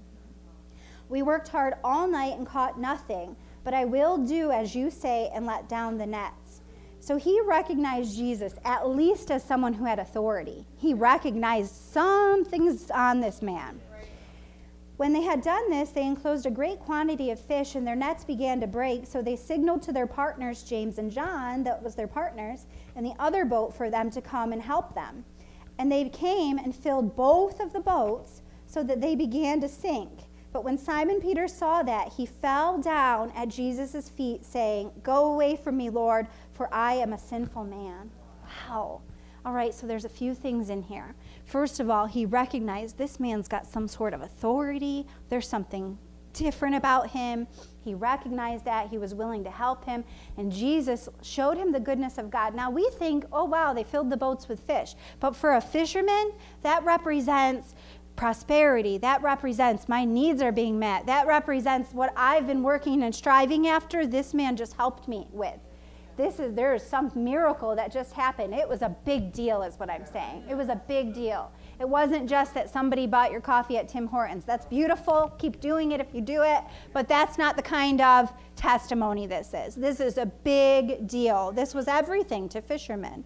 We 1.08 1.22
worked 1.22 1.50
hard 1.50 1.76
all 1.84 2.08
night 2.08 2.38
and 2.38 2.48
caught 2.48 2.80
nothing 2.80 3.36
but 3.64 3.74
I 3.74 3.86
will 3.86 4.18
do 4.18 4.52
as 4.52 4.76
you 4.76 4.90
say 4.90 5.30
and 5.34 5.46
let 5.46 5.70
down 5.70 5.98
the 5.98 6.06
nets. 6.06 6.62
So 7.00 7.16
he 7.16 7.40
recognized 7.42 8.18
Jesus 8.18 8.56
at 8.66 8.90
least 8.90 9.32
as 9.32 9.44
someone 9.44 9.74
who 9.74 9.86
had 9.86 10.00
authority. 10.00 10.66
He 10.78 10.94
recognized 10.94 11.74
some 11.74 12.44
things 12.44 12.92
on 12.92 13.20
this 13.22 13.42
man. 13.42 13.80
When 14.98 15.14
they 15.14 15.22
had 15.22 15.42
done 15.42 15.70
this, 15.70 15.92
they 15.92 16.06
enclosed 16.06 16.46
a 16.46 16.52
great 16.52 16.78
quantity 16.80 17.32
of 17.32 17.40
fish, 17.40 17.76
and 17.76 17.88
their 17.88 17.96
nets 17.96 18.26
began 18.26 18.60
to 18.60 18.68
break. 18.68 19.08
So 19.08 19.22
they 19.22 19.38
signaled 19.38 19.82
to 19.84 19.94
their 19.94 20.06
partners, 20.06 20.64
James 20.64 20.98
and 20.98 21.10
John, 21.10 21.64
that 21.64 21.82
was 21.82 21.96
their 21.96 22.06
partners, 22.06 22.66
and 22.98 23.06
the 23.06 23.16
other 23.18 23.46
boat 23.46 23.74
for 23.74 23.90
them 23.90 24.12
to 24.12 24.22
come 24.22 24.52
and 24.52 24.62
help 24.62 24.94
them. 24.94 25.24
And 25.78 25.90
they 25.90 26.10
came 26.10 26.58
and 26.58 26.76
filled 26.76 27.16
both 27.16 27.62
of 27.62 27.72
the 27.72 27.80
boats 27.80 28.42
so 28.68 28.84
that 28.84 29.00
they 29.00 29.16
began 29.16 29.62
to 29.62 29.70
sink. 29.70 30.20
But 30.52 30.64
when 30.64 30.78
Simon 30.78 31.22
Peter 31.22 31.48
saw 31.48 31.84
that, 31.84 32.14
he 32.14 32.26
fell 32.26 32.80
down 32.80 33.32
at 33.36 33.50
Jesus' 33.50 34.10
feet, 34.10 34.44
saying, 34.44 34.92
Go 35.04 35.34
away 35.34 35.56
from 35.56 35.78
me, 35.78 35.90
Lord, 35.90 36.28
for 36.54 36.74
I 36.74 36.94
am 36.94 37.14
a 37.14 37.20
sinful 37.20 37.66
man. 37.66 38.10
Wow. 38.68 39.02
All 39.46 39.54
right, 39.54 39.74
so 39.74 39.88
there's 39.88 40.06
a 40.06 40.10
few 40.10 40.34
things 40.34 40.70
in 40.70 40.82
here. 40.82 41.16
First 41.46 41.80
of 41.80 41.90
all, 41.90 42.06
he 42.06 42.26
recognized 42.26 42.98
this 42.98 43.20
man's 43.20 43.48
got 43.48 43.66
some 43.66 43.88
sort 43.88 44.14
of 44.14 44.22
authority, 44.22 45.06
there's 45.30 45.48
something 45.48 45.98
different 46.34 46.76
about 46.76 47.10
him. 47.10 47.48
He 47.84 47.94
recognized 47.94 48.66
that. 48.66 48.90
He 48.90 48.98
was 48.98 49.14
willing 49.16 49.44
to 49.44 49.50
help 49.50 49.84
him. 49.84 50.04
And 50.38 50.52
Jesus 50.52 51.10
showed 51.22 51.58
him 51.58 51.72
the 51.72 51.80
goodness 51.80 52.18
of 52.18 52.30
God. 52.30 52.54
Now 52.54 52.70
we 52.70 52.90
think, 52.92 53.26
oh, 53.32 53.46
wow, 53.46 53.74
they 53.74 53.84
filled 53.84 54.10
the 54.10 54.18
boats 54.18 54.48
with 54.48 54.60
fish. 54.62 54.96
But 55.20 55.36
for 55.36 55.56
a 55.56 55.62
fisherman, 55.62 56.32
that 56.62 56.84
represents 56.84 57.76
prosperity. 58.20 58.98
That 58.98 59.22
represents 59.22 59.88
my 59.88 60.04
needs 60.04 60.42
are 60.42 60.52
being 60.52 60.78
met. 60.78 61.06
That 61.06 61.26
represents 61.26 61.94
what 61.94 62.12
I've 62.18 62.46
been 62.46 62.62
working 62.62 63.04
and 63.04 63.16
striving 63.16 63.68
after. 63.68 64.06
This 64.06 64.34
man 64.34 64.58
just 64.58 64.74
helped 64.74 65.08
me 65.08 65.30
with. 65.32 65.58
This 66.18 66.38
is 66.38 66.54
there 66.54 66.76
is 66.76 66.84
some 66.84 67.10
miracle 67.16 67.78
that 67.78 67.94
just 67.94 68.12
happened. 68.12 68.54
It 68.54 68.68
was 68.68 68.82
a 68.82 68.94
big 69.06 69.32
deal, 69.32 69.64
is 69.64 69.80
what 69.80 69.90
I'm 69.90 70.06
saying. 70.06 70.44
It 70.50 70.56
was 70.56 70.68
a 70.68 70.76
big 70.76 71.14
deal. 71.14 71.50
It 71.80 71.88
wasn't 71.88 72.30
just 72.30 72.54
that 72.56 72.70
somebody 72.70 73.08
bought 73.08 73.32
your 73.32 73.40
coffee 73.40 73.78
at 73.78 73.88
Tim 73.88 74.06
Hortons. 74.06 74.44
That's 74.44 74.66
beautiful. 74.66 75.34
Keep 75.38 75.62
doing 75.62 75.94
it 75.94 76.02
if 76.02 76.14
you 76.14 76.20
do 76.20 76.44
it. 76.44 76.62
But 76.92 77.08
that's 77.08 77.38
not 77.38 77.56
the 77.56 77.62
kind 77.62 78.02
of 78.02 78.34
testimony 78.58 79.28
this 79.28 79.54
is. 79.54 79.76
This 79.76 80.02
is 80.02 80.18
a 80.18 80.26
big 80.26 81.08
deal. 81.08 81.54
This 81.54 81.74
was 81.74 81.88
everything 81.88 82.50
to 82.50 82.62
fishermen. 82.62 83.24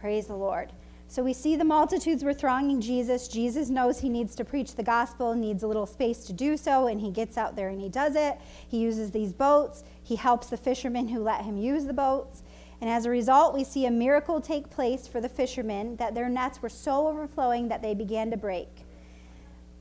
Praise 0.00 0.26
the 0.26 0.34
Lord. 0.34 0.72
So 1.14 1.22
we 1.22 1.32
see 1.32 1.54
the 1.54 1.64
multitudes 1.64 2.24
were 2.24 2.34
thronging 2.34 2.80
Jesus. 2.80 3.28
Jesus 3.28 3.70
knows 3.70 4.00
he 4.00 4.08
needs 4.08 4.34
to 4.34 4.44
preach 4.44 4.74
the 4.74 4.82
gospel, 4.82 5.32
needs 5.32 5.62
a 5.62 5.66
little 5.68 5.86
space 5.86 6.24
to 6.24 6.32
do 6.32 6.56
so, 6.56 6.88
and 6.88 7.00
he 7.00 7.12
gets 7.12 7.38
out 7.38 7.54
there 7.54 7.68
and 7.68 7.80
he 7.80 7.88
does 7.88 8.16
it. 8.16 8.40
He 8.66 8.78
uses 8.78 9.12
these 9.12 9.32
boats. 9.32 9.84
He 10.02 10.16
helps 10.16 10.48
the 10.48 10.56
fishermen 10.56 11.06
who 11.06 11.20
let 11.20 11.44
him 11.44 11.56
use 11.56 11.84
the 11.84 11.92
boats. 11.92 12.42
And 12.80 12.90
as 12.90 13.06
a 13.06 13.10
result, 13.10 13.54
we 13.54 13.62
see 13.62 13.86
a 13.86 13.92
miracle 13.92 14.40
take 14.40 14.70
place 14.70 15.06
for 15.06 15.20
the 15.20 15.28
fishermen 15.28 15.94
that 15.98 16.16
their 16.16 16.28
nets 16.28 16.60
were 16.60 16.68
so 16.68 17.06
overflowing 17.06 17.68
that 17.68 17.80
they 17.80 17.94
began 17.94 18.28
to 18.32 18.36
break. 18.36 18.84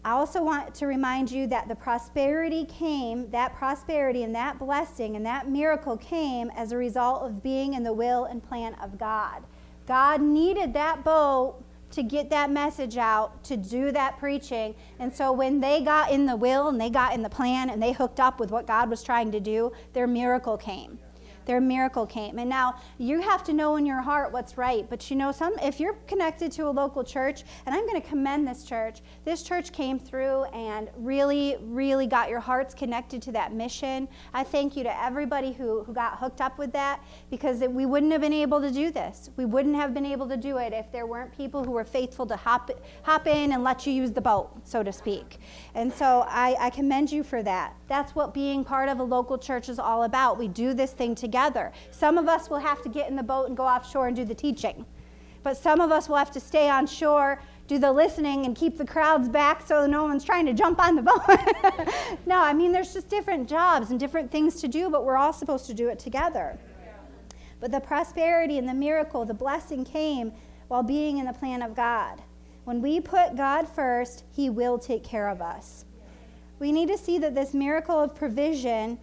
I 0.06 0.12
also 0.12 0.44
want 0.44 0.76
to 0.76 0.86
remind 0.86 1.32
you 1.32 1.48
that 1.48 1.68
the 1.68 1.74
prosperity 1.74 2.66
came, 2.66 3.32
that 3.32 3.56
prosperity 3.56 4.22
and 4.22 4.36
that 4.36 4.60
blessing 4.60 5.16
and 5.16 5.26
that 5.26 5.50
miracle 5.50 5.98
came 5.98 6.52
as 6.52 6.72
a 6.72 6.78
result 6.78 7.24
of 7.24 7.42
being 7.42 7.74
in 7.74 7.82
the 7.82 7.94
will 7.94 8.26
and 8.26 8.44
plan 8.44 8.76
of 8.76 9.00
God. 9.00 9.42
God 9.86 10.22
needed 10.22 10.74
that 10.74 11.04
boat 11.04 11.64
to 11.92 12.04
get 12.04 12.30
that 12.32 12.50
message 12.50 12.98
out, 12.98 13.44
to 13.44 13.56
do 13.56 13.92
that 13.92 14.18
preaching. 14.18 14.74
And 15.00 15.14
so 15.14 15.32
when 15.32 15.60
they 15.60 15.82
got 15.82 16.12
in 16.12 16.26
the 16.26 16.36
will 16.36 16.70
and 16.70 16.82
they 16.82 16.90
got 16.90 17.14
in 17.14 17.22
the 17.22 17.30
plan 17.30 17.70
and 17.70 17.82
they 17.82 17.92
hooked 17.92 18.20
up 18.20 18.40
with 18.40 18.50
what 18.50 18.66
God 18.66 18.90
was 18.90 19.04
trying 19.04 19.32
to 19.32 19.40
do, 19.40 19.72
their 19.94 20.08
miracle 20.08 20.58
came 20.58 20.98
their 21.46 21.62
miracle 21.62 22.06
came. 22.06 22.40
And 22.40 22.50
now 22.50 22.76
you 22.98 23.22
have 23.22 23.44
to 23.46 23.54
know 23.54 23.76
in 23.76 23.86
your 23.86 24.02
heart 24.02 24.32
what's 24.32 24.58
right. 24.58 24.90
But 24.90 25.10
you 25.10 25.16
know, 25.18 25.32
some 25.32 25.54
if 25.62 25.80
you're 25.80 25.94
connected 26.08 26.52
to 26.54 26.68
a 26.68 26.72
local 26.72 27.04
church, 27.04 27.44
and 27.66 27.76
I'm 27.76 27.86
going 27.88 28.02
to 28.02 28.08
commend 28.08 28.48
this 28.48 28.64
church. 28.64 29.02
This 29.26 29.44
church 29.44 29.72
came 29.72 30.00
through 30.00 30.44
and 30.46 30.90
really, 30.98 31.58
really 31.62 32.08
got 32.08 32.30
your 32.30 32.40
hearts 32.40 32.74
connected 32.74 33.22
to 33.24 33.32
that 33.34 33.54
mission. 33.54 34.08
I 34.34 34.44
thank 34.44 34.76
you 34.76 34.84
to 34.84 35.04
everybody 35.04 35.54
who, 35.54 35.84
who 35.84 35.94
got 35.94 36.18
hooked 36.18 36.42
up 36.42 36.58
with 36.58 36.72
that 36.74 37.02
because 37.30 37.60
we 37.60 37.86
wouldn't 37.86 38.12
have 38.12 38.22
been 38.22 38.34
able 38.34 38.62
to 38.62 38.72
do 38.72 38.92
this. 38.92 39.30
We 39.38 39.46
wouldn't 39.46 39.76
have 39.76 39.94
been 39.94 40.06
able 40.06 40.28
to 40.30 40.38
do 40.38 40.58
it 40.58 40.74
if 40.74 40.92
there 40.92 41.06
weren't 41.06 41.36
people 41.36 41.64
who 41.64 41.72
were 41.72 41.86
faithful 41.86 42.26
to 42.28 42.36
hop 42.36 42.72
hop 43.04 43.28
in 43.28 43.52
and 43.52 43.64
let 43.64 43.86
you 43.86 43.94
use 43.94 44.12
the 44.12 44.22
boat, 44.22 44.50
so 44.64 44.84
to 44.84 44.94
speak. 44.94 45.40
And 45.76 45.92
so 45.94 46.26
I, 46.28 46.56
I 46.60 46.70
commend 46.70 47.12
you 47.12 47.24
for 47.24 47.44
that. 47.44 47.76
That's 47.88 48.16
what 48.16 48.34
being 48.34 48.64
part 48.64 48.90
of 48.90 49.00
a 49.00 49.04
local 49.04 49.38
church 49.38 49.70
is 49.70 49.80
all 49.80 50.04
about. 50.04 50.38
We 50.38 50.48
do 50.48 50.74
this 50.74 50.92
thing 50.92 51.16
together 51.16 51.33
together. 51.34 51.72
Some 51.90 52.20
of 52.20 52.28
us 52.28 52.48
will 52.48 52.60
have 52.60 52.84
to 52.84 52.90
get 52.90 53.10
in 53.10 53.16
the 53.16 53.24
boat 53.24 53.48
and 53.48 53.58
go 53.58 53.64
offshore 53.64 54.06
and 54.06 54.16
do 54.16 54.24
the 54.24 54.36
teaching. 54.36 54.86
But 55.42 55.58
some 55.58 55.82
of 55.82 55.92
us 55.92 56.08
will 56.08 56.18
have 56.18 56.32
to 56.32 56.40
stay 56.40 56.70
on 56.70 56.86
shore, 56.86 57.42
do 57.68 57.80
the 57.80 57.92
listening, 57.92 58.46
and 58.46 58.56
keep 58.56 58.78
the 58.78 58.86
crowds 58.86 59.28
back 59.28 59.66
so 59.66 59.88
no 59.88 60.04
one's 60.04 60.24
trying 60.24 60.46
to 60.46 60.54
jump 60.54 60.80
on 60.80 60.96
the 60.96 61.02
boat. 61.02 61.24
no, 62.28 62.40
I 62.40 62.54
mean, 62.54 62.72
there's 62.72 62.94
just 62.94 63.10
different 63.10 63.50
jobs 63.50 63.90
and 63.90 64.00
different 64.00 64.32
things 64.32 64.62
to 64.62 64.68
do, 64.68 64.92
but 64.92 65.06
we're 65.06 65.18
all 65.18 65.34
supposed 65.34 65.66
to 65.66 65.74
do 65.74 65.90
it 65.90 65.98
together. 65.98 66.56
But 67.60 67.72
the 67.72 67.80
prosperity 67.80 68.60
and 68.60 68.70
the 68.70 68.74
miracle, 68.76 69.26
the 69.26 69.34
blessing 69.34 69.84
came 69.84 70.34
while 70.68 70.84
being 70.84 71.18
in 71.18 71.26
the 71.26 71.34
plan 71.34 71.64
of 71.64 71.76
God. 71.76 72.22
When 72.66 72.80
we 72.80 73.00
put 73.00 73.36
God 73.36 73.68
first, 73.68 74.24
He 74.36 74.52
will 74.52 74.78
take 74.78 75.04
care 75.04 75.30
of 75.30 75.42
us. 75.42 75.86
We 76.60 76.72
need 76.72 76.90
to 76.90 76.98
see 76.98 77.18
that 77.18 77.34
this 77.34 77.56
miracle 77.56 78.00
of 78.00 78.14
provision 78.14 79.00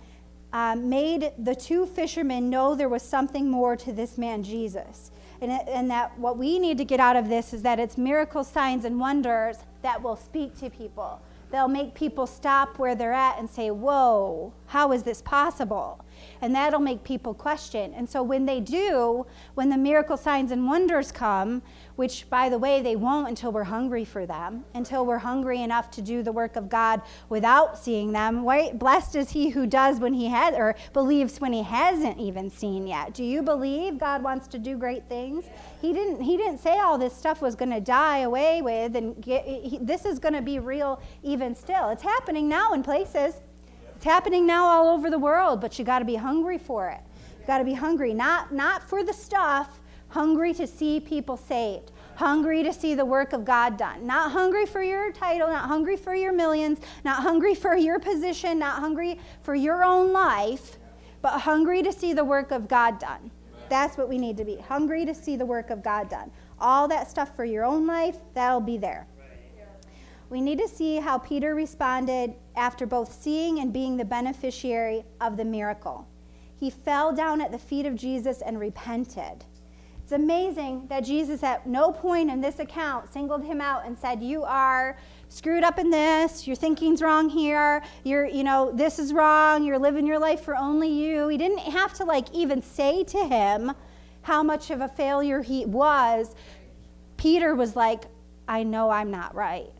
um, 0.52 0.88
made 0.88 1.32
the 1.38 1.54
two 1.54 1.86
fishermen 1.86 2.50
know 2.50 2.74
there 2.74 2.88
was 2.88 3.02
something 3.02 3.48
more 3.48 3.76
to 3.76 3.92
this 3.92 4.18
man, 4.18 4.42
Jesus. 4.42 5.10
And, 5.40 5.52
it, 5.52 5.62
and 5.68 5.90
that 5.90 6.18
what 6.18 6.36
we 6.36 6.58
need 6.58 6.78
to 6.78 6.84
get 6.84 7.00
out 7.00 7.16
of 7.16 7.28
this 7.28 7.54
is 7.54 7.62
that 7.62 7.78
it's 7.78 7.96
miracles, 7.96 8.48
signs, 8.48 8.84
and 8.84 8.98
wonders 8.98 9.58
that 9.82 10.02
will 10.02 10.16
speak 10.16 10.58
to 10.58 10.68
people. 10.68 11.22
They'll 11.50 11.68
make 11.68 11.94
people 11.94 12.26
stop 12.26 12.78
where 12.78 12.94
they're 12.94 13.12
at 13.12 13.38
and 13.38 13.48
say, 13.48 13.70
Whoa, 13.70 14.52
how 14.66 14.92
is 14.92 15.02
this 15.02 15.22
possible? 15.22 16.04
And 16.42 16.54
that'll 16.54 16.80
make 16.80 17.04
people 17.04 17.34
question. 17.34 17.92
And 17.94 18.08
so 18.08 18.22
when 18.22 18.46
they 18.46 18.60
do, 18.60 19.26
when 19.54 19.68
the 19.68 19.76
miracle 19.76 20.16
signs 20.16 20.50
and 20.50 20.66
wonders 20.66 21.12
come, 21.12 21.62
which 21.96 22.28
by 22.30 22.48
the 22.48 22.56
way, 22.56 22.80
they 22.80 22.96
won't 22.96 23.28
until 23.28 23.52
we're 23.52 23.64
hungry 23.64 24.06
for 24.06 24.24
them, 24.24 24.64
until 24.74 25.04
we're 25.04 25.18
hungry 25.18 25.62
enough 25.62 25.90
to 25.90 26.02
do 26.02 26.22
the 26.22 26.32
work 26.32 26.56
of 26.56 26.70
God 26.70 27.02
without 27.28 27.78
seeing 27.78 28.12
them. 28.12 28.44
Right? 28.44 28.78
Blessed 28.78 29.16
is 29.16 29.30
he 29.30 29.50
who 29.50 29.66
does 29.66 30.00
when 30.00 30.14
he 30.14 30.26
has, 30.26 30.54
or 30.54 30.76
believes 30.92 31.40
when 31.40 31.52
he 31.52 31.62
hasn't 31.62 32.18
even 32.18 32.48
seen 32.48 32.86
yet. 32.86 33.12
Do 33.12 33.22
you 33.22 33.42
believe 33.42 33.98
God 33.98 34.22
wants 34.22 34.46
to 34.48 34.58
do 34.58 34.78
great 34.78 35.08
things? 35.08 35.44
He 35.82 35.92
didn't, 35.92 36.22
he 36.22 36.36
didn't 36.36 36.58
say 36.58 36.78
all 36.78 36.96
this 36.96 37.14
stuff 37.14 37.42
was 37.42 37.54
going 37.54 37.70
to 37.70 37.80
die 37.80 38.18
away 38.20 38.62
with, 38.62 38.96
and 38.96 39.20
get, 39.22 39.44
he, 39.44 39.78
this 39.80 40.04
is 40.04 40.18
going 40.18 40.34
to 40.34 40.42
be 40.42 40.58
real 40.58 41.02
even 41.22 41.54
still. 41.54 41.90
It's 41.90 42.02
happening 42.02 42.48
now 42.48 42.72
in 42.72 42.82
places. 42.82 43.34
It's 44.00 44.06
happening 44.06 44.46
now 44.46 44.64
all 44.64 44.88
over 44.88 45.10
the 45.10 45.18
world, 45.18 45.60
but 45.60 45.78
you 45.78 45.84
got 45.84 45.98
to 45.98 46.06
be 46.06 46.14
hungry 46.14 46.56
for 46.56 46.88
it. 46.88 47.00
You 47.38 47.46
got 47.46 47.58
to 47.58 47.66
be 47.66 47.74
hungry, 47.74 48.14
not 48.14 48.50
not 48.50 48.82
for 48.82 49.04
the 49.04 49.12
stuff, 49.12 49.78
hungry 50.08 50.54
to 50.54 50.66
see 50.66 51.00
people 51.00 51.36
saved, 51.36 51.92
hungry 52.14 52.62
to 52.62 52.72
see 52.72 52.94
the 52.94 53.04
work 53.04 53.34
of 53.34 53.44
God 53.44 53.76
done. 53.76 54.06
Not 54.06 54.32
hungry 54.32 54.64
for 54.64 54.82
your 54.82 55.12
title, 55.12 55.48
not 55.48 55.68
hungry 55.68 55.98
for 55.98 56.14
your 56.14 56.32
millions, 56.32 56.78
not 57.04 57.22
hungry 57.22 57.54
for 57.54 57.76
your 57.76 57.98
position, 57.98 58.58
not 58.58 58.78
hungry 58.78 59.20
for 59.42 59.54
your 59.54 59.84
own 59.84 60.14
life, 60.14 60.78
but 61.20 61.38
hungry 61.38 61.82
to 61.82 61.92
see 61.92 62.14
the 62.14 62.24
work 62.24 62.52
of 62.52 62.68
God 62.68 62.98
done. 62.98 63.30
That's 63.68 63.98
what 63.98 64.08
we 64.08 64.16
need 64.16 64.38
to 64.38 64.46
be. 64.46 64.56
Hungry 64.56 65.04
to 65.04 65.14
see 65.14 65.36
the 65.36 65.44
work 65.44 65.68
of 65.68 65.82
God 65.82 66.08
done. 66.08 66.30
All 66.58 66.88
that 66.88 67.10
stuff 67.10 67.36
for 67.36 67.44
your 67.44 67.66
own 67.66 67.86
life, 67.86 68.16
that'll 68.32 68.62
be 68.62 68.78
there 68.78 69.06
we 70.30 70.40
need 70.40 70.60
to 70.60 70.68
see 70.68 70.96
how 70.96 71.18
Peter 71.18 71.56
responded 71.56 72.34
after 72.54 72.86
both 72.86 73.12
seeing 73.12 73.58
and 73.58 73.72
being 73.72 73.96
the 73.96 74.04
beneficiary 74.04 75.04
of 75.20 75.36
the 75.36 75.44
miracle. 75.44 76.06
He 76.56 76.70
fell 76.70 77.12
down 77.12 77.40
at 77.40 77.50
the 77.50 77.58
feet 77.58 77.84
of 77.84 77.96
Jesus 77.96 78.40
and 78.40 78.60
repented. 78.60 79.44
It's 80.10 80.12
amazing 80.12 80.86
that 80.88 81.04
Jesus, 81.04 81.42
at 81.42 81.66
no 81.66 81.90
point 81.90 82.30
in 82.30 82.40
this 82.40 82.60
account, 82.60 83.12
singled 83.12 83.44
him 83.44 83.60
out 83.60 83.86
and 83.86 83.98
said, 83.98 84.22
You 84.22 84.44
are 84.44 84.98
screwed 85.28 85.64
up 85.64 85.78
in 85.78 85.90
this, 85.90 86.46
your 86.46 86.56
thinking's 86.56 87.02
wrong 87.02 87.28
here, 87.28 87.82
you're, 88.04 88.26
you 88.26 88.44
know, 88.44 88.72
this 88.72 88.98
is 88.98 89.12
wrong, 89.12 89.64
you're 89.64 89.78
living 89.78 90.06
your 90.06 90.18
life 90.18 90.42
for 90.42 90.56
only 90.56 90.88
you. 90.88 91.28
He 91.28 91.38
didn't 91.38 91.58
have 91.58 91.94
to, 91.94 92.04
like, 92.04 92.30
even 92.32 92.62
say 92.62 93.02
to 93.04 93.18
him 93.18 93.72
how 94.22 94.42
much 94.42 94.70
of 94.70 94.80
a 94.80 94.88
failure 94.88 95.42
he 95.42 95.64
was. 95.64 96.34
Peter 97.16 97.54
was 97.54 97.74
like, 97.74 98.04
I 98.48 98.64
know 98.64 98.90
I'm 98.90 99.10
not 99.10 99.34
right. 99.34 99.70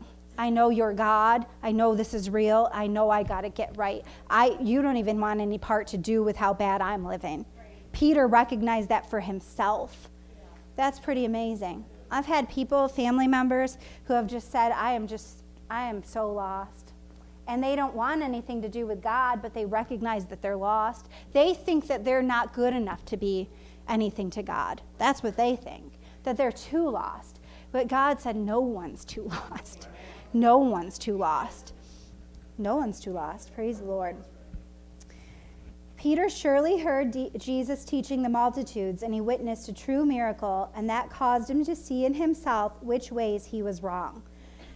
I 0.41 0.49
know 0.49 0.70
you're 0.70 0.95
God. 0.95 1.45
I 1.62 1.70
know 1.70 1.95
this 1.95 2.14
is 2.14 2.30
real. 2.30 2.70
I 2.72 2.86
know 2.86 3.11
I 3.11 3.22
got 3.22 3.43
to 3.43 3.51
get 3.51 3.76
right. 3.76 4.03
I, 4.30 4.57
you 4.59 4.80
don't 4.80 4.97
even 4.97 5.20
want 5.20 5.38
any 5.38 5.59
part 5.59 5.86
to 5.88 5.99
do 5.99 6.22
with 6.22 6.34
how 6.34 6.55
bad 6.55 6.80
I'm 6.80 7.05
living. 7.05 7.45
Peter 7.93 8.26
recognized 8.26 8.88
that 8.88 9.11
for 9.11 9.20
himself. 9.20 10.09
That's 10.76 10.99
pretty 10.99 11.26
amazing. 11.26 11.84
I've 12.11 12.24
had 12.24 12.49
people, 12.49 12.88
family 12.88 13.28
members, 13.28 13.76
who 14.05 14.14
have 14.14 14.26
just 14.26 14.51
said, 14.51 14.72
I 14.72 14.93
am 14.93 15.07
just, 15.07 15.45
I 15.68 15.82
am 15.91 16.03
so 16.03 16.32
lost. 16.32 16.95
And 17.47 17.62
they 17.62 17.76
don't 17.76 17.95
want 17.95 18.22
anything 18.22 18.62
to 18.62 18.68
do 18.70 18.86
with 18.86 19.03
God, 19.03 19.43
but 19.43 19.53
they 19.53 19.66
recognize 19.66 20.24
that 20.28 20.41
they're 20.41 20.57
lost. 20.57 21.11
They 21.34 21.53
think 21.53 21.86
that 21.88 22.03
they're 22.03 22.22
not 22.22 22.55
good 22.55 22.72
enough 22.72 23.05
to 23.07 23.18
be 23.18 23.51
anything 23.91 24.30
to 24.30 24.43
God. 24.43 24.80
That's 24.97 25.22
what 25.22 25.36
they 25.36 25.55
think, 25.55 25.99
that 26.22 26.38
they're 26.38 26.51
too 26.51 26.88
lost. 26.88 27.41
But 27.72 27.88
God 27.88 28.22
said, 28.22 28.36
No 28.36 28.61
one's 28.61 29.05
too 29.05 29.24
lost. 29.51 29.88
No 30.32 30.58
one's 30.58 30.98
too 30.98 31.16
lost. 31.16 31.72
No 32.58 32.76
one's 32.76 33.00
too 33.00 33.12
lost. 33.12 33.54
Praise 33.54 33.78
the 33.78 33.86
Lord. 33.86 34.16
Peter 35.96 36.30
surely 36.30 36.78
heard 36.78 37.14
Jesus 37.36 37.84
teaching 37.84 38.22
the 38.22 38.28
multitudes, 38.28 39.02
and 39.02 39.12
he 39.12 39.20
witnessed 39.20 39.68
a 39.68 39.72
true 39.72 40.06
miracle, 40.06 40.70
and 40.74 40.88
that 40.88 41.10
caused 41.10 41.50
him 41.50 41.62
to 41.64 41.76
see 41.76 42.06
in 42.06 42.14
himself 42.14 42.72
which 42.82 43.12
ways 43.12 43.44
he 43.44 43.62
was 43.62 43.82
wrong. 43.82 44.22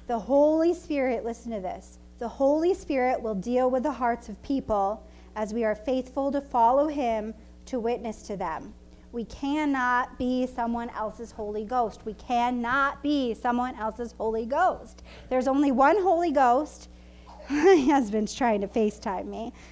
The 0.07 0.19
Holy 0.19 0.75
Spirit, 0.75 1.25
listen 1.25 1.51
to 1.53 1.61
this, 1.61 1.99
the 2.19 2.29
Holy 2.29 2.75
Spirit 2.75 3.23
will 3.23 3.35
deal 3.35 3.71
with 3.71 3.85
the 3.85 3.93
hearts 3.93 4.29
of 4.29 4.43
people 4.43 5.03
as 5.35 5.55
we 5.55 5.65
are 5.65 5.75
faithful 5.75 6.31
to 6.31 6.41
follow 6.41 6.89
him 6.89 7.33
to 7.67 7.81
witness 7.81 8.23
to 8.25 8.37
them. 8.37 8.75
We 9.15 9.25
cannot 9.27 10.19
be 10.19 10.45
someone 10.45 10.91
else's 10.91 11.31
Holy 11.31 11.65
Ghost. 11.65 12.05
We 12.05 12.15
cannot 12.15 13.01
be 13.01 13.33
someone 13.33 13.77
else's 13.77 14.11
Holy 14.11 14.45
Ghost. 14.45 15.05
There's 15.31 15.47
only 15.47 15.71
one 15.71 16.03
Holy 16.03 16.33
Ghost. 16.33 16.89
My 17.49 17.77
husband's 17.77 18.35
trying 18.35 18.61
to 18.63 18.67
FaceTime 18.67 19.27
me. 19.27 19.53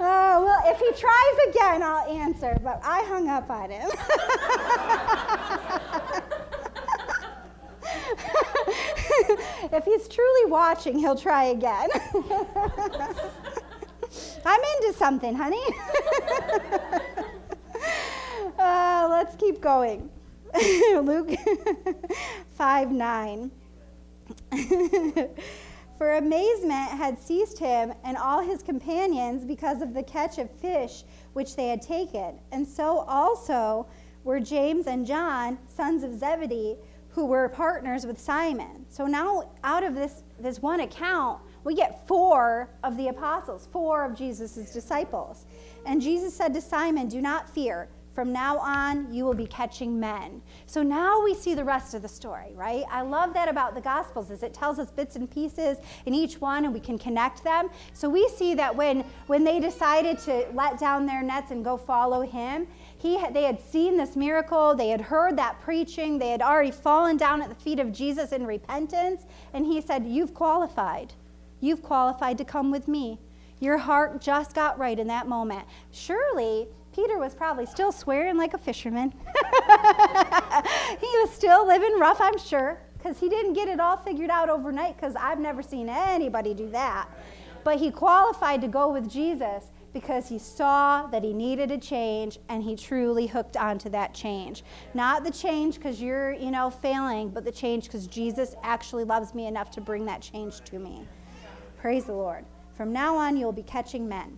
Oh, 0.00 0.44
well, 0.44 0.62
if 0.66 0.78
he 0.78 0.92
tries 0.92 1.48
again, 1.48 1.82
I'll 1.82 2.06
answer, 2.08 2.56
but 2.62 2.80
I 2.84 3.02
hung 3.02 3.28
up 3.28 3.50
on 3.50 3.68
him. 3.70 3.90
if 9.72 9.84
he's 9.84 10.06
truly 10.06 10.50
watching, 10.50 11.00
he'll 11.00 11.16
try 11.16 11.46
again. 11.46 11.88
I'm 14.48 14.60
into 14.76 14.94
something, 14.96 15.34
honey. 15.34 15.60
uh, 18.58 19.06
let's 19.10 19.36
keep 19.36 19.60
going. 19.60 20.08
Luke 20.94 21.32
5 22.56 22.90
9. 22.90 23.50
For 25.98 26.16
amazement 26.16 26.90
had 26.92 27.20
seized 27.20 27.58
him 27.58 27.92
and 28.04 28.16
all 28.16 28.40
his 28.40 28.62
companions 28.62 29.44
because 29.44 29.82
of 29.82 29.92
the 29.92 30.02
catch 30.02 30.38
of 30.38 30.50
fish 30.50 31.04
which 31.34 31.54
they 31.54 31.68
had 31.68 31.82
taken. 31.82 32.40
And 32.50 32.66
so 32.66 33.00
also 33.00 33.86
were 34.24 34.40
James 34.40 34.86
and 34.86 35.04
John, 35.04 35.58
sons 35.68 36.02
of 36.02 36.18
Zebedee, 36.18 36.78
who 37.10 37.26
were 37.26 37.50
partners 37.50 38.06
with 38.06 38.18
Simon. 38.18 38.86
So 38.88 39.06
now, 39.06 39.50
out 39.62 39.84
of 39.84 39.94
this, 39.94 40.22
this 40.40 40.62
one 40.62 40.80
account, 40.80 41.42
we 41.68 41.74
get 41.74 42.08
four 42.08 42.70
of 42.82 42.96
the 42.96 43.08
apostles, 43.08 43.68
four 43.70 44.02
of 44.02 44.16
Jesus' 44.16 44.72
disciples. 44.72 45.44
And 45.84 46.00
Jesus 46.00 46.34
said 46.34 46.54
to 46.54 46.62
Simon, 46.62 47.08
Do 47.08 47.20
not 47.20 47.46
fear. 47.46 47.88
From 48.14 48.32
now 48.32 48.56
on, 48.56 49.12
you 49.12 49.26
will 49.26 49.34
be 49.34 49.46
catching 49.46 50.00
men. 50.00 50.40
So 50.64 50.82
now 50.82 51.22
we 51.22 51.34
see 51.34 51.52
the 51.52 51.62
rest 51.62 51.92
of 51.92 52.00
the 52.00 52.08
story, 52.08 52.54
right? 52.54 52.84
I 52.90 53.02
love 53.02 53.34
that 53.34 53.50
about 53.50 53.74
the 53.74 53.82
Gospels 53.82 54.30
is 54.30 54.42
it 54.42 54.54
tells 54.54 54.78
us 54.78 54.90
bits 54.90 55.16
and 55.16 55.30
pieces 55.30 55.76
in 56.06 56.14
each 56.14 56.40
one, 56.40 56.64
and 56.64 56.72
we 56.72 56.80
can 56.80 56.98
connect 56.98 57.44
them. 57.44 57.68
So 57.92 58.08
we 58.08 58.26
see 58.30 58.54
that 58.54 58.74
when 58.74 59.04
when 59.26 59.44
they 59.44 59.60
decided 59.60 60.18
to 60.20 60.46
let 60.54 60.80
down 60.80 61.04
their 61.04 61.22
nets 61.22 61.50
and 61.50 61.62
go 61.62 61.76
follow 61.76 62.22
Him, 62.22 62.66
he 62.96 63.22
they 63.32 63.42
had 63.42 63.60
seen 63.60 63.98
this 63.98 64.16
miracle, 64.16 64.74
they 64.74 64.88
had 64.88 65.02
heard 65.02 65.36
that 65.36 65.60
preaching, 65.60 66.18
they 66.18 66.30
had 66.30 66.40
already 66.40 66.70
fallen 66.70 67.18
down 67.18 67.42
at 67.42 67.50
the 67.50 67.62
feet 67.62 67.78
of 67.78 67.92
Jesus 67.92 68.32
in 68.32 68.46
repentance, 68.46 69.26
and 69.52 69.66
He 69.66 69.82
said, 69.82 70.06
"You've 70.06 70.32
qualified. 70.32 71.12
You've 71.60 71.82
qualified 71.82 72.38
to 72.38 72.44
come 72.44 72.70
with 72.70 72.88
me." 72.88 73.18
Your 73.60 73.78
heart 73.78 74.20
just 74.20 74.54
got 74.54 74.78
right 74.78 74.98
in 74.98 75.08
that 75.08 75.26
moment. 75.26 75.66
Surely 75.90 76.68
Peter 76.94 77.18
was 77.18 77.34
probably 77.34 77.66
still 77.66 77.92
swearing 77.92 78.36
like 78.36 78.54
a 78.54 78.58
fisherman. 78.58 79.10
he 81.00 81.06
was 81.20 81.30
still 81.32 81.66
living 81.66 81.98
rough, 81.98 82.20
I'm 82.20 82.38
sure, 82.38 82.80
because 82.96 83.18
he 83.18 83.28
didn't 83.28 83.52
get 83.54 83.68
it 83.68 83.80
all 83.80 83.96
figured 83.96 84.30
out 84.30 84.48
overnight, 84.48 84.96
because 84.96 85.14
I've 85.16 85.40
never 85.40 85.62
seen 85.62 85.88
anybody 85.88 86.54
do 86.54 86.70
that. 86.70 87.08
But 87.64 87.78
he 87.78 87.90
qualified 87.90 88.60
to 88.62 88.68
go 88.68 88.92
with 88.92 89.10
Jesus 89.10 89.70
because 89.92 90.28
he 90.28 90.38
saw 90.38 91.06
that 91.08 91.24
he 91.24 91.32
needed 91.32 91.70
a 91.70 91.78
change 91.78 92.38
and 92.48 92.62
he 92.62 92.76
truly 92.76 93.26
hooked 93.26 93.56
onto 93.56 93.88
that 93.90 94.14
change. 94.14 94.62
Not 94.94 95.24
the 95.24 95.30
change 95.30 95.74
because 95.76 96.00
you're, 96.00 96.32
you 96.32 96.50
know, 96.50 96.70
failing, 96.70 97.30
but 97.30 97.44
the 97.44 97.52
change 97.52 97.84
because 97.84 98.06
Jesus 98.06 98.54
actually 98.62 99.04
loves 99.04 99.34
me 99.34 99.46
enough 99.46 99.70
to 99.72 99.80
bring 99.80 100.04
that 100.06 100.20
change 100.20 100.60
to 100.62 100.78
me. 100.78 101.06
Praise 101.78 102.06
the 102.06 102.12
Lord. 102.12 102.44
From 102.76 102.92
now 102.92 103.16
on, 103.16 103.36
you'll 103.36 103.52
be 103.52 103.62
catching 103.62 104.08
men. 104.08 104.36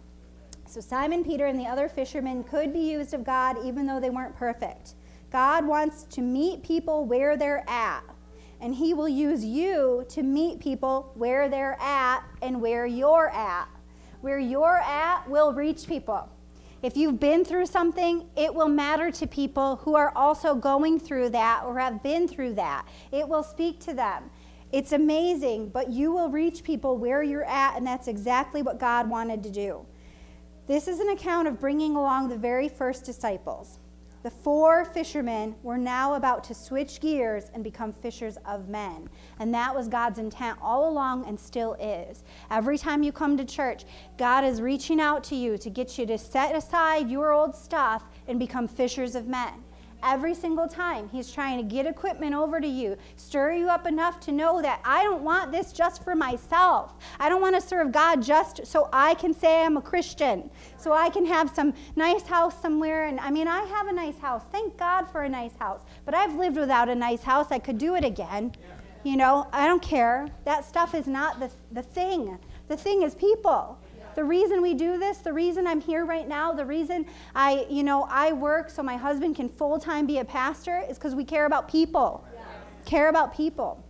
So 0.66 0.78
Simon 0.78 1.24
Peter 1.24 1.46
and 1.46 1.58
the 1.58 1.64
other 1.66 1.88
fishermen 1.88 2.44
could 2.44 2.70
be 2.70 2.80
used 2.80 3.14
of 3.14 3.24
God 3.24 3.56
even 3.64 3.86
though 3.86 3.98
they 3.98 4.10
weren't 4.10 4.36
perfect. 4.36 4.94
God 5.32 5.66
wants 5.66 6.02
to 6.04 6.20
meet 6.20 6.62
people 6.62 7.06
where 7.06 7.38
they're 7.38 7.64
at, 7.66 8.02
and 8.60 8.74
He 8.74 8.92
will 8.92 9.08
use 9.08 9.42
you 9.42 10.04
to 10.10 10.22
meet 10.22 10.60
people 10.60 11.12
where 11.14 11.48
they're 11.48 11.80
at 11.80 12.24
and 12.42 12.60
where 12.60 12.84
you're 12.84 13.30
at. 13.30 13.68
Where 14.20 14.38
you're 14.38 14.80
at 14.84 15.26
will 15.26 15.54
reach 15.54 15.86
people. 15.86 16.28
If 16.82 16.94
you've 16.94 17.20
been 17.20 17.44
through 17.44 17.66
something, 17.66 18.28
it 18.36 18.54
will 18.54 18.68
matter 18.68 19.10
to 19.12 19.26
people 19.26 19.76
who 19.76 19.96
are 19.96 20.12
also 20.14 20.54
going 20.54 21.00
through 21.00 21.30
that 21.30 21.62
or 21.64 21.78
have 21.78 22.02
been 22.02 22.28
through 22.28 22.54
that. 22.54 22.86
It 23.12 23.26
will 23.26 23.42
speak 23.42 23.80
to 23.80 23.94
them. 23.94 24.30
It's 24.72 24.92
amazing, 24.92 25.70
but 25.70 25.90
you 25.90 26.12
will 26.12 26.30
reach 26.30 26.62
people 26.62 26.96
where 26.96 27.22
you're 27.22 27.44
at, 27.44 27.76
and 27.76 27.86
that's 27.86 28.08
exactly 28.08 28.62
what 28.62 28.78
God 28.78 29.10
wanted 29.10 29.42
to 29.42 29.50
do. 29.50 29.84
This 30.66 30.86
is 30.86 31.00
an 31.00 31.08
account 31.08 31.48
of 31.48 31.58
bringing 31.58 31.96
along 31.96 32.28
the 32.28 32.38
very 32.38 32.68
first 32.68 33.04
disciples. 33.04 33.80
The 34.22 34.30
four 34.30 34.84
fishermen 34.84 35.54
were 35.62 35.78
now 35.78 36.14
about 36.14 36.44
to 36.44 36.54
switch 36.54 37.00
gears 37.00 37.50
and 37.54 37.64
become 37.64 37.90
fishers 37.90 38.36
of 38.46 38.68
men. 38.68 39.08
And 39.38 39.52
that 39.54 39.74
was 39.74 39.88
God's 39.88 40.18
intent 40.18 40.58
all 40.60 40.90
along 40.90 41.26
and 41.26 41.40
still 41.40 41.74
is. 41.80 42.22
Every 42.50 42.76
time 42.76 43.02
you 43.02 43.12
come 43.12 43.38
to 43.38 43.46
church, 43.46 43.84
God 44.18 44.44
is 44.44 44.60
reaching 44.60 45.00
out 45.00 45.24
to 45.24 45.34
you 45.34 45.56
to 45.56 45.70
get 45.70 45.98
you 45.98 46.04
to 46.04 46.18
set 46.18 46.54
aside 46.54 47.10
your 47.10 47.32
old 47.32 47.56
stuff 47.56 48.04
and 48.28 48.38
become 48.38 48.68
fishers 48.68 49.14
of 49.14 49.26
men. 49.26 49.64
Every 50.02 50.34
single 50.34 50.68
time, 50.68 51.08
he's 51.08 51.30
trying 51.30 51.58
to 51.58 51.62
get 51.62 51.86
equipment 51.86 52.34
over 52.34 52.60
to 52.60 52.66
you, 52.66 52.96
stir 53.16 53.52
you 53.52 53.68
up 53.68 53.86
enough 53.86 54.20
to 54.20 54.32
know 54.32 54.62
that 54.62 54.80
I 54.84 55.02
don't 55.02 55.22
want 55.22 55.52
this 55.52 55.72
just 55.72 56.02
for 56.04 56.14
myself. 56.14 56.94
I 57.18 57.28
don't 57.28 57.40
want 57.40 57.54
to 57.54 57.60
serve 57.60 57.92
God 57.92 58.22
just 58.22 58.66
so 58.66 58.88
I 58.92 59.14
can 59.14 59.34
say 59.34 59.62
I'm 59.62 59.76
a 59.76 59.82
Christian, 59.82 60.50
so 60.76 60.92
I 60.92 61.10
can 61.10 61.26
have 61.26 61.50
some 61.50 61.74
nice 61.96 62.22
house 62.22 62.60
somewhere. 62.60 63.06
And 63.06 63.20
I 63.20 63.30
mean, 63.30 63.48
I 63.48 63.62
have 63.64 63.88
a 63.88 63.92
nice 63.92 64.18
house. 64.18 64.42
Thank 64.52 64.76
God 64.76 65.04
for 65.10 65.22
a 65.22 65.28
nice 65.28 65.56
house. 65.58 65.80
But 66.04 66.14
I've 66.14 66.34
lived 66.34 66.56
without 66.56 66.88
a 66.88 66.94
nice 66.94 67.22
house. 67.22 67.48
I 67.50 67.58
could 67.58 67.78
do 67.78 67.94
it 67.94 68.04
again. 68.04 68.52
You 69.02 69.16
know, 69.16 69.48
I 69.52 69.66
don't 69.66 69.82
care. 69.82 70.28
That 70.44 70.64
stuff 70.64 70.94
is 70.94 71.06
not 71.06 71.40
the, 71.40 71.50
the 71.72 71.82
thing. 71.82 72.38
The 72.68 72.76
thing 72.76 73.02
is 73.02 73.14
people. 73.14 73.79
The 74.14 74.24
reason 74.24 74.60
we 74.62 74.74
do 74.74 74.98
this, 74.98 75.18
the 75.18 75.32
reason 75.32 75.66
I'm 75.66 75.80
here 75.80 76.04
right 76.04 76.28
now, 76.28 76.52
the 76.52 76.64
reason 76.64 77.06
I, 77.34 77.66
you 77.70 77.82
know, 77.82 78.06
I 78.10 78.32
work 78.32 78.70
so 78.70 78.82
my 78.82 78.96
husband 78.96 79.36
can 79.36 79.48
full 79.48 79.78
time 79.78 80.06
be 80.06 80.18
a 80.18 80.24
pastor 80.24 80.82
is 80.88 80.98
because 80.98 81.14
we 81.14 81.24
care 81.24 81.46
about 81.46 81.68
people. 81.68 82.26
Yeah. 82.34 82.42
Care 82.84 83.08
about 83.08 83.34
people. 83.34 83.84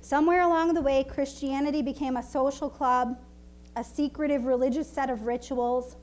Somewhere 0.00 0.42
along 0.42 0.74
the 0.74 0.82
way, 0.82 1.02
Christianity 1.02 1.82
became 1.82 2.16
a 2.16 2.22
social 2.22 2.70
club, 2.70 3.18
a 3.74 3.82
secretive 3.82 4.44
religious 4.44 4.88
set 4.88 5.10
of 5.10 5.22
rituals, 5.22 5.96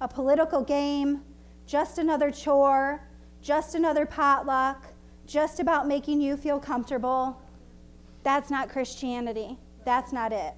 a 0.00 0.08
political 0.08 0.62
game, 0.62 1.22
just 1.66 1.98
another 1.98 2.30
chore, 2.30 3.06
just 3.42 3.74
another 3.74 4.06
potluck, 4.06 4.86
just 5.26 5.60
about 5.60 5.86
making 5.86 6.20
you 6.20 6.36
feel 6.36 6.58
comfortable. 6.58 7.40
That's 8.22 8.50
not 8.50 8.68
Christianity. 8.68 9.58
That's 9.84 10.12
not 10.12 10.32
it. 10.32 10.54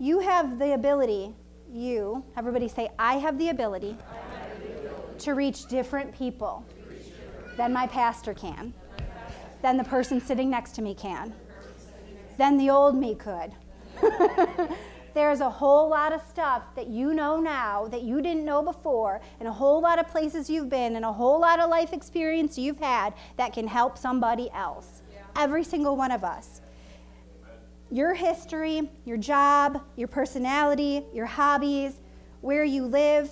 You 0.00 0.20
have 0.20 0.60
the 0.60 0.74
ability, 0.74 1.34
you, 1.68 2.24
everybody 2.36 2.68
say, 2.68 2.88
I 3.00 3.14
have 3.14 3.36
the 3.36 3.48
ability, 3.48 3.96
have 3.98 4.62
the 4.62 4.78
ability. 4.78 5.18
to 5.18 5.34
reach 5.34 5.66
different 5.66 6.16
people 6.16 6.64
reach 6.88 7.06
different. 7.06 7.56
than 7.56 7.72
my 7.72 7.88
pastor 7.88 8.32
can, 8.32 8.72
than 9.60 9.76
the 9.76 9.82
person 9.82 10.20
sitting 10.20 10.48
next 10.48 10.76
to 10.76 10.82
me 10.82 10.94
can, 10.94 11.34
than 12.36 12.56
the 12.58 12.70
old 12.70 12.94
me 12.94 13.16
could. 13.16 13.50
There's 15.14 15.40
a 15.40 15.50
whole 15.50 15.88
lot 15.88 16.12
of 16.12 16.22
stuff 16.22 16.62
that 16.76 16.86
you 16.86 17.12
know 17.12 17.40
now 17.40 17.88
that 17.88 18.02
you 18.02 18.22
didn't 18.22 18.44
know 18.44 18.62
before, 18.62 19.20
and 19.40 19.48
a 19.48 19.52
whole 19.52 19.80
lot 19.80 19.98
of 19.98 20.06
places 20.06 20.48
you've 20.48 20.68
been, 20.68 20.94
and 20.94 21.04
a 21.04 21.12
whole 21.12 21.40
lot 21.40 21.58
of 21.58 21.68
life 21.70 21.92
experience 21.92 22.56
you've 22.56 22.78
had 22.78 23.14
that 23.36 23.52
can 23.52 23.66
help 23.66 23.98
somebody 23.98 24.48
else. 24.52 25.02
Yeah. 25.12 25.22
Every 25.34 25.64
single 25.64 25.96
one 25.96 26.12
of 26.12 26.22
us 26.22 26.60
your 27.90 28.14
history, 28.14 28.90
your 29.04 29.16
job, 29.16 29.82
your 29.96 30.08
personality, 30.08 31.04
your 31.12 31.26
hobbies, 31.26 32.00
where 32.40 32.64
you 32.64 32.84
live, 32.84 33.30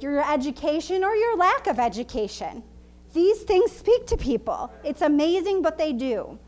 your 0.00 0.32
education 0.32 1.04
or 1.04 1.14
your 1.14 1.36
lack 1.36 1.66
of 1.66 1.78
education. 1.78 2.62
These 3.12 3.42
things 3.42 3.72
speak 3.72 4.06
to 4.08 4.16
people. 4.16 4.72
It's 4.84 5.02
amazing, 5.02 5.62
but 5.62 5.78
they 5.78 5.92
do. 5.92 6.38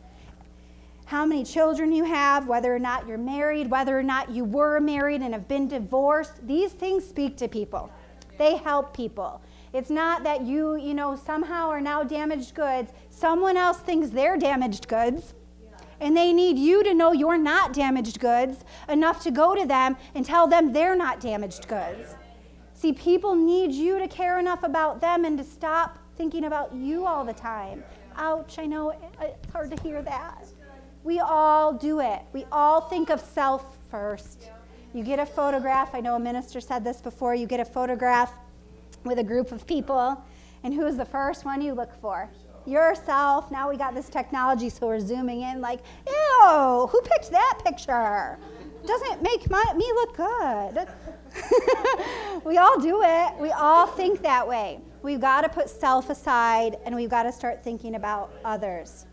How 1.06 1.24
many 1.24 1.44
children 1.44 1.92
you 1.92 2.04
have, 2.04 2.46
whether 2.46 2.74
or 2.74 2.78
not 2.78 3.08
you're 3.08 3.16
married, 3.16 3.70
whether 3.70 3.98
or 3.98 4.02
not 4.02 4.28
you 4.30 4.44
were 4.44 4.78
married 4.78 5.22
and 5.22 5.32
have 5.32 5.48
been 5.48 5.66
divorced, 5.66 6.46
these 6.46 6.72
things 6.72 7.08
speak 7.08 7.38
to 7.38 7.48
people. 7.48 7.90
They 8.36 8.56
help 8.56 8.94
people. 8.94 9.40
It's 9.72 9.88
not 9.88 10.22
that 10.24 10.42
you, 10.42 10.76
you 10.76 10.92
know, 10.92 11.16
somehow 11.16 11.70
are 11.70 11.80
now 11.80 12.02
damaged 12.02 12.54
goods. 12.54 12.92
Someone 13.08 13.56
else 13.56 13.78
thinks 13.78 14.10
they're 14.10 14.36
damaged 14.36 14.88
goods. 14.88 15.32
And 16.00 16.16
they 16.16 16.32
need 16.32 16.58
you 16.58 16.84
to 16.84 16.94
know 16.94 17.12
you're 17.12 17.38
not 17.38 17.72
damaged 17.72 18.20
goods 18.20 18.64
enough 18.88 19.22
to 19.24 19.30
go 19.30 19.54
to 19.54 19.66
them 19.66 19.96
and 20.14 20.24
tell 20.24 20.46
them 20.46 20.72
they're 20.72 20.96
not 20.96 21.20
damaged 21.20 21.66
goods. 21.68 22.14
See, 22.74 22.92
people 22.92 23.34
need 23.34 23.72
you 23.72 23.98
to 23.98 24.06
care 24.06 24.38
enough 24.38 24.62
about 24.62 25.00
them 25.00 25.24
and 25.24 25.36
to 25.38 25.44
stop 25.44 25.98
thinking 26.16 26.44
about 26.44 26.72
you 26.74 27.06
all 27.06 27.24
the 27.24 27.32
time. 27.32 27.82
Ouch, 28.16 28.58
I 28.58 28.66
know 28.66 28.90
it's 29.20 29.52
hard 29.52 29.70
to 29.76 29.82
hear 29.82 30.02
that. 30.02 30.46
We 31.02 31.20
all 31.20 31.72
do 31.72 32.00
it. 32.00 32.22
We 32.32 32.44
all 32.52 32.80
think 32.82 33.10
of 33.10 33.20
self 33.20 33.78
first. 33.90 34.50
You 34.94 35.04
get 35.04 35.18
a 35.18 35.26
photograph, 35.26 35.94
I 35.94 36.00
know 36.00 36.16
a 36.16 36.20
minister 36.20 36.60
said 36.60 36.82
this 36.82 37.00
before, 37.00 37.34
you 37.34 37.46
get 37.46 37.60
a 37.60 37.64
photograph 37.64 38.32
with 39.04 39.18
a 39.18 39.24
group 39.24 39.52
of 39.52 39.66
people, 39.66 40.22
and 40.62 40.74
who's 40.74 40.96
the 40.96 41.04
first 41.04 41.44
one 41.44 41.60
you 41.60 41.72
look 41.72 41.94
for? 42.00 42.30
Yourself. 42.68 43.50
Now 43.50 43.70
we 43.70 43.78
got 43.78 43.94
this 43.94 44.10
technology, 44.10 44.68
so 44.68 44.86
we're 44.86 45.00
zooming 45.00 45.40
in 45.40 45.62
like, 45.62 45.80
ew, 46.06 46.86
who 46.90 47.00
picked 47.00 47.30
that 47.30 47.60
picture? 47.64 48.38
Doesn't 48.86 49.22
make 49.22 49.48
my, 49.50 49.64
me 49.74 49.90
look 49.94 50.16
good. 50.16 50.86
we 52.44 52.58
all 52.58 52.78
do 52.78 53.00
it. 53.02 53.38
We 53.40 53.50
all 53.52 53.86
think 53.86 54.20
that 54.22 54.46
way. 54.46 54.80
We've 55.02 55.20
got 55.20 55.42
to 55.42 55.48
put 55.48 55.70
self 55.70 56.10
aside 56.10 56.76
and 56.84 56.94
we've 56.94 57.08
got 57.08 57.22
to 57.22 57.32
start 57.32 57.64
thinking 57.64 57.94
about 57.94 58.34
others. 58.44 59.06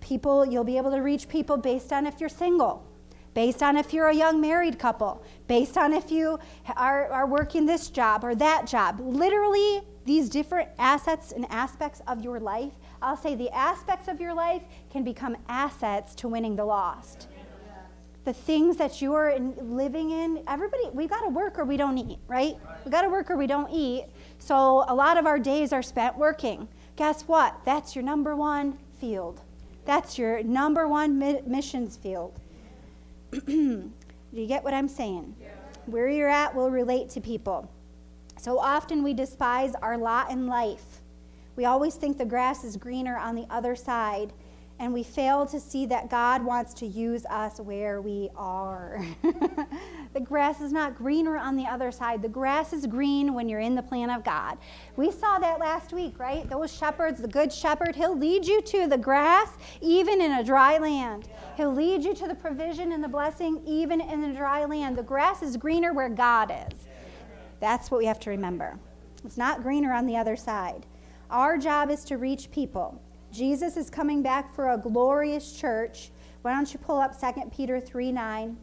People, 0.00 0.44
you'll 0.44 0.64
be 0.64 0.78
able 0.78 0.90
to 0.90 1.00
reach 1.00 1.28
people 1.28 1.56
based 1.56 1.92
on 1.92 2.06
if 2.06 2.18
you're 2.18 2.28
single, 2.28 2.84
based 3.34 3.62
on 3.62 3.76
if 3.76 3.92
you're 3.92 4.08
a 4.08 4.14
young 4.14 4.40
married 4.40 4.76
couple, 4.78 5.22
based 5.46 5.78
on 5.78 5.92
if 5.92 6.10
you 6.10 6.38
are, 6.74 7.06
are 7.12 7.26
working 7.26 7.64
this 7.64 7.90
job 7.90 8.24
or 8.24 8.34
that 8.34 8.66
job. 8.66 8.98
Literally, 9.00 9.82
these 10.04 10.28
different 10.28 10.68
assets 10.78 11.32
and 11.32 11.46
aspects 11.50 12.00
of 12.06 12.22
your 12.22 12.40
life, 12.40 12.72
I'll 13.00 13.16
say 13.16 13.34
the 13.34 13.50
aspects 13.50 14.08
of 14.08 14.20
your 14.20 14.34
life 14.34 14.62
can 14.90 15.04
become 15.04 15.36
assets 15.48 16.14
to 16.16 16.28
winning 16.28 16.56
the 16.56 16.64
lost. 16.64 17.28
The 18.24 18.32
things 18.32 18.76
that 18.76 19.02
you're 19.02 19.30
in, 19.30 19.54
living 19.76 20.10
in 20.10 20.44
everybody 20.46 20.84
we 20.92 21.08
got 21.08 21.22
to 21.22 21.28
work 21.28 21.58
or 21.58 21.64
we 21.64 21.76
don't 21.76 21.98
eat 21.98 22.18
right? 22.28 22.54
We 22.84 22.90
got 22.90 23.02
to 23.02 23.08
work 23.08 23.30
or 23.30 23.36
we 23.36 23.48
don't 23.48 23.68
eat. 23.70 24.06
So 24.38 24.84
a 24.88 24.94
lot 24.94 25.16
of 25.18 25.26
our 25.26 25.40
days 25.40 25.72
are 25.72 25.82
spent 25.82 26.16
working. 26.16 26.68
Guess 26.94 27.22
what? 27.22 27.56
That's 27.64 27.96
your 27.96 28.04
number 28.04 28.36
one 28.36 28.78
field. 29.00 29.40
That's 29.84 30.18
your 30.18 30.42
number 30.44 30.86
one 30.86 31.18
mi- 31.18 31.42
missions 31.46 31.96
field. 31.96 32.38
Do 33.46 33.90
you 34.32 34.46
get 34.46 34.62
what 34.62 34.72
i'm 34.74 34.88
saying? 34.88 35.34
Yeah. 35.40 35.48
where 35.86 36.08
you're 36.08 36.28
at 36.28 36.54
will 36.54 36.70
relate 36.70 37.08
to 37.10 37.20
people 37.20 37.68
so 38.42 38.58
often 38.58 39.02
we 39.02 39.14
despise 39.14 39.74
our 39.76 39.96
lot 39.96 40.30
in 40.30 40.46
life 40.46 41.00
we 41.54 41.64
always 41.66 41.94
think 41.94 42.18
the 42.18 42.24
grass 42.24 42.64
is 42.64 42.76
greener 42.76 43.16
on 43.16 43.34
the 43.34 43.46
other 43.50 43.76
side 43.76 44.32
and 44.78 44.92
we 44.92 45.04
fail 45.04 45.46
to 45.46 45.60
see 45.60 45.86
that 45.86 46.10
God 46.10 46.44
wants 46.44 46.74
to 46.74 46.86
use 46.86 47.24
us 47.26 47.60
where 47.60 48.00
we 48.00 48.30
are. 48.34 49.00
the 50.12 50.20
grass 50.20 50.60
is 50.60 50.72
not 50.72 50.96
greener 50.96 51.36
on 51.36 51.56
the 51.56 51.66
other 51.66 51.92
side. 51.92 52.20
The 52.20 52.28
grass 52.28 52.72
is 52.72 52.86
green 52.86 53.32
when 53.32 53.48
you're 53.48 53.60
in 53.60 53.76
the 53.76 53.82
plan 53.82 54.10
of 54.10 54.24
God. 54.24 54.58
We 54.96 55.12
saw 55.12 55.38
that 55.38 55.60
last 55.60 55.92
week, 55.92 56.18
right? 56.18 56.48
Those 56.50 56.74
shepherds, 56.74 57.20
the 57.20 57.28
good 57.28 57.52
shepherd, 57.52 57.94
he'll 57.94 58.18
lead 58.18 58.44
you 58.44 58.60
to 58.60 58.88
the 58.88 58.98
grass 58.98 59.50
even 59.80 60.20
in 60.20 60.32
a 60.32 60.42
dry 60.42 60.78
land. 60.78 61.28
He'll 61.56 61.72
lead 61.72 62.02
you 62.02 62.12
to 62.14 62.26
the 62.26 62.34
provision 62.34 62.90
and 62.90 63.04
the 63.04 63.08
blessing 63.08 63.62
even 63.64 64.00
in 64.00 64.24
a 64.24 64.34
dry 64.34 64.64
land. 64.64 64.96
The 64.96 65.04
grass 65.04 65.42
is 65.42 65.56
greener 65.56 65.92
where 65.92 66.08
God 66.08 66.50
is. 66.50 66.88
That's 67.62 67.92
what 67.92 67.98
we 67.98 68.06
have 68.06 68.18
to 68.20 68.30
remember. 68.30 68.76
It's 69.24 69.36
not 69.36 69.62
greener 69.62 69.92
on 69.92 70.04
the 70.04 70.16
other 70.16 70.34
side. 70.34 70.84
Our 71.30 71.56
job 71.56 71.90
is 71.90 72.02
to 72.06 72.18
reach 72.18 72.50
people. 72.50 73.00
Jesus 73.30 73.76
is 73.76 73.88
coming 73.88 74.20
back 74.20 74.52
for 74.52 74.70
a 74.70 74.76
glorious 74.76 75.52
church. 75.52 76.10
Why 76.42 76.54
don't 76.54 76.72
you 76.72 76.80
pull 76.80 76.98
up 76.98 77.18
2 77.18 77.50
Peter 77.56 77.78
3 77.78 78.10
9? 78.10 78.56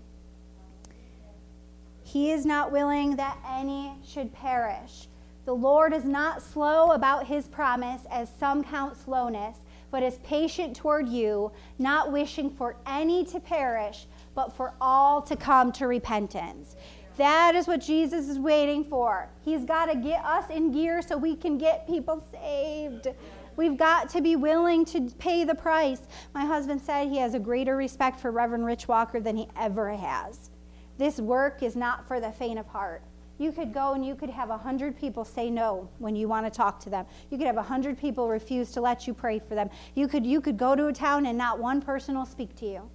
He 2.04 2.32
is 2.32 2.46
not 2.46 2.74
willing 2.74 3.16
that 3.16 3.38
any 3.48 3.94
should 4.06 4.34
perish. 4.34 5.08
The 5.46 5.56
Lord 5.56 5.94
is 5.94 6.04
not 6.04 6.42
slow 6.42 6.92
about 6.92 7.26
his 7.26 7.48
promise, 7.48 8.02
as 8.12 8.30
some 8.38 8.66
count 8.66 8.98
slowness, 8.98 9.60
but 9.92 10.04
is 10.04 10.18
patient 10.26 10.76
toward 10.76 11.08
you, 11.08 11.54
not 11.78 12.12
wishing 12.12 12.50
for 12.50 12.76
any 12.86 13.24
to 13.26 13.40
perish, 13.40 14.08
but 14.36 14.52
for 14.56 14.74
all 14.82 15.22
to 15.22 15.38
come 15.38 15.72
to 15.72 15.88
repentance. 15.88 16.76
That 17.20 17.54
is 17.54 17.68
what 17.68 17.82
Jesus 17.82 18.30
is 18.30 18.40
waiting 18.40 18.86
for. 18.86 19.28
He's 19.44 19.66
got 19.66 19.88
to 19.88 19.96
get 19.98 20.24
us 20.24 20.50
in 20.50 20.72
gear 20.72 21.02
so 21.02 21.18
we 21.18 21.36
can 21.36 21.58
get 21.58 21.86
people 21.86 22.26
saved. 22.32 23.10
We've 23.58 23.76
got 23.76 24.08
to 24.12 24.22
be 24.22 24.38
willing 24.38 24.86
to 24.86 25.02
pay 25.20 25.44
the 25.44 25.54
price. 25.54 26.00
My 26.34 26.46
husband 26.46 26.80
said 26.82 27.10
he 27.10 27.18
has 27.18 27.34
a 27.34 27.40
greater 27.40 27.76
respect 27.76 28.22
for 28.22 28.32
Reverend 28.32 28.66
Rich 28.66 28.88
Walker 28.88 29.20
than 29.20 29.36
he 29.36 29.50
ever 29.58 29.92
has. 29.92 30.50
This 30.98 31.20
work 31.20 31.62
is 31.62 31.76
not 31.76 32.08
for 32.08 32.22
the 32.22 32.32
faint 32.32 32.58
of 32.58 32.68
heart. 32.68 33.04
You 33.38 33.52
could 33.52 33.74
go 33.74 33.92
and 33.92 34.06
you 34.06 34.16
could 34.16 34.30
have 34.30 34.48
100 34.48 34.98
people 34.98 35.26
say 35.26 35.50
no 35.50 35.90
when 35.98 36.16
you 36.16 36.30
want 36.30 36.46
to 36.46 36.50
talk 36.50 36.80
to 36.82 36.90
them. 36.90 37.06
You 37.30 37.38
could 37.38 37.48
have 37.48 37.58
100 37.58 38.00
people 38.00 38.30
refuse 38.30 38.72
to 38.72 38.80
let 38.80 39.08
you 39.08 39.14
pray 39.14 39.40
for 39.40 39.56
them. 39.56 39.70
You 39.94 40.08
could, 40.08 40.26
you 40.26 40.40
could 40.40 40.58
go 40.58 40.74
to 40.74 40.88
a 40.88 40.94
town 40.94 41.26
and 41.26 41.38
not 41.38 41.60
one 41.60 41.82
person 41.82 42.18
will 42.18 42.26
speak 42.26 42.56
to 42.58 42.66
you 42.66 42.90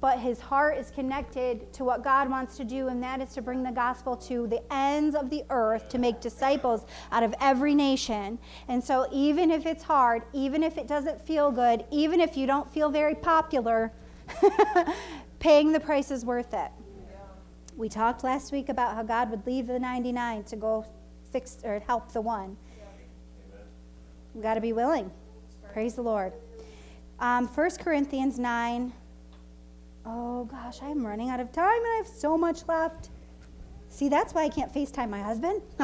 but 0.00 0.18
his 0.18 0.40
heart 0.40 0.78
is 0.78 0.90
connected 0.90 1.72
to 1.74 1.84
what 1.84 2.02
God 2.02 2.30
wants 2.30 2.56
to 2.56 2.64
do, 2.64 2.88
and 2.88 3.02
that 3.02 3.20
is 3.20 3.34
to 3.34 3.42
bring 3.42 3.62
the 3.62 3.70
gospel 3.70 4.16
to 4.16 4.46
the 4.46 4.62
ends 4.72 5.14
of 5.14 5.28
the 5.28 5.44
earth, 5.50 5.88
to 5.90 5.98
make 5.98 6.20
disciples 6.20 6.86
out 7.12 7.22
of 7.22 7.34
every 7.40 7.74
nation. 7.74 8.38
And 8.68 8.82
so, 8.82 9.08
even 9.12 9.50
if 9.50 9.66
it's 9.66 9.82
hard, 9.82 10.22
even 10.32 10.62
if 10.62 10.78
it 10.78 10.88
doesn't 10.88 11.20
feel 11.20 11.50
good, 11.50 11.84
even 11.90 12.20
if 12.20 12.36
you 12.36 12.46
don't 12.46 12.70
feel 12.70 12.88
very 12.88 13.14
popular, 13.14 13.92
paying 15.38 15.72
the 15.72 15.80
price 15.80 16.10
is 16.10 16.24
worth 16.24 16.54
it. 16.54 16.70
We 17.76 17.88
talked 17.88 18.24
last 18.24 18.52
week 18.52 18.68
about 18.68 18.94
how 18.94 19.02
God 19.02 19.30
would 19.30 19.46
leave 19.46 19.66
the 19.66 19.78
99 19.78 20.44
to 20.44 20.56
go 20.56 20.86
fix 21.30 21.58
or 21.62 21.80
help 21.80 22.12
the 22.12 22.20
one. 22.20 22.56
We've 24.34 24.42
got 24.42 24.54
to 24.54 24.60
be 24.60 24.72
willing. 24.72 25.10
Praise 25.72 25.94
the 25.94 26.02
Lord. 26.02 26.32
Um, 27.18 27.48
1 27.48 27.70
Corinthians 27.80 28.38
9 28.38 28.92
oh 30.06 30.44
gosh, 30.44 30.82
I'm 30.82 31.06
running 31.06 31.30
out 31.30 31.40
of 31.40 31.52
time 31.52 31.76
and 31.76 31.86
I 31.86 31.96
have 31.98 32.06
so 32.06 32.36
much 32.38 32.66
left. 32.68 33.10
See, 33.88 34.08
that's 34.08 34.32
why 34.32 34.44
I 34.44 34.48
can't 34.48 34.72
FaceTime 34.72 35.10
my 35.10 35.20
husband. 35.20 35.62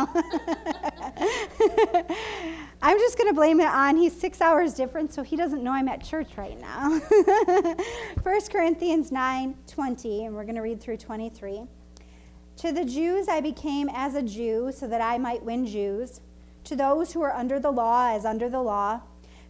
I'm 2.81 2.99
just 2.99 3.19
going 3.19 3.29
to 3.29 3.35
blame 3.35 3.59
it 3.61 3.67
on 3.67 3.97
he's 3.97 4.19
six 4.19 4.41
hours 4.41 4.75
different, 4.75 5.13
so 5.13 5.25
he 5.25 5.35
doesn't 5.35 5.63
know 5.65 5.73
I'm 5.73 5.89
at 5.89 6.05
church 6.05 6.37
right 6.37 6.59
now. 6.61 7.01
1 8.23 8.41
Corinthians 8.51 9.11
9 9.11 9.57
20, 9.67 10.25
and 10.25 10.35
we're 10.37 10.45
going 10.45 10.55
to 10.55 10.61
read 10.61 10.81
through 10.81 10.99
23. 10.99 11.65
To 12.59 12.73
the 12.73 12.85
Jews 12.85 13.29
I 13.29 13.41
became 13.41 13.91
as 13.93 14.15
a 14.15 14.23
Jew, 14.23 14.71
so 14.73 14.87
that 14.87 15.01
I 15.01 15.19
might 15.19 15.43
win 15.43 15.67
Jews. 15.67 16.21
To 16.65 16.77
those 16.77 17.13
who 17.13 17.23
are 17.23 17.33
under 17.33 17.59
the 17.59 17.73
law, 17.73 18.15
as 18.15 18.25
under 18.25 18.49
the 18.49 18.63
law, 18.63 19.01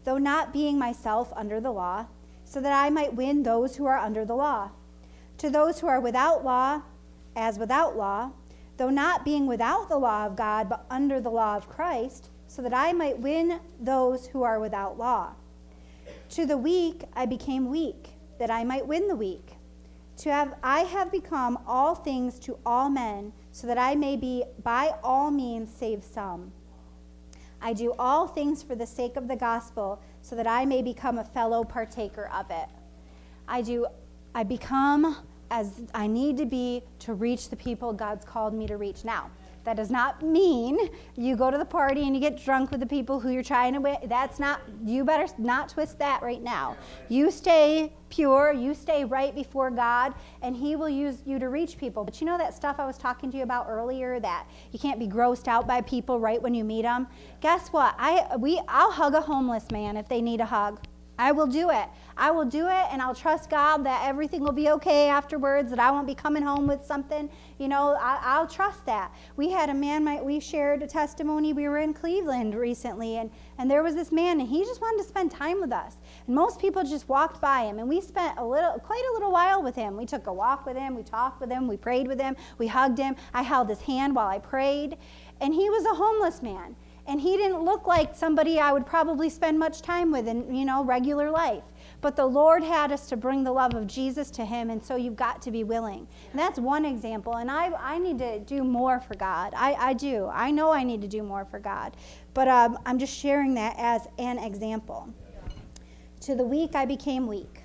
though 0.04 0.18
not 0.18 0.54
being 0.54 0.78
myself 0.78 1.30
under 1.36 1.60
the 1.60 1.70
law 1.70 2.06
so 2.46 2.60
that 2.60 2.72
I 2.72 2.88
might 2.90 3.14
win 3.14 3.42
those 3.42 3.76
who 3.76 3.86
are 3.86 3.98
under 3.98 4.24
the 4.24 4.36
law. 4.36 4.70
To 5.38 5.50
those 5.50 5.80
who 5.80 5.88
are 5.88 6.00
without 6.00 6.44
law, 6.44 6.82
as 7.34 7.58
without 7.58 7.96
law, 7.96 8.30
though 8.76 8.88
not 8.88 9.24
being 9.24 9.46
without 9.46 9.88
the 9.88 9.98
law 9.98 10.24
of 10.24 10.36
God, 10.36 10.68
but 10.68 10.86
under 10.88 11.20
the 11.20 11.30
law 11.30 11.56
of 11.56 11.68
Christ, 11.68 12.30
so 12.46 12.62
that 12.62 12.72
I 12.72 12.92
might 12.92 13.18
win 13.18 13.60
those 13.80 14.28
who 14.28 14.44
are 14.44 14.60
without 14.60 14.96
law. 14.96 15.32
To 16.30 16.46
the 16.46 16.56
weak 16.56 17.02
I 17.14 17.26
became 17.26 17.68
weak, 17.68 18.10
that 18.38 18.50
I 18.50 18.62
might 18.62 18.86
win 18.86 19.08
the 19.08 19.16
weak. 19.16 19.54
To 20.18 20.30
have 20.30 20.54
I 20.62 20.80
have 20.80 21.10
become 21.10 21.58
all 21.66 21.94
things 21.94 22.38
to 22.40 22.58
all 22.64 22.88
men, 22.88 23.32
so 23.50 23.66
that 23.66 23.76
I 23.76 23.96
may 23.96 24.16
be 24.16 24.44
by 24.62 24.94
all 25.02 25.30
means 25.30 25.74
save 25.74 26.04
some. 26.04 26.52
I 27.60 27.72
do 27.72 27.92
all 27.98 28.28
things 28.28 28.62
for 28.62 28.76
the 28.76 28.86
sake 28.86 29.16
of 29.16 29.28
the 29.28 29.36
gospel 29.36 30.00
so 30.26 30.34
that 30.34 30.46
I 30.48 30.64
may 30.64 30.82
become 30.82 31.18
a 31.18 31.24
fellow 31.24 31.62
partaker 31.62 32.28
of 32.34 32.50
it. 32.50 32.68
I 33.46 33.62
do 33.62 33.86
I 34.34 34.42
become 34.42 35.16
as 35.52 35.82
I 35.94 36.08
need 36.08 36.36
to 36.38 36.44
be 36.44 36.82
to 36.98 37.14
reach 37.14 37.48
the 37.48 37.54
people 37.54 37.92
God's 37.92 38.24
called 38.24 38.52
me 38.52 38.66
to 38.66 38.76
reach. 38.76 39.04
Now, 39.04 39.30
that 39.66 39.76
does 39.76 39.90
not 39.90 40.22
mean 40.22 40.78
you 41.16 41.36
go 41.36 41.50
to 41.50 41.58
the 41.58 41.64
party 41.64 42.06
and 42.06 42.14
you 42.14 42.20
get 42.20 42.42
drunk 42.42 42.70
with 42.70 42.80
the 42.80 42.86
people 42.86 43.20
who 43.20 43.30
you're 43.30 43.42
trying 43.42 43.74
to 43.74 43.80
win. 43.80 43.96
That's 44.06 44.38
not, 44.38 44.60
you 44.84 45.04
better 45.04 45.26
not 45.38 45.68
twist 45.68 45.98
that 45.98 46.22
right 46.22 46.42
now. 46.42 46.76
You 47.08 47.30
stay 47.30 47.92
pure, 48.08 48.52
you 48.52 48.74
stay 48.74 49.04
right 49.04 49.34
before 49.34 49.70
God, 49.70 50.14
and 50.40 50.56
He 50.56 50.76
will 50.76 50.88
use 50.88 51.18
you 51.26 51.38
to 51.40 51.48
reach 51.48 51.76
people. 51.78 52.04
But 52.04 52.20
you 52.20 52.26
know 52.26 52.38
that 52.38 52.54
stuff 52.54 52.76
I 52.78 52.86
was 52.86 52.96
talking 52.96 53.30
to 53.32 53.36
you 53.36 53.42
about 53.42 53.66
earlier 53.68 54.20
that 54.20 54.46
you 54.70 54.78
can't 54.78 55.00
be 55.00 55.08
grossed 55.08 55.48
out 55.48 55.66
by 55.66 55.80
people 55.80 56.20
right 56.20 56.40
when 56.40 56.54
you 56.54 56.64
meet 56.64 56.82
them? 56.82 57.08
Guess 57.40 57.68
what? 57.72 57.94
I, 57.98 58.36
we, 58.36 58.60
I'll 58.68 58.92
hug 58.92 59.14
a 59.14 59.20
homeless 59.20 59.70
man 59.70 59.96
if 59.96 60.08
they 60.08 60.22
need 60.22 60.40
a 60.40 60.46
hug. 60.46 60.80
I 61.18 61.32
will 61.32 61.46
do 61.46 61.70
it. 61.70 61.88
I 62.18 62.30
will 62.30 62.44
do 62.44 62.66
it, 62.66 62.86
and 62.90 63.02
I'll 63.02 63.14
trust 63.14 63.50
God 63.50 63.84
that 63.84 64.06
everything 64.06 64.42
will 64.42 64.52
be 64.52 64.70
okay 64.70 65.08
afterwards, 65.08 65.70
that 65.70 65.78
I 65.78 65.90
won't 65.90 66.06
be 66.06 66.14
coming 66.14 66.42
home 66.42 66.66
with 66.66 66.84
something. 66.84 67.28
You 67.58 67.68
know, 67.68 67.96
I, 68.00 68.40
will 68.40 68.46
trust 68.46 68.86
that. 68.86 69.14
We 69.36 69.50
had 69.50 69.68
a 69.68 69.74
man, 69.74 70.04
my, 70.04 70.22
we 70.22 70.40
shared 70.40 70.82
a 70.82 70.86
testimony. 70.86 71.52
We 71.52 71.68
were 71.68 71.78
in 71.78 71.92
Cleveland 71.92 72.54
recently, 72.54 73.18
and, 73.18 73.30
and 73.58 73.70
there 73.70 73.82
was 73.82 73.94
this 73.94 74.12
man, 74.12 74.40
and 74.40 74.48
he 74.48 74.64
just 74.64 74.80
wanted 74.80 75.02
to 75.02 75.08
spend 75.08 75.30
time 75.30 75.60
with 75.60 75.72
us. 75.72 75.96
And 76.26 76.34
most 76.34 76.58
people 76.58 76.82
just 76.84 77.08
walked 77.08 77.40
by 77.40 77.64
him, 77.64 77.78
and 77.78 77.88
we 77.88 78.00
spent 78.00 78.38
a 78.38 78.44
little, 78.44 78.78
quite 78.78 79.04
a 79.10 79.12
little 79.12 79.32
while 79.32 79.62
with 79.62 79.74
him. 79.74 79.96
We 79.96 80.06
took 80.06 80.26
a 80.26 80.32
walk 80.32 80.64
with 80.64 80.76
him, 80.76 80.96
we 80.96 81.02
talked 81.02 81.40
with 81.40 81.50
him, 81.50 81.68
we 81.68 81.76
prayed 81.76 82.08
with 82.08 82.20
him, 82.20 82.36
we 82.56 82.66
hugged 82.66 82.98
him. 82.98 83.14
I 83.34 83.42
held 83.42 83.68
his 83.68 83.80
hand 83.80 84.14
while 84.14 84.28
I 84.28 84.38
prayed, 84.38 84.96
and 85.40 85.52
he 85.52 85.68
was 85.68 85.84
a 85.84 85.94
homeless 85.94 86.42
man 86.42 86.76
and 87.08 87.20
he 87.20 87.36
didn't 87.36 87.64
look 87.64 87.86
like 87.86 88.14
somebody 88.14 88.58
I 88.58 88.72
would 88.72 88.86
probably 88.86 89.30
spend 89.30 89.58
much 89.58 89.82
time 89.82 90.10
with 90.10 90.26
in, 90.26 90.54
you 90.54 90.64
know, 90.64 90.84
regular 90.84 91.30
life. 91.30 91.62
But 92.00 92.16
the 92.16 92.26
Lord 92.26 92.62
had 92.62 92.92
us 92.92 93.08
to 93.08 93.16
bring 93.16 93.44
the 93.44 93.52
love 93.52 93.74
of 93.74 93.86
Jesus 93.86 94.30
to 94.32 94.44
him, 94.44 94.70
and 94.70 94.84
so 94.84 94.96
you've 94.96 95.16
got 95.16 95.40
to 95.42 95.50
be 95.50 95.64
willing. 95.64 96.06
And 96.30 96.38
that's 96.38 96.58
one 96.58 96.84
example. 96.84 97.36
And 97.36 97.50
I, 97.50 97.72
I 97.80 97.98
need 97.98 98.18
to 98.18 98.40
do 98.40 98.64
more 98.64 99.00
for 99.00 99.14
God. 99.14 99.52
I, 99.56 99.74
I 99.74 99.92
do. 99.92 100.28
I 100.32 100.50
know 100.50 100.70
I 100.70 100.82
need 100.82 101.00
to 101.02 101.08
do 101.08 101.22
more 101.22 101.44
for 101.44 101.58
God. 101.58 101.96
But 102.34 102.48
um, 102.48 102.78
I'm 102.84 102.98
just 102.98 103.16
sharing 103.16 103.54
that 103.54 103.76
as 103.78 104.08
an 104.18 104.38
example. 104.38 105.08
To 106.20 106.34
the 106.34 106.44
weak, 106.44 106.74
I 106.74 106.84
became 106.84 107.26
weak. 107.26 107.62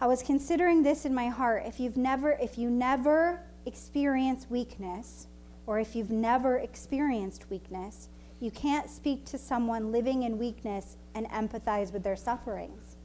I 0.00 0.06
was 0.06 0.22
considering 0.22 0.82
this 0.82 1.04
in 1.04 1.14
my 1.14 1.28
heart. 1.28 1.64
If 1.66 1.80
you've 1.80 1.96
never, 1.96 2.32
if 2.32 2.58
you 2.58 2.70
never 2.70 3.40
experience 3.64 4.46
weakness, 4.48 5.26
or 5.66 5.80
if 5.80 5.96
you've 5.96 6.10
never 6.10 6.58
experienced 6.58 7.50
weakness, 7.50 8.08
you 8.40 8.50
can't 8.50 8.90
speak 8.90 9.24
to 9.26 9.38
someone 9.38 9.90
living 9.90 10.24
in 10.24 10.36
weakness 10.38 10.96
and 11.14 11.26
empathize 11.30 11.90
with 11.92 12.02
their 12.02 12.16
sufferings. 12.16 12.96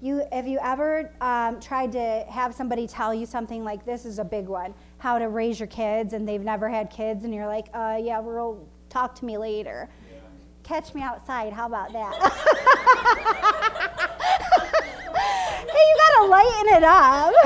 You, 0.00 0.24
have 0.32 0.46
you 0.46 0.58
ever 0.62 1.12
um, 1.20 1.60
tried 1.60 1.92
to 1.92 2.24
have 2.28 2.54
somebody 2.54 2.86
tell 2.86 3.12
you 3.14 3.26
something 3.26 3.64
like 3.64 3.86
this 3.86 4.04
is 4.04 4.18
a 4.18 4.24
big 4.24 4.46
one, 4.46 4.74
how 4.98 5.18
to 5.18 5.28
raise 5.28 5.58
your 5.58 5.68
kids, 5.68 6.12
and 6.12 6.28
they've 6.28 6.42
never 6.42 6.68
had 6.68 6.90
kids, 6.90 7.24
and 7.24 7.34
you're 7.34 7.46
like, 7.46 7.68
uh, 7.72 7.98
yeah, 8.02 8.18
we'll 8.18 8.68
talk 8.90 9.14
to 9.16 9.24
me 9.24 9.38
later. 9.38 9.88
Yeah. 10.12 10.18
Catch 10.64 10.92
me 10.94 11.00
outside. 11.00 11.50
How 11.52 11.66
about 11.66 11.92
that? 11.92 12.14
hey, 15.66 15.84
you 15.88 15.96
gotta 16.04 16.26
lighten 16.28 16.68
it 16.76 16.82
up. 16.82 17.32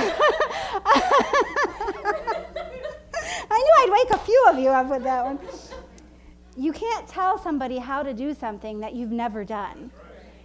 I 3.52 3.58
knew 3.58 3.74
I'd 3.78 3.90
wake 3.92 4.10
a 4.10 4.18
few 4.24 4.46
of 4.48 4.58
you 4.58 4.70
up 4.70 4.88
with 4.88 5.02
that 5.04 5.24
one 5.24 5.38
you 6.56 6.72
can't 6.72 7.06
tell 7.06 7.38
somebody 7.38 7.78
how 7.78 8.02
to 8.02 8.12
do 8.12 8.34
something 8.34 8.80
that 8.80 8.94
you've 8.94 9.12
never 9.12 9.44
done. 9.44 9.90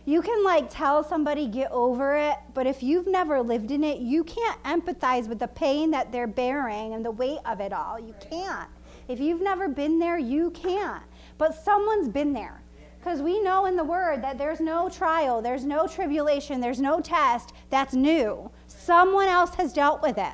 You 0.06 0.22
can 0.22 0.44
like 0.44 0.70
tell 0.70 1.04
somebody 1.04 1.48
get 1.48 1.72
over 1.72 2.16
it, 2.16 2.36
but 2.54 2.68
if 2.68 2.84
you've 2.84 3.08
never 3.08 3.42
lived 3.42 3.72
in 3.72 3.84
it, 3.84 4.00
you 4.00 4.24
can't 4.24 4.62
empathize 4.64 5.28
with 5.28 5.40
the 5.40 5.48
pain 5.48 5.90
that 5.92 6.12
they're 6.12 6.28
bearing 6.28 6.94
and 6.94 7.04
the 7.04 7.10
weight 7.10 7.40
of 7.46 7.60
it 7.60 7.74
all. 7.74 8.00
You 8.00 8.14
can't. 8.30 8.70
If 9.08 9.20
you've 9.20 9.42
never 9.42 9.68
been 9.68 9.98
there, 9.98 10.20
you 10.20 10.52
can't. 10.52 11.04
But 11.40 11.56
someone's 11.56 12.08
been 12.08 12.34
there. 12.34 12.62
Because 13.00 13.22
we 13.22 13.42
know 13.42 13.66
in 13.66 13.76
the 13.76 13.84
Word 13.84 14.24
that 14.24 14.38
there's 14.38 14.60
no 14.60 14.90
trial, 14.90 15.42
there's 15.42 15.66
no 15.66 15.88
tribulation, 15.88 16.60
there's 16.60 16.82
no 16.82 17.00
test 17.02 17.54
that's 17.70 17.94
new. 17.94 18.50
Someone 18.68 19.28
else 19.28 19.54
has 19.56 19.74
dealt 19.74 20.02
with 20.02 20.18
it. 20.18 20.34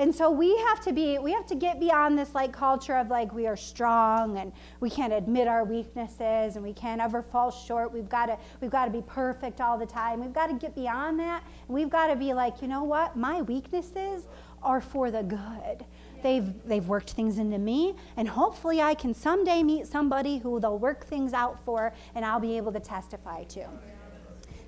And 0.00 0.14
so 0.14 0.30
we 0.30 0.56
have 0.56 0.80
to 0.84 0.94
be, 0.94 1.18
we 1.18 1.30
have 1.32 1.44
to 1.44 1.54
get 1.54 1.78
beyond 1.78 2.18
this 2.18 2.34
like 2.34 2.54
culture 2.54 2.96
of 2.96 3.08
like 3.08 3.34
we 3.34 3.46
are 3.46 3.54
strong 3.54 4.38
and 4.38 4.50
we 4.80 4.88
can't 4.88 5.12
admit 5.12 5.46
our 5.46 5.62
weaknesses 5.62 6.56
and 6.56 6.62
we 6.62 6.72
can't 6.72 7.02
ever 7.02 7.20
fall 7.20 7.50
short. 7.50 7.92
We've 7.92 8.08
got 8.08 8.26
to, 8.26 8.38
we've 8.62 8.70
got 8.70 8.86
to 8.86 8.90
be 8.90 9.02
perfect 9.02 9.60
all 9.60 9.76
the 9.76 9.84
time. 9.84 10.20
We've 10.20 10.32
got 10.32 10.46
to 10.46 10.54
get 10.54 10.74
beyond 10.74 11.20
that. 11.20 11.44
We've 11.68 11.90
got 11.90 12.06
to 12.06 12.16
be 12.16 12.32
like, 12.32 12.62
you 12.62 12.68
know 12.68 12.82
what? 12.82 13.14
My 13.14 13.42
weaknesses 13.42 14.26
are 14.62 14.80
for 14.80 15.10
the 15.10 15.22
good. 15.22 15.84
They've, 16.22 16.50
they've 16.64 16.88
worked 16.88 17.10
things 17.10 17.38
into 17.38 17.58
me, 17.58 17.94
and 18.16 18.26
hopefully 18.26 18.80
I 18.80 18.94
can 18.94 19.12
someday 19.12 19.62
meet 19.62 19.86
somebody 19.86 20.38
who 20.38 20.60
they'll 20.60 20.78
work 20.78 21.04
things 21.04 21.34
out 21.34 21.62
for, 21.64 21.92
and 22.14 22.24
I'll 22.24 22.40
be 22.40 22.56
able 22.56 22.72
to 22.72 22.80
testify 22.80 23.44
to. 23.44 23.66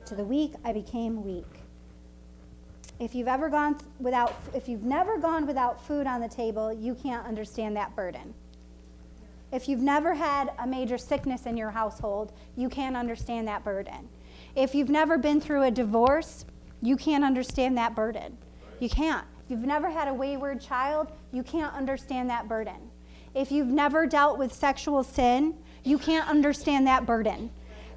To 0.06 0.14
the 0.14 0.24
weak, 0.24 0.52
I 0.62 0.72
became 0.72 1.22
weak. 1.22 1.61
If 3.02 3.16
you've 3.16 3.26
ever 3.26 3.48
gone 3.48 3.76
without, 3.98 4.32
if 4.54 4.68
you've 4.68 4.84
never 4.84 5.18
gone 5.18 5.44
without 5.44 5.84
food 5.84 6.06
on 6.06 6.20
the 6.20 6.28
table, 6.28 6.72
you 6.72 6.94
can't 6.94 7.26
understand 7.26 7.74
that 7.76 7.96
burden. 7.96 8.32
If 9.50 9.68
you've 9.68 9.80
never 9.80 10.14
had 10.14 10.52
a 10.60 10.68
major 10.68 10.96
sickness 10.96 11.46
in 11.46 11.56
your 11.56 11.72
household, 11.72 12.32
you 12.56 12.68
can't 12.68 12.96
understand 12.96 13.48
that 13.48 13.64
burden. 13.64 14.08
If 14.54 14.72
you've 14.72 14.88
never 14.88 15.18
been 15.18 15.40
through 15.40 15.64
a 15.64 15.70
divorce, 15.72 16.44
you 16.80 16.96
can't 16.96 17.24
understand 17.24 17.76
that 17.76 17.96
burden. 17.96 18.38
You 18.78 18.88
can't. 18.88 19.26
If 19.44 19.50
you've 19.50 19.66
never 19.66 19.90
had 19.90 20.06
a 20.06 20.14
wayward 20.14 20.60
child, 20.60 21.10
you 21.32 21.42
can't 21.42 21.74
understand 21.74 22.30
that 22.30 22.46
burden. 22.46 22.88
If 23.34 23.50
you've 23.50 23.66
never 23.66 24.06
dealt 24.06 24.38
with 24.38 24.52
sexual 24.52 25.02
sin, 25.02 25.56
you 25.82 25.98
can't 25.98 26.30
understand 26.30 26.86
that 26.86 27.04
burden. 27.04 27.50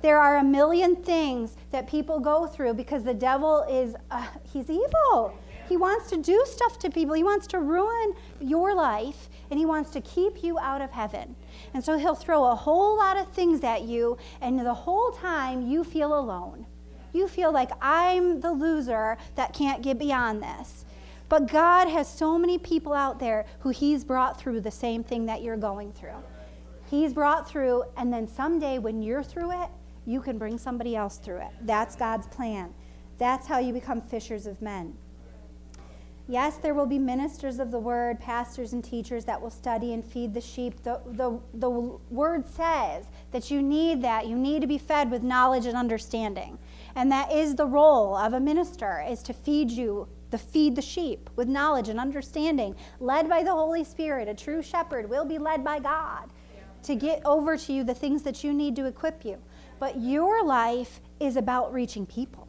There 0.06 0.20
are 0.20 0.38
a 0.38 0.43
million 0.43 0.97
things 0.97 1.58
that 1.72 1.88
people 1.88 2.20
go 2.20 2.45
through 2.45 2.76
because 2.76 3.03
the 3.03 3.16
devil 3.16 3.64
is, 3.68 3.95
uh, 4.12 4.28
he's 4.43 4.70
evil. 4.70 5.36
He 5.68 5.78
wants 5.78 6.12
to 6.12 6.18
do 6.18 6.45
stuff 6.45 6.78
to 6.78 6.91
people. 6.91 7.16
He 7.16 7.24
wants 7.24 7.47
to 7.47 7.60
ruin 7.60 8.14
your 8.39 8.76
life 8.76 9.32
and 9.49 9.58
he 9.58 9.66
wants 9.66 9.89
to 9.93 10.01
keep 10.01 10.43
you 10.43 10.60
out 10.60 10.80
of 10.80 10.91
heaven. 10.91 11.36
And 11.74 11.84
so 11.84 11.97
he'll 11.97 12.14
throw 12.14 12.43
a 12.43 12.53
whole 12.53 12.95
lot 12.95 13.18
of 13.18 13.32
things 13.34 13.64
at 13.64 13.82
you, 13.82 14.20
and 14.41 14.60
the 14.60 14.76
whole 14.76 15.10
time 15.10 15.66
you 15.66 15.84
feel 15.84 16.20
alone. 16.20 16.68
You 17.12 17.28
feel 17.28 17.51
like 17.51 17.72
I'm 17.82 18.41
the 18.41 18.51
loser 18.51 19.18
that 19.34 19.53
can't 19.53 19.82
get 19.82 19.97
beyond 19.97 20.43
this. 20.43 20.86
But 21.30 21.47
God 21.51 21.88
has 21.88 22.08
so 22.08 22.38
many 22.38 22.60
people 22.60 22.93
out 22.93 23.18
there 23.18 23.47
who 23.62 23.70
He's 23.70 24.03
brought 24.03 24.39
through 24.39 24.62
the 24.62 24.70
same 24.70 25.03
thing 25.03 25.26
that 25.26 25.41
you're 25.41 25.58
going 25.58 25.93
through. 25.93 26.22
He's 26.91 27.12
brought 27.12 27.49
through, 27.49 27.86
and 27.97 28.14
then 28.14 28.28
someday 28.28 28.78
when 28.78 29.01
you're 29.01 29.24
through 29.24 29.64
it, 29.64 29.70
you 30.06 30.22
can 30.22 30.38
bring 30.38 30.58
somebody 30.58 30.95
else 30.95 31.18
through 31.18 31.41
it. 31.41 31.51
That's 31.62 31.95
God's 31.95 32.28
plan. 32.28 32.74
That's 33.18 33.47
how 33.47 33.60
you 33.60 33.74
become 33.74 34.01
fishers 34.01 34.45
of 34.45 34.62
men. 34.62 34.95
Yes, 36.28 36.58
there 36.58 36.74
will 36.74 36.88
be 36.88 36.97
ministers 36.97 37.60
of 37.60 37.70
the 37.70 37.78
word, 37.78 38.20
pastors 38.20 38.74
and 38.74 38.84
teachers 38.84 39.26
that 39.26 39.39
will 39.39 39.51
study 39.51 39.93
and 39.93 40.03
feed 40.03 40.34
the 40.34 40.41
sheep. 40.41 40.82
The, 40.82 40.99
the, 41.06 41.39
the 41.53 41.70
word 41.70 42.47
says 42.47 43.06
that 43.32 43.51
you 43.51 43.62
need 43.62 44.01
that. 44.01 44.26
You 44.26 44.36
need 44.36 44.62
to 44.62 44.68
be 44.68 44.80
fed 44.80 45.12
with 45.12 45.22
knowledge 45.22 45.68
and 45.68 45.78
understanding. 45.78 46.58
And 46.95 47.12
that 47.12 47.32
is 47.32 47.53
the 47.53 47.68
role 47.68 48.18
of 48.18 48.34
a 48.34 48.39
minister, 48.39 49.06
is 49.08 49.22
to 49.24 49.34
feed 49.34 49.70
you, 49.70 50.08
the 50.32 50.39
feed 50.39 50.76
the 50.76 50.82
sheep 50.82 51.30
with 51.36 51.47
knowledge 51.47 51.89
and 51.89 51.99
understanding, 51.99 52.76
led 52.99 53.30
by 53.30 53.43
the 53.43 53.51
Holy 53.51 53.84
Spirit. 53.84 54.28
A 54.28 54.34
true 54.34 54.64
shepherd 54.64 55.08
will 55.08 55.26
be 55.26 55.38
led 55.38 55.64
by 55.64 55.78
God 55.78 56.32
to 56.84 56.95
get 56.95 57.22
over 57.24 57.56
to 57.56 57.74
you 57.74 57.84
the 57.84 57.93
things 57.93 58.24
that 58.24 58.43
you 58.43 58.51
need 58.51 58.76
to 58.78 58.86
equip 58.86 59.24
you. 59.24 59.38
But 59.80 59.99
your 59.99 60.43
life 60.43 61.01
is 61.19 61.36
about 61.36 61.73
reaching 61.73 62.05
people. 62.05 62.47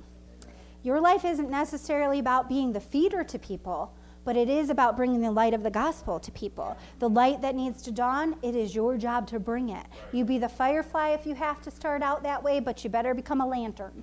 Your 0.83 1.01
life 1.01 1.25
isn't 1.25 1.51
necessarily 1.51 2.21
about 2.21 2.49
being 2.49 2.73
the 2.73 2.81
feeder 2.81 3.25
to 3.25 3.39
people, 3.39 3.93
but 4.27 4.37
it 4.37 4.49
is 4.49 4.71
about 4.71 4.97
bringing 4.97 5.21
the 5.21 5.31
light 5.31 5.55
of 5.55 5.63
the 5.63 5.71
gospel 5.71 6.19
to 6.19 6.33
people. 6.33 6.77
The 6.99 7.09
light 7.09 7.41
that 7.43 7.55
needs 7.55 7.81
to 7.83 7.93
dawn, 7.93 8.35
it 8.43 8.57
is 8.57 8.75
your 8.75 8.97
job 8.97 9.29
to 9.29 9.39
bring 9.39 9.69
it. 9.69 9.87
You 10.13 10.25
be 10.25 10.37
the 10.37 10.49
firefly 10.49 11.11
if 11.11 11.25
you 11.27 11.37
have 11.37 11.63
to 11.63 11.71
start 11.71 12.03
out 12.03 12.25
that 12.25 12.43
way, 12.43 12.59
but 12.59 12.83
you 12.83 12.91
better 12.91 13.15
become 13.15 13.41
a 13.41 13.47
lantern. 13.47 14.03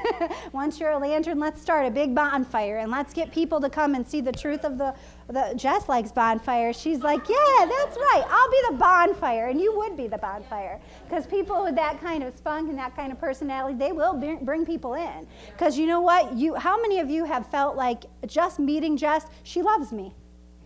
Once 0.52 0.80
you're 0.80 0.90
a 0.90 0.98
lantern, 0.98 1.38
let's 1.38 1.62
start 1.62 1.86
a 1.86 1.90
big 1.90 2.16
bonfire 2.16 2.78
and 2.78 2.90
let's 2.90 3.14
get 3.14 3.30
people 3.30 3.60
to 3.60 3.70
come 3.70 3.94
and 3.94 4.06
see 4.06 4.20
the 4.20 4.32
truth 4.32 4.64
of 4.64 4.76
the, 4.76 4.92
the 5.30 5.54
Jess 5.56 5.88
likes 5.88 6.10
bonfire. 6.10 6.72
She's 6.72 7.00
like, 7.00 7.28
yeah, 7.28 7.66
that's 7.68 7.96
right. 7.96 8.24
I'll 8.28 8.50
be 8.50 8.62
the 8.70 8.76
bonfire, 8.76 9.46
and 9.46 9.60
you 9.60 9.76
would 9.76 9.96
be 9.96 10.08
the 10.08 10.18
bonfire 10.18 10.80
because 11.04 11.26
people 11.26 11.62
with 11.62 11.76
that 11.76 12.00
kind 12.00 12.24
of 12.24 12.34
spunk 12.36 12.68
and 12.68 12.78
that 12.78 12.96
kind 12.96 13.12
of 13.12 13.20
personality, 13.20 13.78
they 13.78 13.92
will 13.92 14.14
bring 14.42 14.66
people 14.66 14.94
in. 14.94 15.28
Because 15.52 15.78
you 15.78 15.86
know 15.86 16.00
what? 16.00 16.32
You, 16.32 16.54
how 16.54 16.80
many 16.80 16.98
of 16.98 17.08
you 17.08 17.24
have 17.24 17.46
felt 17.46 17.76
like 17.76 18.04
just 18.26 18.58
meeting 18.58 18.96
Jess? 18.96 19.26
She 19.44 19.60
she 19.60 19.64
loves 19.64 19.92
me. 19.92 20.14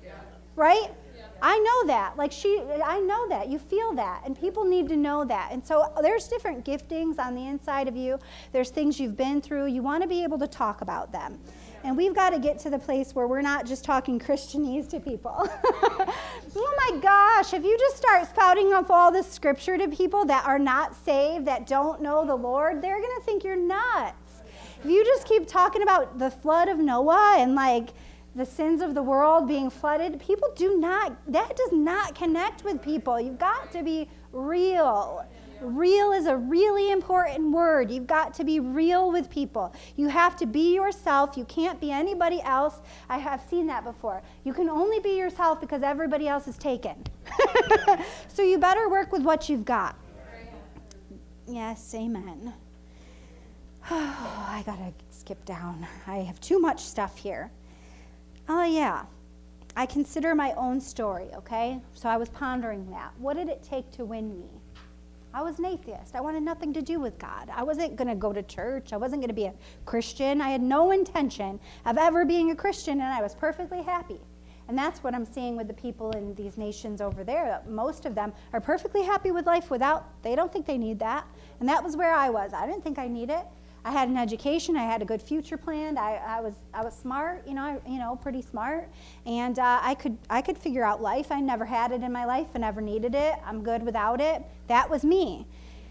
Yeah. 0.05 0.13
Right? 0.55 0.89
Yeah. 1.17 1.27
I 1.43 1.59
know 1.59 1.87
that. 1.89 2.17
Like 2.17 2.31
she 2.31 2.63
I 2.85 3.01
know 3.01 3.29
that. 3.29 3.49
You 3.49 3.59
feel 3.59 3.93
that. 3.95 4.23
And 4.25 4.39
people 4.39 4.65
need 4.65 4.89
to 4.89 4.97
know 4.97 5.25
that. 5.25 5.49
And 5.51 5.67
so 5.67 5.81
uh, 5.81 6.01
there's 6.01 6.29
different 6.29 6.65
giftings 6.65 7.19
on 7.19 7.35
the 7.35 7.45
inside 7.45 7.89
of 7.89 7.97
you. 7.97 8.21
There's 8.53 8.71
things 8.71 9.01
you've 9.01 9.17
been 9.17 9.41
through. 9.41 9.67
You 9.67 9.83
want 9.83 10.03
to 10.05 10.09
be 10.09 10.23
able 10.23 10.39
to 10.39 10.47
talk 10.47 10.81
about 10.81 11.11
them. 11.11 11.41
And 11.85 11.99
we've 11.99 12.15
got 12.15 12.31
to 12.31 12.39
get 12.39 12.59
to 12.61 12.71
the 12.71 12.79
place 12.79 13.15
where 13.15 13.29
we're 13.29 13.43
not 13.43 13.67
just 13.67 13.85
talking 13.85 14.19
Christianese 14.19 14.89
to 14.89 15.01
people. 15.01 15.35
oh 16.57 16.75
my 16.89 16.99
gosh, 16.99 17.53
if 17.53 17.63
you 17.63 17.77
just 17.79 17.99
start 17.99 18.27
spouting 18.27 18.73
off 18.73 18.91
all 18.91 19.13
this 19.13 19.31
scripture 19.31 19.77
to 19.77 19.89
people 19.89 20.25
that 20.25 20.47
are 20.47 20.59
not 20.59 20.97
saved, 21.05 21.47
that 21.47 21.67
don't 21.67 22.01
know 22.01 22.27
the 22.27 22.35
Lord, 22.35 22.81
they're 22.81 22.99
going 22.99 23.21
to 23.21 23.25
think 23.27 23.45
you're 23.45 23.55
nuts. 23.55 24.43
If 24.83 24.91
you 24.91 25.05
just 25.05 25.29
keep 25.29 25.47
talking 25.47 25.83
about 25.83 26.19
the 26.19 26.31
flood 26.31 26.71
of 26.71 26.79
Noah 26.79 27.37
and 27.37 27.55
like 27.55 27.91
the 28.35 28.47
sins 28.47 28.81
of 28.81 28.95
the 28.95 29.03
world 29.03 29.47
being 29.47 29.69
flooded, 29.69 30.19
people 30.19 30.49
do 30.57 30.79
not, 30.79 31.15
that 31.31 31.55
does 31.55 31.73
not 31.73 32.15
connect 32.15 32.65
with 32.65 32.83
people. 32.83 33.21
You've 33.21 33.39
got 33.39 33.71
to 33.73 33.83
be 33.83 34.09
real, 34.33 35.25
Real 35.65 36.13
is 36.13 36.27
a 36.27 36.37
really 36.37 36.91
important 36.91 37.51
word. 37.51 37.91
You've 37.91 38.07
got 38.07 38.35
to 38.35 38.45
be 38.45 38.61
real 38.61 39.11
with 39.11 39.31
people. 39.31 39.75
You 39.97 40.09
have 40.09 40.37
to 40.37 40.47
be 40.47 40.75
yourself. 40.75 41.37
You 41.37 41.45
can't 41.47 41.81
be 41.81 41.91
anybody 41.91 42.43
else. 42.43 42.81
I 43.09 43.19
have 43.19 43.43
seen 43.49 43.67
that 43.69 43.85
before. 43.85 44.23
You 44.45 44.53
can 44.53 44.69
only 44.69 45.01
be 45.01 45.17
yourself 45.17 45.61
because 45.61 45.83
everybody 45.83 46.29
else 46.29 46.47
is 46.47 46.59
taken. 46.59 47.03
so 48.29 48.43
you 48.43 48.59
better 48.59 48.89
work 48.91 49.11
with 49.11 49.23
what 49.23 49.49
you've 49.49 49.65
got. 49.65 49.97
Yes, 51.47 51.95
amen. 51.95 52.53
Oh, 53.91 54.47
I 54.49 54.63
gotta 54.67 54.93
skip 55.11 55.45
down. 55.45 55.87
I 56.07 56.19
have 56.19 56.41
too 56.41 56.59
much 56.59 56.81
stuff 56.81 57.17
here. 57.17 57.51
Oh, 58.49 58.65
yeah. 58.65 59.05
I 59.77 59.87
consider 59.87 60.35
my 60.35 60.53
own 60.53 60.81
story, 60.81 61.29
okay? 61.35 61.81
So 61.95 62.09
I 62.09 62.17
was 62.17 62.29
pondering 62.29 62.89
that. 62.91 63.13
What 63.19 63.37
did 63.37 63.49
it 63.49 63.63
take 63.63 63.91
to 63.93 64.05
win 64.05 64.39
me? 64.39 64.49
I 65.35 65.43
was 65.43 65.59
an 65.59 65.67
atheist. 65.67 66.15
I 66.15 66.21
wanted 66.21 66.45
nothing 66.45 66.73
to 66.75 66.81
do 66.81 67.01
with 67.01 67.19
God. 67.19 67.51
I 67.53 67.65
wasn't 67.65 67.97
going 67.97 68.07
to 68.07 68.15
go 68.15 68.33
to 68.33 68.41
church. 68.45 68.93
I 68.93 68.97
wasn't 68.97 69.21
going 69.21 69.29
to 69.29 69.35
be 69.35 69.47
a 69.47 69.55
Christian. 69.85 70.41
I 70.41 70.51
had 70.51 70.63
no 70.63 70.93
intention 70.93 71.59
of 71.87 71.99
ever 71.99 72.25
being 72.25 72.53
a 72.53 72.55
Christian, 72.55 73.01
and 73.01 73.13
I 73.13 73.21
was 73.21 73.35
perfectly 73.35 73.83
happy. 73.83 74.21
And 74.69 74.79
that's 74.79 75.03
what 75.03 75.13
I'm 75.13 75.25
seeing 75.25 75.57
with 75.57 75.67
the 75.67 75.75
people 75.75 76.13
in 76.13 76.37
these 76.37 76.57
nations 76.57 77.01
over 77.01 77.25
there. 77.25 77.61
Most 77.69 78.07
of 78.07 78.15
them 78.15 78.33
are 78.53 78.61
perfectly 78.61 79.03
happy 79.03 79.33
with 79.33 79.45
life 79.45 79.73
without, 79.73 80.23
they 80.23 80.37
don't 80.37 80.53
think 80.53 80.67
they 80.67 80.79
need 80.79 81.01
that. 81.01 81.27
And 81.59 81.69
that 81.69 81.83
was 81.83 81.97
where 81.97 82.15
I 82.15 82.31
was. 82.31 82.53
I 82.55 82.65
didn't 82.65 82.85
think 82.85 83.01
I 83.01 83.09
need 83.09 83.29
it. 83.29 83.45
I 83.85 83.91
had 83.91 84.09
an 84.09 84.17
education. 84.17 84.77
I 84.77 84.85
had 84.85 85.03
a 85.03 85.05
good 85.05 85.21
future 85.21 85.59
planned. 85.59 85.99
I, 85.99 86.15
I 86.27 86.41
was 86.41 86.55
I 86.73 86.83
was 86.83 86.97
smart, 86.97 87.47
you 87.47 87.53
know, 87.55 87.63
I, 87.63 87.91
you 87.91 87.99
know, 87.99 88.17
pretty 88.17 88.41
smart, 88.41 88.89
and 89.27 89.59
uh, 89.59 89.81
I 89.83 89.95
could 89.95 90.17
I 90.31 90.41
could 90.41 90.57
figure 90.57 90.85
out 90.85 91.03
life. 91.03 91.31
I 91.31 91.41
never 91.41 91.67
had 91.67 91.93
it 91.93 92.03
in 92.03 92.11
my 92.11 92.25
life. 92.25 92.47
I 92.55 92.59
never 92.59 92.81
needed 92.81 93.15
it. 93.15 93.35
I'm 93.45 93.63
good 93.63 93.83
without 93.83 94.21
it. 94.23 94.43
That 94.69 94.89
was 94.89 95.05
me. 95.05 95.47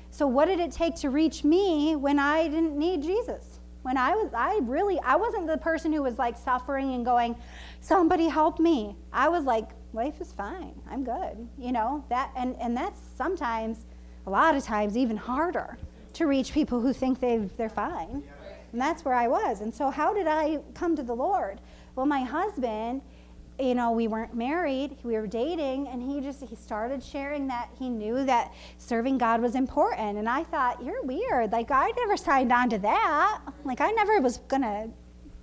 So 0.10 0.26
what 0.26 0.46
did 0.46 0.60
it 0.60 0.72
take 0.72 0.96
to 0.98 1.12
reach 1.12 1.44
me 1.44 1.96
when 1.96 2.18
I 2.18 2.48
didn't 2.48 2.78
need 2.78 3.04
Jesus? 3.04 3.60
When 3.84 3.98
I 3.98 4.16
was 4.16 4.32
I 4.36 4.60
really 4.64 5.00
I 5.02 5.16
wasn't 5.16 5.46
the 5.46 5.58
person 5.58 5.94
who 5.94 6.02
was 6.02 6.18
like 6.18 6.36
suffering 6.36 6.96
and 6.96 7.06
going, 7.06 7.36
somebody 7.80 8.28
help 8.28 8.60
me. 8.60 8.96
I 9.12 9.30
was 9.30 9.44
like, 9.44 9.70
life 9.94 10.20
is 10.20 10.32
fine. 10.32 10.74
I'm 10.90 11.04
good. 11.04 11.48
You 11.60 11.72
know 11.72 12.04
that 12.10 12.32
and 12.36 12.56
and 12.60 12.76
that's 12.76 13.00
sometimes 13.16 13.86
a 14.26 14.32
lot 14.32 14.56
of 14.56 14.64
times 14.64 14.98
even 14.98 15.18
harder 15.18 15.78
to 16.14 16.28
reach 16.28 16.54
people 16.54 16.80
who 16.80 16.94
think 16.94 17.20
they've, 17.20 17.56
they're 17.58 17.70
fine. 17.70 18.24
And 18.72 18.82
that's 18.82 19.06
where 19.06 19.14
I 19.14 19.28
was. 19.28 19.62
And 19.62 19.74
so, 19.74 19.90
how 19.90 20.14
did 20.14 20.28
I 20.28 20.60
come 20.74 20.96
to 20.96 21.04
the 21.04 21.16
Lord? 21.16 21.60
Well, 21.96 22.08
my 22.08 22.22
husband, 22.22 23.02
you 23.60 23.76
know, 23.76 23.92
we 23.92 24.08
weren't 24.08 24.34
married, 24.36 24.98
we 25.04 25.14
were 25.14 25.28
dating, 25.28 25.88
and 25.88 26.02
he 26.02 26.22
just 26.22 26.44
he 26.44 26.56
started 26.56 27.04
sharing 27.04 27.48
that 27.48 27.70
he 27.78 27.88
knew 27.88 28.26
that 28.26 28.52
serving 28.80 29.20
God 29.20 29.42
was 29.42 29.54
important. 29.54 30.18
And 30.18 30.28
I 30.28 30.44
thought, 30.44 30.84
you're 30.84 31.04
weird. 31.04 31.52
Like 31.52 31.70
I 31.70 31.92
never 31.98 32.18
signed 32.18 32.52
on 32.52 32.70
to 32.72 32.80
that. 32.80 33.42
Like 33.64 33.80
I 33.80 33.92
never 33.92 34.20
was 34.22 34.38
gonna 34.48 34.90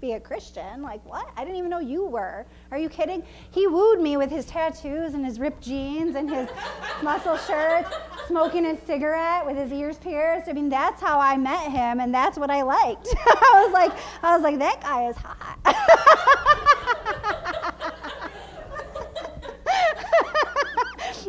be 0.00 0.12
a 0.12 0.20
Christian. 0.20 0.82
Like, 0.82 1.04
what? 1.04 1.30
I 1.36 1.44
didn't 1.44 1.58
even 1.58 1.70
know 1.70 1.78
you 1.78 2.06
were. 2.06 2.46
Are 2.70 2.78
you 2.78 2.88
kidding? 2.88 3.22
He 3.50 3.66
wooed 3.66 4.00
me 4.00 4.16
with 4.16 4.30
his 4.30 4.46
tattoos 4.46 5.14
and 5.14 5.24
his 5.24 5.38
ripped 5.38 5.62
jeans 5.62 6.16
and 6.16 6.30
his 6.30 6.48
muscle 7.02 7.36
shirts, 7.36 7.90
smoking 8.26 8.66
a 8.66 8.80
cigarette 8.86 9.44
with 9.44 9.56
his 9.56 9.72
ears 9.72 9.98
pierced. 9.98 10.48
I 10.48 10.52
mean, 10.52 10.68
that's 10.68 11.00
how 11.00 11.20
I 11.20 11.36
met 11.36 11.70
him, 11.70 12.00
and 12.00 12.14
that's 12.14 12.38
what 12.38 12.50
I 12.50 12.62
liked. 12.62 13.08
I 13.26 13.62
was 13.64 13.72
like, 13.72 13.92
I 14.22 14.34
was 14.34 14.42
like, 14.42 14.58
that 14.58 14.80
guy 14.80 15.08
is 15.08 15.16
hot. 15.16 15.58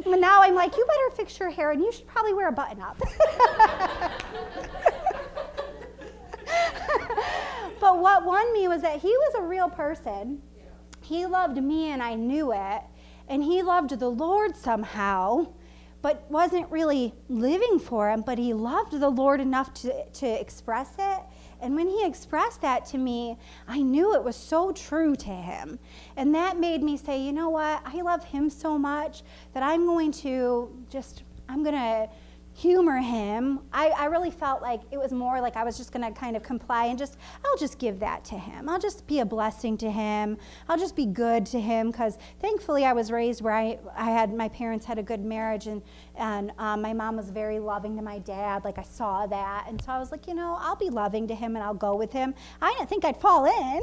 but 0.06 0.20
now 0.20 0.42
I'm 0.42 0.56
like, 0.56 0.76
you 0.78 0.86
better 0.86 1.16
fix 1.16 1.40
your 1.40 1.50
hair, 1.50 1.72
and 1.72 1.82
you 1.82 1.92
should 1.92 2.08
probably 2.08 2.34
wear 2.34 2.48
a 2.48 2.52
button 2.52 2.82
up. 2.82 3.02
but 7.82 8.00
what 8.00 8.24
won 8.24 8.54
me 8.54 8.68
was 8.68 8.84
that 8.84 9.02
he 9.02 9.10
was 9.10 9.36
a 9.40 9.42
real 9.42 9.68
person. 9.68 10.42
He 11.02 11.26
loved 11.26 11.62
me, 11.62 11.90
and 11.90 12.02
I 12.02 12.14
knew 12.14 12.54
it. 12.54 12.82
And 13.28 13.44
he 13.44 13.64
loved 13.64 13.98
the 14.00 14.08
Lord 14.08 14.56
somehow, 14.56 15.48
but 16.04 16.30
wasn't 16.30 16.70
really 16.70 17.14
living 17.28 17.80
for 17.80 18.12
him. 18.12 18.22
But 18.22 18.38
he 18.38 18.54
loved 18.54 18.92
the 18.92 19.10
Lord 19.10 19.42
enough 19.42 19.74
to, 19.76 20.06
to 20.06 20.28
express 20.28 20.92
it. 21.00 21.22
And 21.60 21.76
when 21.76 21.88
he 21.88 22.06
expressed 22.06 22.62
that 22.62 22.86
to 22.88 22.98
me, 22.98 23.38
I 23.68 23.82
knew 23.82 24.14
it 24.14 24.24
was 24.24 24.36
so 24.36 24.72
true 24.72 25.16
to 25.16 25.30
him. 25.30 25.80
And 26.18 26.36
that 26.36 26.60
made 26.60 26.84
me 26.84 26.98
say, 26.98 27.20
you 27.20 27.32
know 27.32 27.50
what? 27.50 27.82
I 27.86 28.02
love 28.02 28.24
him 28.24 28.50
so 28.50 28.78
much 28.78 29.24
that 29.54 29.64
I'm 29.64 29.86
going 29.86 30.12
to 30.14 30.86
just, 30.90 31.24
I'm 31.50 31.64
going 31.64 31.76
to 31.76 32.10
humor 32.62 33.00
him. 33.00 33.60
I, 33.74 33.88
I 33.90 34.06
really 34.06 34.30
felt 34.30 34.62
like 34.62 34.82
it 34.92 35.00
was 35.00 35.12
more 35.12 35.42
like 35.42 35.56
I 35.56 35.64
was 35.64 35.78
just 35.78 35.92
going 35.92 36.06
to 36.06 36.12
kind 36.18 36.36
of 36.36 36.44
comply 36.44 36.86
and 36.86 37.00
just, 37.00 37.18
I'll 37.44 37.58
just 37.58 37.80
give 37.80 38.00
that 38.02 38.24
to 38.26 38.36
him. 38.36 38.70
I'll 38.70 38.80
just 38.80 39.08
be 39.08 39.20
a 39.20 39.26
blessing 39.26 39.78
to 39.78 39.90
him. 39.90 40.38
I'll 40.70 40.78
just 40.78 40.96
be 40.96 41.08
good 41.08 41.44
to 41.48 41.60
him 41.60 41.90
because 41.90 42.20
thankfully 42.40 42.86
I 42.86 42.94
was 42.94 43.12
raised 43.12 43.42
where 43.42 43.56
I, 43.56 43.80
I 43.96 44.12
had, 44.12 44.32
my 44.32 44.48
parents 44.50 44.86
had 44.86 45.00
a 45.00 45.04
good 45.04 45.26
marriage 45.26 45.66
and, 45.66 45.82
and 46.16 46.52
um, 46.60 46.84
my 46.84 46.94
mom 46.94 47.18
was 47.18 47.32
very 47.32 47.58
loving 47.58 47.96
to 47.96 48.04
my 48.04 48.20
dad. 48.20 48.64
Like 48.64 48.78
I 48.78 48.84
saw 48.84 49.26
that. 49.26 49.66
And 49.68 49.82
so 49.82 49.92
I 49.92 49.98
was 49.98 50.12
like, 50.12 50.28
you 50.28 50.36
know, 50.36 50.56
I'll 50.60 50.76
be 50.76 50.92
loving 50.92 51.28
to 51.30 51.36
him 51.36 51.56
and 51.56 51.64
I'll 51.64 51.74
go 51.74 51.96
with 51.96 52.12
him. 52.12 52.36
I 52.62 52.76
didn't 52.78 52.90
think 52.90 53.06
I'd 53.06 53.18
fall 53.20 53.46
in. 53.46 53.82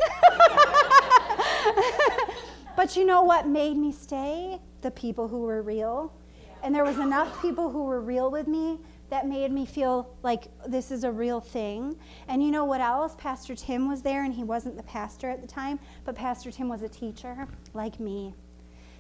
but 2.77 2.97
you 2.97 3.05
know 3.05 3.23
what 3.23 3.49
made 3.49 3.77
me 3.77 3.91
stay? 3.91 4.61
The 4.83 4.93
people 4.93 5.27
who 5.27 5.41
were 5.41 5.63
real 5.63 6.13
and 6.63 6.75
there 6.75 6.85
was 6.85 6.99
enough 6.99 7.41
people 7.41 7.71
who 7.71 7.85
were 7.85 8.01
real 8.01 8.31
with 8.31 8.47
me 8.47 8.79
that 9.11 9.27
made 9.27 9.51
me 9.51 9.65
feel 9.65 10.15
like 10.23 10.49
this 10.67 10.91
is 10.91 11.05
a 11.05 11.11
real 11.11 11.41
thing. 11.41 11.97
And 12.29 12.43
you 12.43 12.51
know 12.51 12.65
what 12.65 12.81
else? 12.81 13.15
Pastor 13.17 13.55
Tim 13.55 13.89
was 13.89 14.03
there, 14.03 14.25
and 14.25 14.35
he 14.35 14.45
wasn't 14.45 14.77
the 14.77 14.83
pastor 14.83 15.31
at 15.31 15.41
the 15.41 15.47
time, 15.47 15.79
but 16.05 16.15
Pastor 16.15 16.51
Tim 16.51 16.69
was 16.69 16.83
a 16.83 16.89
teacher 16.89 17.47
like 17.73 17.99
me. 17.99 18.35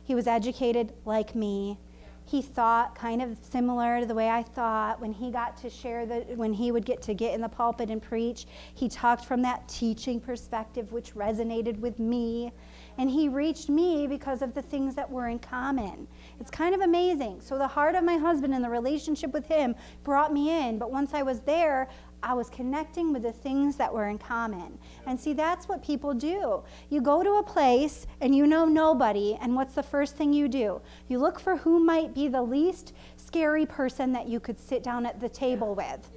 He 0.05 0.15
was 0.15 0.27
educated 0.27 0.95
like 1.05 1.35
me. 1.35 1.79
He 2.25 2.43
thought 2.43 2.95
kind 2.95 3.23
of 3.23 3.39
similar 3.43 4.01
to 4.01 4.07
the 4.07 4.15
way 4.15 4.29
I 4.29 4.43
thought 4.43 5.01
when 5.01 5.13
he 5.13 5.31
got 5.31 5.57
to 5.59 5.71
share 5.71 6.05
the 6.05 6.21
when 6.37 6.53
he 6.53 6.73
would 6.73 6.85
get 6.85 7.01
to 7.03 7.15
get 7.15 7.35
in 7.35 7.41
the 7.41 7.49
pulpit 7.49 7.91
and 7.91 8.03
preach. 8.03 8.47
He 8.75 8.89
talked 8.89 9.25
from 9.25 9.41
that 9.43 9.67
teaching 9.67 10.21
perspective, 10.21 10.93
which 10.93 11.15
resonated 11.15 11.79
with 11.79 11.99
me. 11.99 12.53
And 12.99 13.09
he 13.09 13.29
reached 13.29 13.69
me 13.69 14.07
because 14.07 14.43
of 14.43 14.55
the 14.55 14.63
things 14.63 14.95
that 14.97 15.09
were 15.11 15.29
in 15.29 15.39
common. 15.39 16.09
It's 16.41 16.51
kind 16.51 16.75
of 16.75 16.81
amazing. 16.81 17.41
So 17.41 17.57
the 17.57 17.69
heart 17.69 17.95
of 17.95 18.05
my 18.05 18.17
husband 18.17 18.55
and 18.55 18.65
the 18.65 18.69
relationship 18.69 19.33
with 19.33 19.47
him 19.47 19.77
brought 20.05 20.33
me 20.33 20.51
in. 20.51 20.79
But 20.79 20.91
once 20.91 21.15
I 21.15 21.23
was 21.23 21.41
there, 21.41 21.89
I 22.23 22.35
was 22.35 22.51
connecting 22.51 23.13
with 23.13 23.23
the 23.23 23.33
things 23.33 23.77
that 23.77 23.93
were 23.93 24.09
in 24.09 24.19
common. 24.19 24.79
And 25.07 25.19
see, 25.19 25.33
that's 25.33 25.69
what 25.69 25.83
people 25.83 26.15
do. 26.15 26.63
You 26.91 27.01
go 27.01 27.23
to 27.23 27.35
a 27.35 27.43
place 27.43 28.07
and 28.21 28.35
you 28.35 28.47
know 28.47 28.65
nobody, 28.65 29.39
and 29.41 29.55
what's 29.55 29.75
the 29.75 29.83
first 29.83 30.17
thing 30.17 30.33
you 30.33 30.49
do? 30.49 30.81
You 31.07 31.21
look 31.21 31.39
for 31.39 31.57
who 31.57 31.79
might 31.79 32.15
be 32.15 32.27
the 32.27 32.43
least 32.43 32.93
scary 33.17 33.67
person 33.67 34.13
that 34.13 34.27
you 34.27 34.41
could 34.41 34.59
sit 34.59 34.83
down 34.83 35.07
at 35.07 35.21
the 35.21 35.29
table 35.29 35.75
with. 35.77 36.11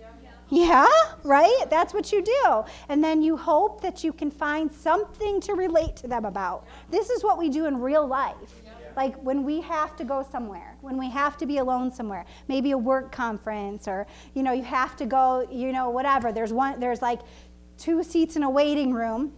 Yeah, 0.51 0.85
right? 1.23 1.65
That's 1.69 1.93
what 1.93 2.11
you 2.11 2.21
do. 2.21 2.63
And 2.89 3.01
then 3.01 3.21
you 3.21 3.37
hope 3.37 3.81
that 3.81 4.03
you 4.03 4.11
can 4.11 4.29
find 4.29 4.69
something 4.69 5.39
to 5.41 5.53
relate 5.53 5.95
to 5.97 6.07
them 6.07 6.25
about. 6.25 6.67
This 6.89 7.09
is 7.09 7.23
what 7.23 7.37
we 7.37 7.49
do 7.49 7.65
in 7.65 7.79
real 7.79 8.05
life. 8.05 8.61
Like 8.97 9.15
when 9.23 9.45
we 9.45 9.61
have 9.61 9.95
to 9.95 10.03
go 10.03 10.27
somewhere, 10.29 10.75
when 10.81 10.97
we 10.97 11.09
have 11.09 11.37
to 11.37 11.45
be 11.45 11.59
alone 11.59 11.89
somewhere, 11.89 12.25
maybe 12.49 12.71
a 12.71 12.77
work 12.77 13.13
conference 13.13 13.87
or, 13.87 14.05
you 14.33 14.43
know, 14.43 14.51
you 14.51 14.63
have 14.63 14.97
to 14.97 15.05
go, 15.05 15.47
you 15.49 15.71
know, 15.71 15.89
whatever. 15.89 16.33
There's 16.33 16.51
one, 16.51 16.79
there's 16.81 17.01
like 17.01 17.21
two 17.77 18.03
seats 18.03 18.35
in 18.35 18.43
a 18.43 18.49
waiting 18.49 18.93
room 18.93 19.31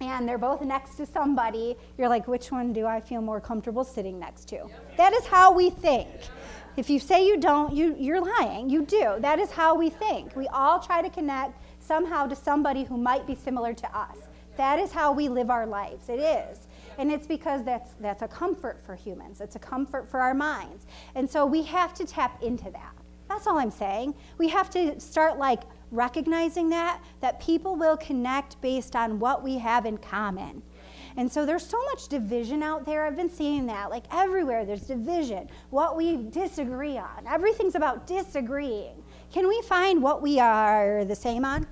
and 0.00 0.28
they're 0.28 0.38
both 0.38 0.62
next 0.62 0.96
to 0.96 1.06
somebody. 1.06 1.76
You're 1.98 2.08
like, 2.08 2.26
which 2.28 2.50
one 2.50 2.72
do 2.72 2.86
I 2.86 3.00
feel 3.00 3.20
more 3.20 3.40
comfortable 3.40 3.84
sitting 3.84 4.18
next 4.18 4.46
to? 4.48 4.66
That 4.96 5.12
is 5.12 5.26
how 5.26 5.52
we 5.52 5.70
think. 5.70 6.08
If 6.76 6.90
you 6.90 6.98
say 6.98 7.26
you 7.26 7.38
don't, 7.38 7.74
you, 7.74 7.96
you're 7.98 8.20
lying. 8.20 8.68
You 8.68 8.82
do. 8.82 9.16
That 9.20 9.38
is 9.38 9.50
how 9.50 9.74
we 9.74 9.88
think. 9.88 10.36
We 10.36 10.46
all 10.48 10.78
try 10.78 11.00
to 11.00 11.08
connect 11.08 11.58
somehow 11.80 12.26
to 12.26 12.36
somebody 12.36 12.84
who 12.84 12.98
might 12.98 13.26
be 13.26 13.34
similar 13.34 13.72
to 13.72 13.96
us. 13.96 14.16
That 14.56 14.78
is 14.78 14.92
how 14.92 15.12
we 15.12 15.28
live 15.28 15.50
our 15.50 15.66
lives. 15.66 16.08
It 16.08 16.20
is. 16.20 16.66
And 16.98 17.10
it's 17.10 17.26
because 17.26 17.64
that's, 17.64 17.94
that's 18.00 18.22
a 18.22 18.28
comfort 18.28 18.82
for 18.84 18.94
humans, 18.94 19.40
it's 19.40 19.56
a 19.56 19.58
comfort 19.58 20.08
for 20.08 20.20
our 20.20 20.34
minds. 20.34 20.86
And 21.14 21.28
so 21.28 21.46
we 21.46 21.62
have 21.62 21.94
to 21.94 22.06
tap 22.06 22.42
into 22.42 22.70
that. 22.70 22.92
That's 23.28 23.46
all 23.46 23.58
I'm 23.58 23.70
saying. 23.70 24.14
We 24.38 24.48
have 24.48 24.70
to 24.70 24.98
start 25.00 25.38
like 25.38 25.62
recognizing 25.90 26.68
that, 26.70 27.02
that 27.20 27.40
people 27.40 27.76
will 27.76 27.96
connect 27.96 28.60
based 28.60 28.96
on 28.96 29.18
what 29.18 29.42
we 29.42 29.58
have 29.58 29.84
in 29.84 29.98
common. 29.98 30.62
And 31.16 31.30
so 31.30 31.46
there's 31.46 31.66
so 31.66 31.82
much 31.84 32.08
division 32.08 32.62
out 32.62 32.84
there. 32.84 33.06
I've 33.06 33.16
been 33.16 33.30
seeing 33.30 33.66
that. 33.66 33.90
Like 33.90 34.04
everywhere, 34.12 34.64
there's 34.64 34.82
division. 34.82 35.48
What 35.70 35.96
we 35.96 36.16
disagree 36.16 36.98
on. 36.98 37.26
Everything's 37.26 37.74
about 37.74 38.06
disagreeing. 38.06 39.02
Can 39.32 39.48
we 39.48 39.60
find 39.62 40.02
what 40.02 40.20
we 40.20 40.38
are 40.38 41.04
the 41.04 41.16
same 41.16 41.44
on? 41.44 41.66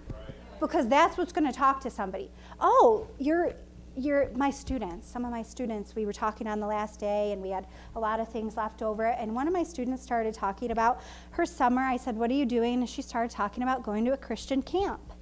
Because 0.60 0.88
that's 0.88 1.18
what's 1.18 1.32
going 1.32 1.46
to 1.46 1.52
talk 1.52 1.80
to 1.80 1.90
somebody. 1.90 2.30
Oh, 2.60 3.06
you're 3.18 3.52
you're 3.96 4.30
my 4.34 4.50
students, 4.50 5.08
some 5.08 5.24
of 5.24 5.30
my 5.30 5.42
students, 5.42 5.94
we 5.94 6.04
were 6.04 6.12
talking 6.12 6.46
on 6.46 6.58
the 6.58 6.66
last 6.66 6.98
day 6.98 7.32
and 7.32 7.40
we 7.40 7.50
had 7.50 7.66
a 7.94 8.00
lot 8.00 8.18
of 8.18 8.28
things 8.28 8.56
left 8.56 8.82
over. 8.82 9.06
And 9.06 9.34
one 9.34 9.46
of 9.46 9.52
my 9.52 9.62
students 9.62 10.02
started 10.02 10.34
talking 10.34 10.72
about 10.72 11.00
her 11.30 11.46
summer. 11.46 11.82
I 11.82 11.96
said, 11.96 12.16
What 12.16 12.30
are 12.30 12.34
you 12.34 12.46
doing? 12.46 12.80
And 12.80 12.88
she 12.88 13.02
started 13.02 13.30
talking 13.30 13.62
about 13.62 13.84
going 13.84 14.04
to 14.06 14.12
a 14.12 14.16
Christian 14.16 14.62
camp. 14.62 15.13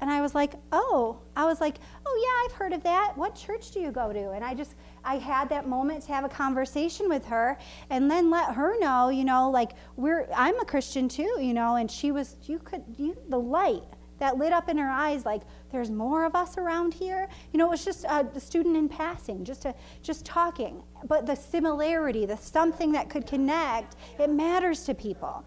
And 0.00 0.10
I 0.10 0.20
was 0.20 0.34
like, 0.34 0.54
Oh, 0.72 1.18
I 1.36 1.44
was 1.44 1.60
like, 1.60 1.76
Oh, 2.06 2.22
yeah, 2.24 2.46
I've 2.46 2.58
heard 2.58 2.72
of 2.72 2.82
that. 2.84 3.12
What 3.16 3.34
church 3.34 3.70
do 3.72 3.80
you 3.80 3.90
go 3.90 4.12
to? 4.12 4.30
And 4.30 4.44
I 4.44 4.54
just, 4.54 4.74
I 5.04 5.16
had 5.16 5.48
that 5.50 5.68
moment 5.68 6.04
to 6.04 6.12
have 6.12 6.24
a 6.24 6.28
conversation 6.28 7.08
with 7.08 7.24
her 7.26 7.58
and 7.90 8.10
then 8.10 8.30
let 8.30 8.54
her 8.54 8.78
know, 8.78 9.08
you 9.08 9.24
know, 9.24 9.50
like, 9.50 9.72
we're, 9.96 10.28
I'm 10.34 10.58
a 10.60 10.64
Christian 10.64 11.08
too, 11.08 11.38
you 11.40 11.54
know, 11.54 11.76
and 11.76 11.90
she 11.90 12.12
was, 12.12 12.36
you 12.44 12.58
could, 12.58 12.82
you, 12.96 13.16
the 13.28 13.38
light 13.38 13.84
that 14.20 14.36
lit 14.36 14.52
up 14.52 14.68
in 14.68 14.78
her 14.78 14.88
eyes 14.88 15.24
like 15.24 15.40
there's 15.72 15.90
more 15.90 16.24
of 16.24 16.36
us 16.36 16.56
around 16.56 16.94
here 16.94 17.26
you 17.52 17.58
know 17.58 17.66
it 17.66 17.70
was 17.70 17.84
just 17.84 18.04
a, 18.04 18.28
the 18.32 18.40
student 18.40 18.76
in 18.76 18.88
passing 18.88 19.44
just 19.44 19.64
a, 19.64 19.74
just 20.02 20.24
talking 20.24 20.82
but 21.08 21.26
the 21.26 21.34
similarity 21.34 22.26
the 22.26 22.36
something 22.36 22.92
that 22.92 23.08
could 23.08 23.26
connect 23.26 23.96
it 24.18 24.30
matters 24.30 24.84
to 24.84 24.94
people 24.94 25.44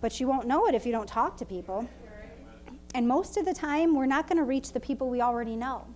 but 0.00 0.20
you 0.20 0.26
won't 0.26 0.46
know 0.46 0.66
it 0.66 0.74
if 0.74 0.84
you 0.84 0.92
don't 0.92 1.08
talk 1.08 1.36
to 1.36 1.44
people 1.46 1.88
and 2.94 3.06
most 3.06 3.36
of 3.36 3.44
the 3.44 3.54
time 3.54 3.94
we're 3.94 4.06
not 4.06 4.26
going 4.28 4.38
to 4.38 4.44
reach 4.44 4.72
the 4.72 4.80
people 4.80 5.08
we 5.10 5.20
already 5.20 5.56
know 5.56 5.86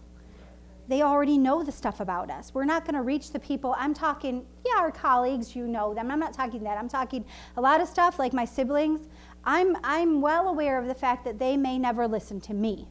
they 0.91 1.03
already 1.03 1.39
know 1.39 1.63
the 1.63 1.71
stuff 1.71 2.01
about 2.01 2.33
us. 2.33 2.53
We're 2.53 2.65
not 2.65 2.85
going 2.85 2.97
to 2.97 3.03
reach 3.03 3.31
the 3.31 3.39
people. 3.39 3.77
I'm 3.79 3.95
talking, 3.95 4.45
yeah, 4.67 4.81
our 4.81 4.91
colleagues, 4.91 5.55
you 5.55 5.69
know 5.69 5.95
them. 5.95 6.11
I'm 6.11 6.19
not 6.19 6.35
talking 6.35 6.65
that. 6.65 6.77
I'm 6.77 6.89
talking 6.89 7.25
a 7.57 7.61
lot 7.61 7.81
of 7.81 7.87
stuff 7.87 8.19
like 8.19 8.33
my 8.33 8.45
siblings. 8.45 9.07
I'm, 9.45 9.77
I'm 9.85 10.21
well 10.21 10.49
aware 10.49 10.81
of 10.81 10.89
the 10.89 10.95
fact 10.95 11.25
that 11.27 11.39
they 11.39 11.57
may 11.57 11.79
never 11.79 12.09
listen 12.09 12.41
to 12.41 12.55
me. 12.55 12.89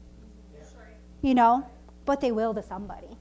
You 1.22 1.36
know, 1.36 1.70
but 2.06 2.22
they 2.22 2.32
will 2.32 2.54
to 2.54 2.64
somebody. 2.64 3.18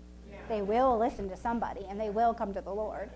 They 0.48 0.62
will 0.62 0.96
listen 0.96 1.28
to 1.28 1.36
somebody 1.36 1.84
and 1.90 2.00
they 2.00 2.10
will 2.10 2.32
come 2.32 2.54
to 2.54 2.60
the 2.60 2.72
Lord. 2.72 3.10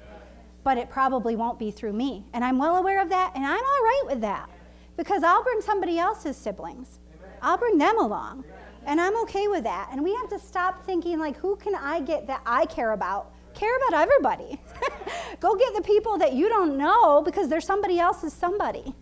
But 0.65 0.79
it 0.79 0.91
probably 0.91 1.37
won't 1.37 1.61
be 1.61 1.71
through 1.71 1.93
me. 1.93 2.27
And 2.33 2.45
I'm 2.45 2.59
well 2.59 2.75
aware 2.75 3.01
of 3.01 3.09
that 3.11 3.33
and 3.37 3.47
I'm 3.47 3.53
all 3.53 3.61
right 3.61 4.03
with 4.07 4.21
that 4.23 4.51
because 4.97 5.23
I'll 5.23 5.45
bring 5.45 5.61
somebody 5.61 6.01
else's 6.01 6.37
siblings. 6.37 6.99
I'll 7.43 7.59
bring 7.59 7.77
them 7.77 7.99
along. 7.99 8.45
And 8.87 9.01
I'm 9.01 9.17
okay 9.25 9.49
with 9.49 9.65
that. 9.65 9.91
And 9.93 10.03
we 10.03 10.15
have 10.15 10.29
to 10.31 10.39
stop 10.39 10.87
thinking, 10.87 11.19
like, 11.19 11.37
who 11.37 11.57
can 11.57 11.75
I 11.75 12.01
get 12.01 12.27
that 12.29 12.41
I 12.47 12.67
care 12.67 12.93
about? 12.93 13.33
Care 13.55 13.77
about 13.77 14.01
everybody. 14.01 14.61
Go 15.41 15.57
get 15.57 15.75
the 15.75 15.83
people 15.83 16.17
that 16.19 16.33
you 16.33 16.49
don't 16.49 16.79
know 16.79 17.23
because 17.23 17.49
they're 17.49 17.61
somebody 17.61 17.99
else's 17.99 18.33
somebody. 18.33 18.95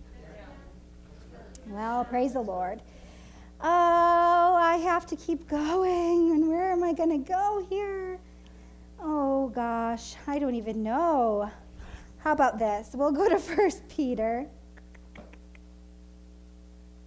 Well, 1.66 2.05
praise 2.05 2.32
the 2.32 2.41
Lord. 2.41 2.82
Oh, 3.62 4.57
I 4.59 4.78
have 4.82 5.07
to 5.07 5.16
keep 5.16 5.47
going. 5.47 6.32
And 6.32 6.49
where 6.49 6.72
am 6.72 6.82
I 6.82 6.93
going 6.93 7.11
to 7.11 7.30
go 7.30 7.64
here? 7.68 8.18
Oh, 8.99 9.49
gosh, 9.49 10.16
I 10.26 10.38
don't 10.38 10.55
even 10.55 10.82
know. 10.82 11.51
How 12.18 12.32
about 12.32 12.59
this? 12.59 12.91
We'll 12.93 13.12
go 13.12 13.28
to 13.28 13.38
First 13.55 13.86
Peter. 13.88 14.47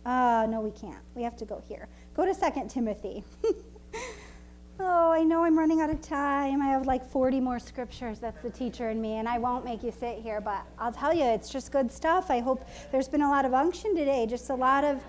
Uh, 0.05 0.45
no, 0.49 0.59
we 0.59 0.71
can't. 0.71 1.01
We 1.15 1.23
have 1.23 1.37
to 1.37 1.45
go 1.45 1.61
here. 1.67 1.87
Go 2.13 2.25
to 2.25 2.33
Second 2.33 2.69
Timothy. 2.69 3.23
oh, 4.79 5.11
I 5.11 5.23
know 5.23 5.43
I'm 5.43 5.57
running 5.57 5.79
out 5.79 5.89
of 5.89 6.01
time. 6.01 6.61
I 6.61 6.65
have 6.67 6.85
like 6.85 7.09
40 7.09 7.39
more 7.39 7.59
scriptures. 7.59 8.19
That's 8.19 8.41
the 8.41 8.49
teacher 8.49 8.89
in 8.89 9.01
me, 9.01 9.13
and 9.13 9.29
I 9.29 9.37
won't 9.37 9.63
make 9.63 9.81
you 9.81 9.91
sit 9.91 10.19
here, 10.19 10.41
but 10.41 10.61
I'll 10.77 10.91
tell 10.91 11.13
you, 11.13 11.23
it's 11.23 11.49
just 11.49 11.71
good 11.71 11.91
stuff. 11.91 12.29
I 12.29 12.39
hope 12.39 12.67
there's 12.91 13.07
been 13.07 13.21
a 13.21 13.29
lot 13.29 13.45
of 13.45 13.53
unction 13.53 13.95
today, 13.95 14.25
just 14.25 14.49
a 14.49 14.55
lot 14.55 14.83
of 14.83 15.01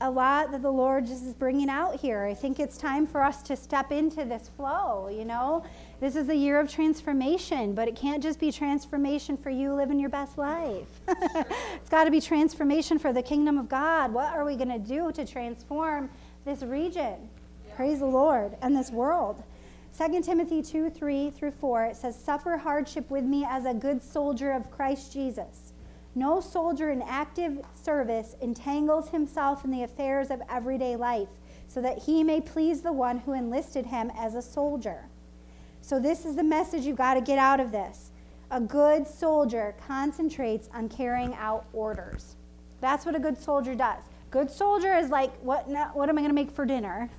a 0.00 0.10
lot 0.10 0.50
that 0.50 0.62
the 0.62 0.70
Lord 0.70 1.06
just 1.06 1.24
is 1.24 1.34
bringing 1.34 1.68
out 1.68 2.00
here. 2.00 2.24
I 2.24 2.32
think 2.32 2.58
it's 2.58 2.78
time 2.78 3.06
for 3.06 3.22
us 3.22 3.42
to 3.42 3.56
step 3.56 3.92
into 3.92 4.24
this 4.24 4.48
flow, 4.56 5.08
you 5.08 5.26
know? 5.26 5.62
This 6.00 6.16
is 6.16 6.26
the 6.26 6.34
year 6.34 6.58
of 6.58 6.70
transformation, 6.70 7.74
but 7.74 7.86
it 7.86 7.96
can't 7.96 8.22
just 8.22 8.40
be 8.40 8.50
transformation 8.50 9.36
for 9.36 9.50
you 9.50 9.74
living 9.74 10.00
your 10.00 10.08
best 10.08 10.38
life. 10.38 10.88
it's 11.08 11.90
got 11.90 12.04
to 12.04 12.10
be 12.10 12.20
transformation 12.20 12.98
for 12.98 13.12
the 13.12 13.22
kingdom 13.22 13.58
of 13.58 13.68
God. 13.68 14.12
What 14.12 14.32
are 14.32 14.44
we 14.44 14.56
going 14.56 14.70
to 14.70 14.78
do 14.78 15.12
to 15.12 15.26
transform 15.26 16.08
this 16.46 16.62
region? 16.62 17.16
Praise 17.76 17.98
the 17.98 18.06
Lord 18.06 18.56
and 18.62 18.74
this 18.74 18.90
world. 18.90 19.42
2 19.98 20.22
Timothy 20.22 20.62
2 20.62 20.88
3 20.88 21.30
through 21.30 21.50
4, 21.50 21.84
it 21.84 21.96
says, 21.96 22.18
Suffer 22.18 22.56
hardship 22.56 23.10
with 23.10 23.24
me 23.24 23.44
as 23.46 23.66
a 23.66 23.74
good 23.74 24.02
soldier 24.02 24.52
of 24.52 24.70
Christ 24.70 25.12
Jesus. 25.12 25.69
No 26.14 26.40
soldier 26.40 26.90
in 26.90 27.02
active 27.02 27.60
service 27.74 28.34
entangles 28.40 29.10
himself 29.10 29.64
in 29.64 29.70
the 29.70 29.84
affairs 29.84 30.30
of 30.30 30.42
everyday 30.50 30.96
life, 30.96 31.28
so 31.68 31.80
that 31.80 31.98
he 31.98 32.24
may 32.24 32.40
please 32.40 32.80
the 32.80 32.92
one 32.92 33.18
who 33.18 33.32
enlisted 33.32 33.86
him 33.86 34.10
as 34.18 34.34
a 34.34 34.42
soldier. 34.42 35.06
So, 35.82 36.00
this 36.00 36.24
is 36.24 36.36
the 36.36 36.42
message 36.42 36.84
you've 36.84 36.96
got 36.96 37.14
to 37.14 37.20
get 37.20 37.38
out 37.38 37.60
of 37.60 37.72
this. 37.72 38.10
A 38.50 38.60
good 38.60 39.06
soldier 39.06 39.76
concentrates 39.86 40.68
on 40.74 40.88
carrying 40.88 41.34
out 41.34 41.66
orders. 41.72 42.34
That's 42.80 43.06
what 43.06 43.14
a 43.14 43.20
good 43.20 43.38
soldier 43.38 43.74
does. 43.74 44.02
Good 44.30 44.50
soldier 44.50 44.96
is 44.96 45.10
like, 45.10 45.36
what, 45.40 45.68
what 45.94 46.08
am 46.08 46.16
I 46.16 46.20
going 46.20 46.30
to 46.30 46.34
make 46.34 46.52
for 46.52 46.64
dinner? 46.64 47.10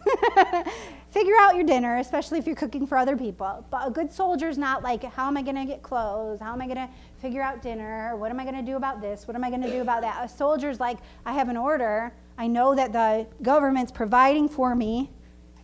Figure 1.10 1.34
out 1.42 1.56
your 1.56 1.66
dinner, 1.66 1.98
especially 1.98 2.39
if 2.39 2.48
you're 2.48 2.56
cooking 2.56 2.88
for 2.88 2.98
other 2.98 3.18
people. 3.18 3.66
But 3.70 3.88
a 3.88 3.92
good 3.92 4.14
soldier 4.14 4.48
is 4.48 4.58
not 4.58 4.82
like, 4.82 5.04
how 5.04 5.28
am 5.28 5.36
I 5.36 5.42
going 5.42 5.58
to 5.58 5.66
get 5.66 5.82
clothes? 5.82 6.39
How 6.39 6.54
am 6.54 6.62
I 6.62 6.66
going 6.68 6.78
to 6.78 6.89
figure 7.22 7.42
out 7.42 7.62
dinner? 7.62 8.16
What 8.16 8.32
am 8.32 8.40
I 8.40 8.44
going 8.44 8.56
to 8.56 8.64
do 8.64 8.78
about 8.78 9.00
this? 9.00 9.28
What 9.28 9.36
am 9.36 9.44
I 9.44 9.50
going 9.50 9.62
to 9.62 9.72
do 9.72 9.82
about 9.82 10.02
that? 10.02 10.26
A 10.26 10.28
soldier's 10.28 10.80
like, 10.80 10.98
I 11.26 11.34
have 11.34 11.50
an 11.50 11.58
order. 11.58 12.12
I 12.38 12.48
know 12.48 12.74
that 12.76 12.92
the 12.92 13.28
government's 13.42 13.92
providing 13.92 14.50
for 14.50 14.76
me 14.76 15.12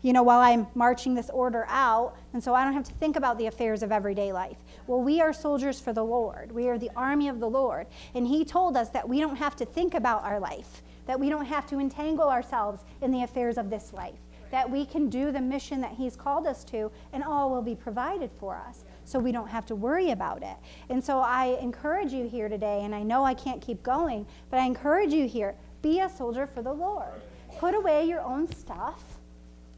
you 0.01 0.14
know, 0.14 0.24
while 0.24 0.39
I'm 0.39 0.68
marching 0.76 1.16
this 1.16 1.30
order 1.30 1.66
out, 1.68 2.16
and 2.34 2.43
so 2.43 2.53
I 2.53 2.64
don't 2.64 2.74
have 2.74 2.86
to 2.86 2.93
think 2.93 3.16
about 3.16 3.38
the 3.38 3.47
affairs 3.47 3.82
of 3.84 3.91
everyday 3.91 4.32
life. 4.32 4.58
Well, 4.86 5.01
we 5.01 5.22
are 5.22 5.34
soldiers 5.34 5.80
for 5.80 5.91
the 5.91 6.03
Lord. 6.03 6.51
We 6.51 6.70
are 6.70 6.78
the 6.78 6.91
army 6.95 7.28
of 7.28 7.39
the 7.39 7.49
Lord. 7.49 7.88
And 8.14 8.28
He 8.28 8.45
told 8.45 8.78
us 8.78 8.89
that 8.89 9.10
we 9.10 9.20
don't 9.20 9.36
have 9.36 9.55
to 9.58 9.66
think 9.66 9.95
about 9.95 10.24
our 10.24 10.39
life, 10.39 10.84
that 11.08 11.20
we 11.20 11.30
don't 11.30 11.45
have 11.45 11.68
to 11.68 11.80
entangle 11.80 12.30
ourselves 12.30 12.84
in 13.01 13.12
the 13.12 13.24
affairs 13.24 13.58
of 13.58 13.70
this 13.70 13.91
life, 13.91 14.20
that 14.51 14.70
we 14.70 14.86
can 14.86 15.10
do 15.10 15.32
the 15.32 15.41
mission 15.41 15.82
that 15.82 15.93
He's 15.93 16.16
called 16.16 16.45
us 16.45 16.64
to, 16.66 16.91
and 17.12 17.24
all 17.24 17.49
will 17.49 17.64
be 17.64 17.76
provided 17.76 18.30
for 18.39 18.55
us. 18.55 18.86
So 19.08 19.20
we 19.20 19.32
don't 19.32 19.47
have 19.47 19.66
to 19.68 19.76
worry 19.76 20.12
about 20.12 20.43
it. 20.43 20.58
And 20.89 21.01
so 21.01 21.20
I 21.20 21.58
encourage 21.62 22.12
you 22.12 22.28
here 22.28 22.49
today, 22.49 22.82
and 22.84 22.93
I 22.93 23.03
know 23.03 23.24
I 23.24 23.34
can't 23.34 23.62
keep 23.62 23.82
going, 23.82 24.28
but 24.49 24.60
I 24.60 24.66
encourage 24.66 25.14
you 25.14 25.30
here 25.30 25.55
be 25.82 26.01
a 26.01 26.10
soldier 26.10 26.45
for 26.45 26.62
the 26.62 26.74
Lord. 26.74 27.22
Put 27.58 27.74
away 27.74 28.03
your 28.03 28.20
own 28.20 28.51
stuff 28.51 29.01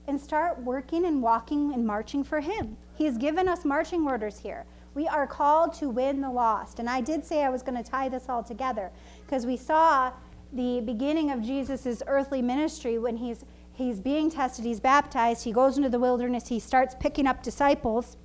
and 0.07 0.19
start 0.19 0.59
working 0.63 1.05
and 1.05 1.21
walking 1.21 1.75
and 1.75 1.85
marching 1.85 2.23
for 2.23 2.39
Him. 2.39 2.75
He's 2.95 3.19
given 3.19 3.47
us 3.47 3.65
marching 3.65 4.07
orders 4.07 4.39
here. 4.39 4.65
We 4.95 5.07
are 5.07 5.27
called 5.27 5.75
to 5.75 5.89
win 5.89 6.21
the 6.21 6.31
lost. 6.31 6.79
And 6.79 6.89
I 6.89 6.99
did 6.99 7.23
say 7.23 7.43
I 7.43 7.49
was 7.49 7.61
going 7.61 7.81
to 7.81 7.87
tie 7.87 8.09
this 8.09 8.29
all 8.29 8.41
together 8.41 8.89
because 9.27 9.45
we 9.45 9.57
saw 9.57 10.11
the 10.53 10.81
beginning 10.81 11.29
of 11.29 11.43
Jesus' 11.43 12.01
earthly 12.07 12.41
ministry 12.41 12.97
when 12.97 13.17
he's, 13.17 13.45
he's 13.73 13.99
being 13.99 14.31
tested, 14.31 14.65
he's 14.65 14.79
baptized, 14.79 15.43
he 15.43 15.51
goes 15.51 15.77
into 15.77 15.89
the 15.89 15.99
wilderness, 15.99 16.47
he 16.47 16.59
starts 16.59 16.95
picking 16.99 17.27
up 17.27 17.43
disciples. 17.43 18.17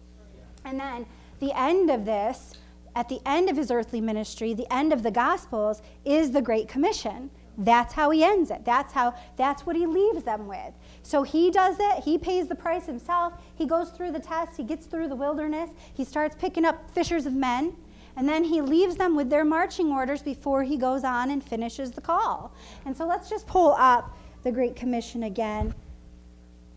And 0.65 0.81
then 0.81 1.07
the 1.41 1.53
end 1.59 1.91
of 1.91 2.05
this, 2.05 2.55
at 2.97 3.09
the 3.09 3.21
end 3.27 3.51
of 3.51 3.57
his 3.57 3.71
earthly 3.71 4.01
ministry, 4.01 4.55
the 4.55 4.73
end 4.73 4.93
of 4.93 5.03
the 5.03 5.11
Gospels, 5.11 5.83
is 6.05 6.31
the 6.31 6.43
Great 6.43 6.69
Commission. 6.69 7.31
That's 7.57 7.93
how 7.93 8.11
he 8.11 8.25
ends 8.25 8.51
it. 8.51 8.65
That's 8.65 8.93
how 8.93 9.15
that's 9.37 9.65
what 9.65 9.77
he 9.77 9.87
leaves 9.87 10.25
them 10.25 10.49
with. 10.49 10.73
So 11.03 11.23
he 11.23 11.51
does 11.51 11.77
it, 11.79 12.03
he 12.03 12.19
pays 12.19 12.49
the 12.49 12.55
price 12.55 12.87
himself. 12.87 13.35
He 13.55 13.67
goes 13.67 13.91
through 13.91 14.13
the 14.13 14.21
test, 14.21 14.57
he 14.57 14.65
gets 14.65 14.87
through 14.87 15.09
the 15.09 15.17
wilderness, 15.17 15.71
he 15.95 16.05
starts 16.05 16.35
picking 16.37 16.65
up 16.65 16.91
fishers 16.91 17.27
of 17.27 17.33
men, 17.33 17.77
and 18.17 18.29
then 18.29 18.45
he 18.45 18.61
leaves 18.61 18.97
them 18.97 19.15
with 19.15 19.31
their 19.31 19.45
marching 19.45 19.93
orders 19.93 20.23
before 20.23 20.63
he 20.63 20.77
goes 20.77 21.05
on 21.05 21.31
and 21.31 21.45
finishes 21.45 21.93
the 21.93 22.01
call. 22.01 22.53
And 22.87 22.97
so 22.97 23.07
let's 23.07 23.29
just 23.29 23.47
pull 23.47 23.75
up 23.79 24.17
the 24.43 24.53
Great 24.53 24.75
Commission 24.77 25.25
again, 25.25 25.75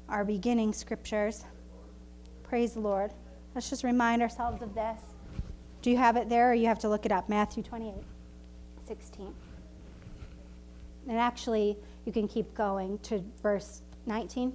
our 0.09 0.23
beginning 0.23 0.73
scriptures. 0.73 1.43
Praise 2.43 2.73
the 2.73 2.79
Lord. 2.79 3.11
Let's 3.57 3.71
just 3.71 3.83
remind 3.83 4.21
ourselves 4.21 4.61
of 4.61 4.75
this. 4.75 5.01
Do 5.81 5.89
you 5.89 5.97
have 5.97 6.15
it 6.15 6.29
there, 6.29 6.51
or 6.51 6.53
you 6.53 6.67
have 6.67 6.77
to 6.77 6.89
look 6.89 7.07
it 7.07 7.11
up? 7.11 7.27
Matthew 7.27 7.63
28, 7.63 7.95
16. 8.87 9.33
And 11.09 11.17
actually, 11.17 11.75
you 12.05 12.11
can 12.11 12.27
keep 12.27 12.53
going 12.53 12.99
to 12.99 13.23
verse 13.41 13.81
19. 14.05 14.53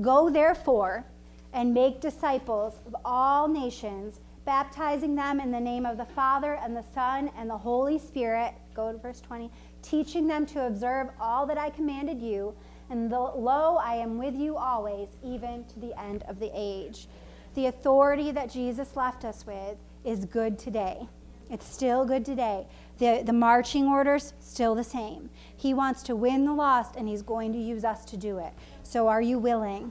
Go 0.00 0.30
therefore 0.30 1.04
and 1.52 1.74
make 1.74 2.00
disciples 2.00 2.78
of 2.86 2.96
all 3.04 3.48
nations, 3.48 4.20
baptizing 4.46 5.14
them 5.14 5.38
in 5.38 5.50
the 5.50 5.60
name 5.60 5.84
of 5.84 5.98
the 5.98 6.06
Father 6.06 6.54
and 6.62 6.74
the 6.74 6.84
Son 6.94 7.30
and 7.36 7.50
the 7.50 7.58
Holy 7.58 7.98
Spirit. 7.98 8.54
Go 8.72 8.92
to 8.92 8.96
verse 8.96 9.20
20. 9.20 9.50
Teaching 9.82 10.26
them 10.26 10.46
to 10.46 10.66
observe 10.66 11.08
all 11.20 11.44
that 11.44 11.58
I 11.58 11.68
commanded 11.68 12.18
you. 12.18 12.54
And 12.88 13.10
lo, 13.10 13.78
I 13.82 13.96
am 13.96 14.16
with 14.16 14.36
you 14.36 14.56
always, 14.56 15.08
even 15.22 15.66
to 15.66 15.80
the 15.80 16.00
end 16.00 16.22
of 16.28 16.40
the 16.40 16.50
age. 16.54 17.08
The 17.56 17.66
authority 17.66 18.32
that 18.32 18.50
Jesus 18.50 18.96
left 18.96 19.24
us 19.24 19.46
with 19.46 19.78
is 20.04 20.26
good 20.26 20.58
today. 20.58 21.08
It's 21.48 21.66
still 21.66 22.04
good 22.04 22.22
today. 22.22 22.66
The, 22.98 23.22
the 23.24 23.32
marching 23.32 23.86
orders, 23.86 24.34
still 24.40 24.74
the 24.74 24.84
same. 24.84 25.30
He 25.56 25.72
wants 25.72 26.02
to 26.04 26.14
win 26.14 26.44
the 26.44 26.52
lost, 26.52 26.96
and 26.96 27.08
he's 27.08 27.22
going 27.22 27.54
to 27.54 27.58
use 27.58 27.82
us 27.82 28.04
to 28.06 28.18
do 28.18 28.36
it. 28.36 28.52
So, 28.82 29.08
are 29.08 29.22
you 29.22 29.38
willing? 29.38 29.90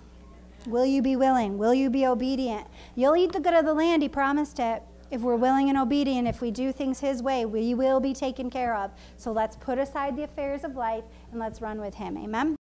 Will 0.68 0.86
you 0.86 1.02
be 1.02 1.16
willing? 1.16 1.58
Will 1.58 1.74
you 1.74 1.90
be 1.90 2.06
obedient? 2.06 2.68
You'll 2.94 3.16
eat 3.16 3.32
the 3.32 3.40
good 3.40 3.56
of 3.56 3.66
the 3.66 3.74
land, 3.74 4.04
he 4.04 4.10
promised 4.10 4.60
it. 4.60 4.84
If 5.10 5.22
we're 5.22 5.36
willing 5.36 5.70
and 5.70 5.78
obedient, 5.78 6.28
if 6.28 6.42
we 6.42 6.52
do 6.52 6.72
things 6.72 7.00
his 7.00 7.24
way, 7.24 7.46
we 7.46 7.74
will 7.74 8.00
be 8.00 8.14
taken 8.14 8.52
care 8.52 8.76
of. 8.76 8.92
So 9.18 9.32
let's 9.32 9.56
put 9.56 9.80
aside 9.80 10.16
the 10.16 10.24
affairs 10.24 10.64
of 10.64 10.76
life 10.76 11.04
and 11.32 11.40
let's 11.40 11.62
run 11.62 11.82
with 11.82 11.96
him. 11.96 12.16
Amen. 12.18 12.58